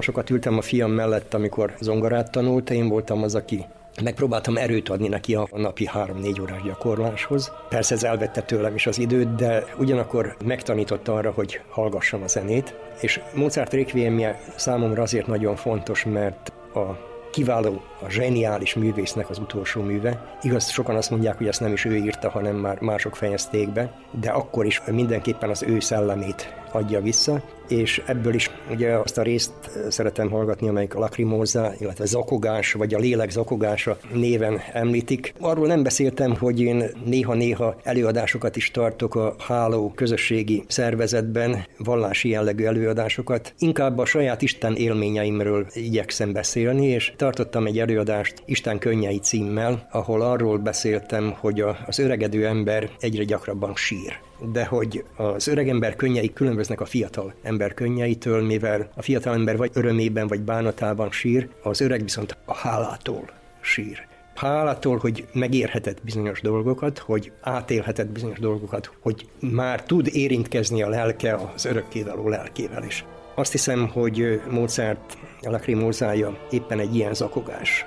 Nagyon 0.00 0.14
sokat 0.14 0.30
ültem 0.30 0.58
a 0.58 0.62
fiam 0.62 0.90
mellett, 0.90 1.34
amikor 1.34 1.74
zongorát 1.80 2.30
tanult, 2.30 2.70
én 2.70 2.88
voltam 2.88 3.22
az, 3.22 3.34
aki 3.34 3.64
Megpróbáltam 4.02 4.56
erőt 4.56 4.88
adni 4.88 5.08
neki 5.08 5.34
a 5.34 5.48
napi 5.52 5.90
3-4 5.94 6.40
órás 6.40 6.62
gyakorláshoz. 6.62 7.52
Persze 7.68 7.94
ez 7.94 8.02
elvette 8.02 8.42
tőlem 8.42 8.74
is 8.74 8.86
az 8.86 8.98
időt, 8.98 9.34
de 9.34 9.64
ugyanakkor 9.78 10.36
megtanította 10.44 11.14
arra, 11.14 11.30
hogy 11.30 11.60
hallgassam 11.68 12.22
a 12.22 12.26
zenét, 12.26 12.74
és 13.00 13.20
Mozart 13.34 13.72
Requiemje 13.72 14.40
számomra 14.56 15.02
azért 15.02 15.26
nagyon 15.26 15.56
fontos, 15.56 16.04
mert 16.04 16.52
a 16.74 17.08
kiváló, 17.30 17.82
a 18.02 18.10
zseniális 18.10 18.74
művésznek 18.74 19.30
az 19.30 19.38
utolsó 19.38 19.82
műve. 19.82 20.36
Igaz, 20.42 20.70
sokan 20.70 20.96
azt 20.96 21.10
mondják, 21.10 21.36
hogy 21.36 21.46
ezt 21.46 21.60
nem 21.60 21.72
is 21.72 21.84
ő 21.84 21.96
írta, 21.96 22.30
hanem 22.30 22.56
már 22.56 22.80
mások 22.80 23.16
fejezték 23.16 23.72
be, 23.72 23.92
de 24.20 24.30
akkor 24.30 24.66
is 24.66 24.82
mindenképpen 24.86 25.50
az 25.50 25.62
ő 25.62 25.80
szellemét 25.80 26.54
adja 26.72 27.00
vissza, 27.00 27.42
és 27.70 28.02
ebből 28.06 28.34
is 28.34 28.50
ugye 28.70 28.92
azt 28.92 29.18
a 29.18 29.22
részt 29.22 29.52
szeretem 29.88 30.30
hallgatni, 30.30 30.68
amelyik 30.68 30.94
lakrimóza, 30.94 31.72
illetve 31.78 32.04
zakogás, 32.04 32.72
vagy 32.72 32.94
a 32.94 32.98
lélek 32.98 33.30
zakogása 33.30 33.98
néven 34.12 34.60
említik. 34.72 35.34
Arról 35.40 35.66
nem 35.66 35.82
beszéltem, 35.82 36.36
hogy 36.36 36.60
én 36.60 36.84
néha-néha 37.04 37.76
előadásokat 37.82 38.56
is 38.56 38.70
tartok 38.70 39.14
a 39.14 39.34
Háló 39.38 39.92
közösségi 39.94 40.64
szervezetben, 40.68 41.66
vallási 41.78 42.28
jellegű 42.28 42.64
előadásokat. 42.64 43.54
Inkább 43.58 43.98
a 43.98 44.04
saját 44.04 44.42
Isten 44.42 44.74
élményeimről 44.74 45.66
igyekszem 45.72 46.32
beszélni, 46.32 46.86
és 46.86 47.12
tartottam 47.16 47.66
egy 47.66 47.78
előadást 47.78 48.42
Isten 48.46 48.78
könnyei 48.78 49.18
címmel, 49.18 49.88
ahol 49.90 50.22
arról 50.22 50.58
beszéltem, 50.58 51.34
hogy 51.38 51.64
az 51.86 51.98
öregedő 51.98 52.46
ember 52.46 52.90
egyre 52.98 53.24
gyakrabban 53.24 53.76
sír 53.76 54.28
de 54.52 54.64
hogy 54.64 55.04
az 55.16 55.48
öregember 55.48 55.96
könnyei 55.96 56.32
különböznek 56.32 56.80
a 56.80 56.84
fiatal 56.84 57.34
ember 57.42 57.74
könnyeitől, 57.74 58.46
mivel 58.46 58.90
a 58.96 59.02
fiatal 59.02 59.34
ember 59.34 59.56
vagy 59.56 59.70
örömében, 59.74 60.26
vagy 60.26 60.40
bánatában 60.40 61.10
sír, 61.10 61.48
az 61.62 61.80
öreg 61.80 62.02
viszont 62.02 62.36
a 62.44 62.54
hálától 62.54 63.24
sír. 63.60 64.08
Hálától, 64.34 64.98
hogy 64.98 65.26
megérhetett 65.32 66.02
bizonyos 66.02 66.40
dolgokat, 66.40 66.98
hogy 66.98 67.32
átélhetett 67.40 68.08
bizonyos 68.08 68.38
dolgokat, 68.38 68.90
hogy 69.00 69.28
már 69.38 69.82
tud 69.82 70.08
érintkezni 70.12 70.82
a 70.82 70.88
lelke 70.88 71.34
az 71.54 71.64
örökkévaló 71.64 72.28
lelkével 72.28 72.84
is. 72.84 73.04
Azt 73.34 73.52
hiszem, 73.52 73.88
hogy 73.88 74.40
Mozart 74.50 75.18
lakrimózája 75.40 76.38
éppen 76.50 76.78
egy 76.78 76.94
ilyen 76.94 77.14
zakogás, 77.14 77.84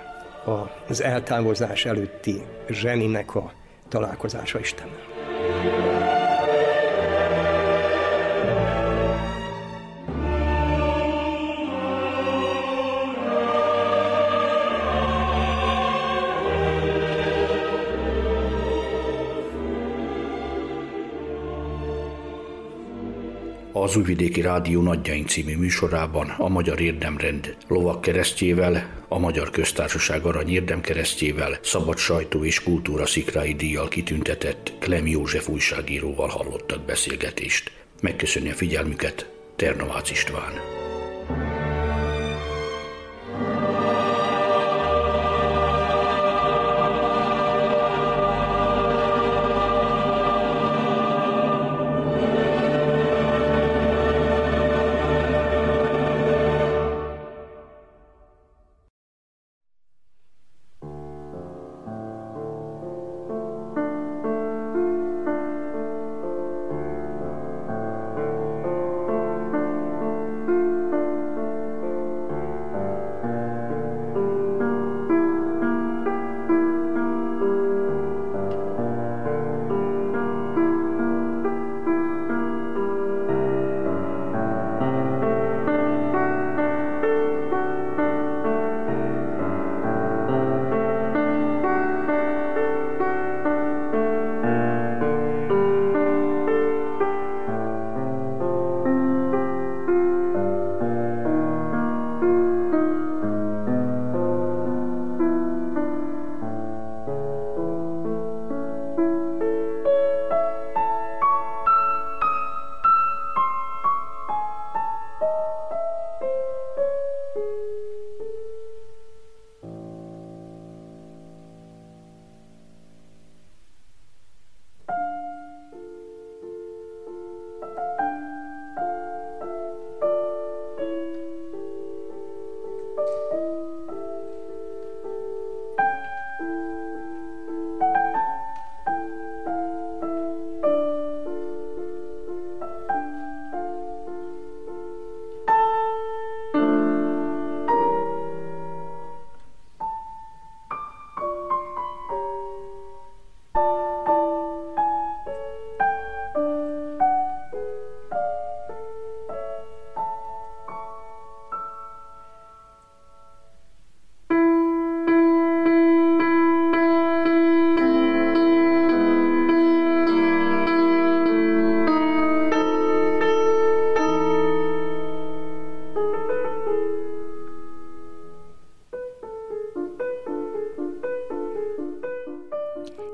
az 0.87 1.01
eltávozás 1.01 1.85
előtti 1.85 2.41
zseninek 2.69 3.35
a 3.35 3.53
találkozása 3.89 4.59
Istennel. 4.59 6.12
Az 23.83 23.95
Újvidéki 23.95 24.41
Rádió 24.41 24.81
Nagyjain 24.81 25.27
című 25.27 25.57
műsorában 25.57 26.29
a 26.37 26.47
Magyar 26.47 26.81
Érdemrend 26.81 27.55
lovak 27.67 28.01
keresztjével, 28.01 29.03
a 29.07 29.19
Magyar 29.19 29.49
Köztársaság 29.49 30.25
Arany 30.25 30.49
Érdemkeresztjével, 30.49 31.57
Szabad 31.61 31.97
Sajtó 31.97 32.43
és 32.43 32.63
Kultúra 32.63 33.05
Szikrái 33.05 33.53
díjjal 33.53 33.87
kitüntetett 33.87 34.73
Klem 34.79 35.07
József 35.07 35.49
újságíróval 35.49 36.27
hallottak 36.27 36.85
beszélgetést. 36.85 37.71
Megköszönni 38.01 38.49
a 38.49 38.53
figyelmüket, 38.53 39.29
Ternovács 39.55 40.11
István. 40.11 40.82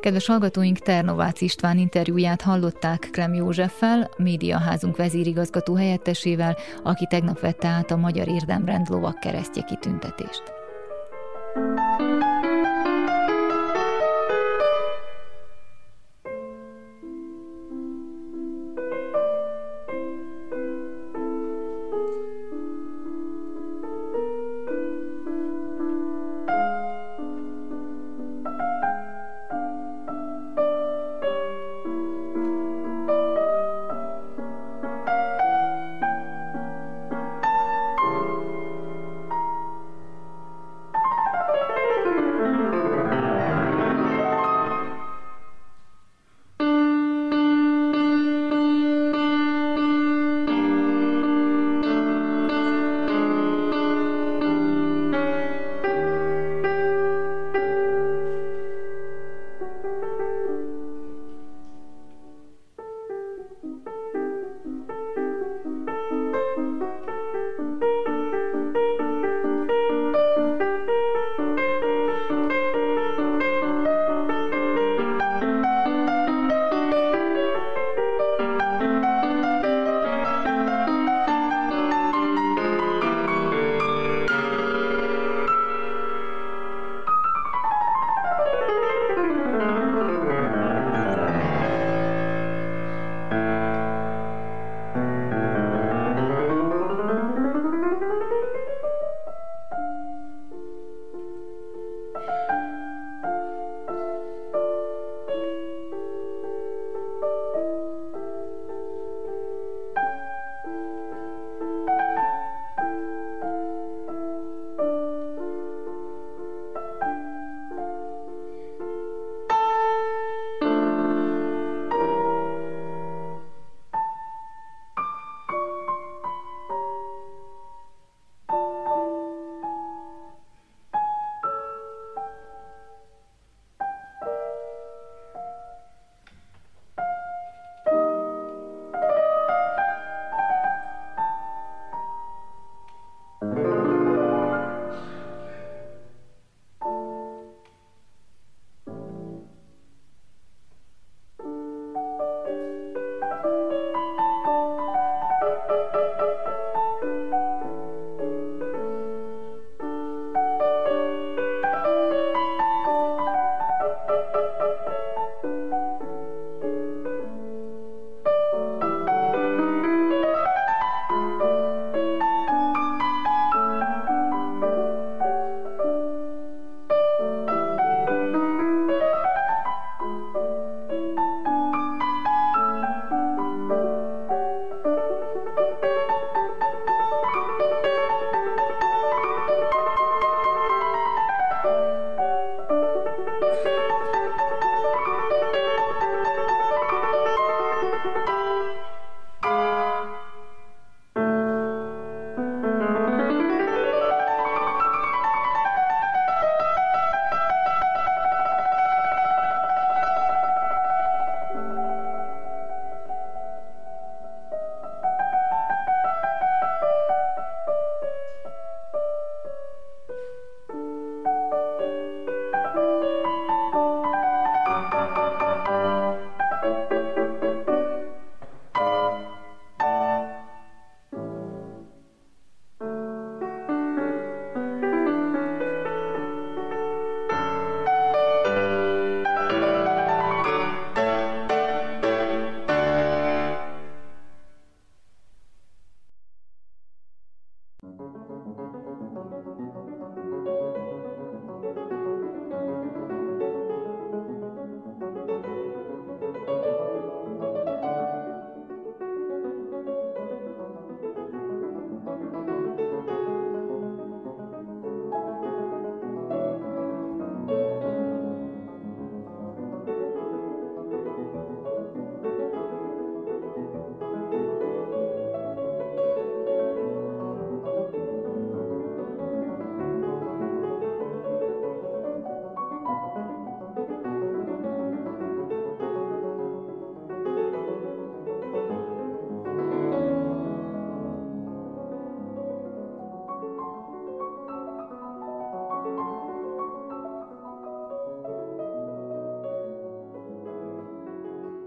Kedves 0.10 0.28
hallgatóink, 0.28 0.80
Ternovács 0.80 1.41
István 1.41 1.78
interjúját 1.78 2.41
hallották 2.41 3.10
Krem 3.12 3.34
Józseffel, 3.34 4.10
médiaházunk 4.18 4.97
vezérigazgató 4.97 5.76
helyettesével, 5.76 6.57
aki 6.84 7.05
tegnap 7.10 7.39
vette 7.39 7.68
át 7.68 7.91
a 7.91 7.97
Magyar 7.97 8.28
Érdemrend 8.28 8.89
lovak 8.89 9.20
keresztje 9.20 9.64
kitüntetést. 9.64 10.59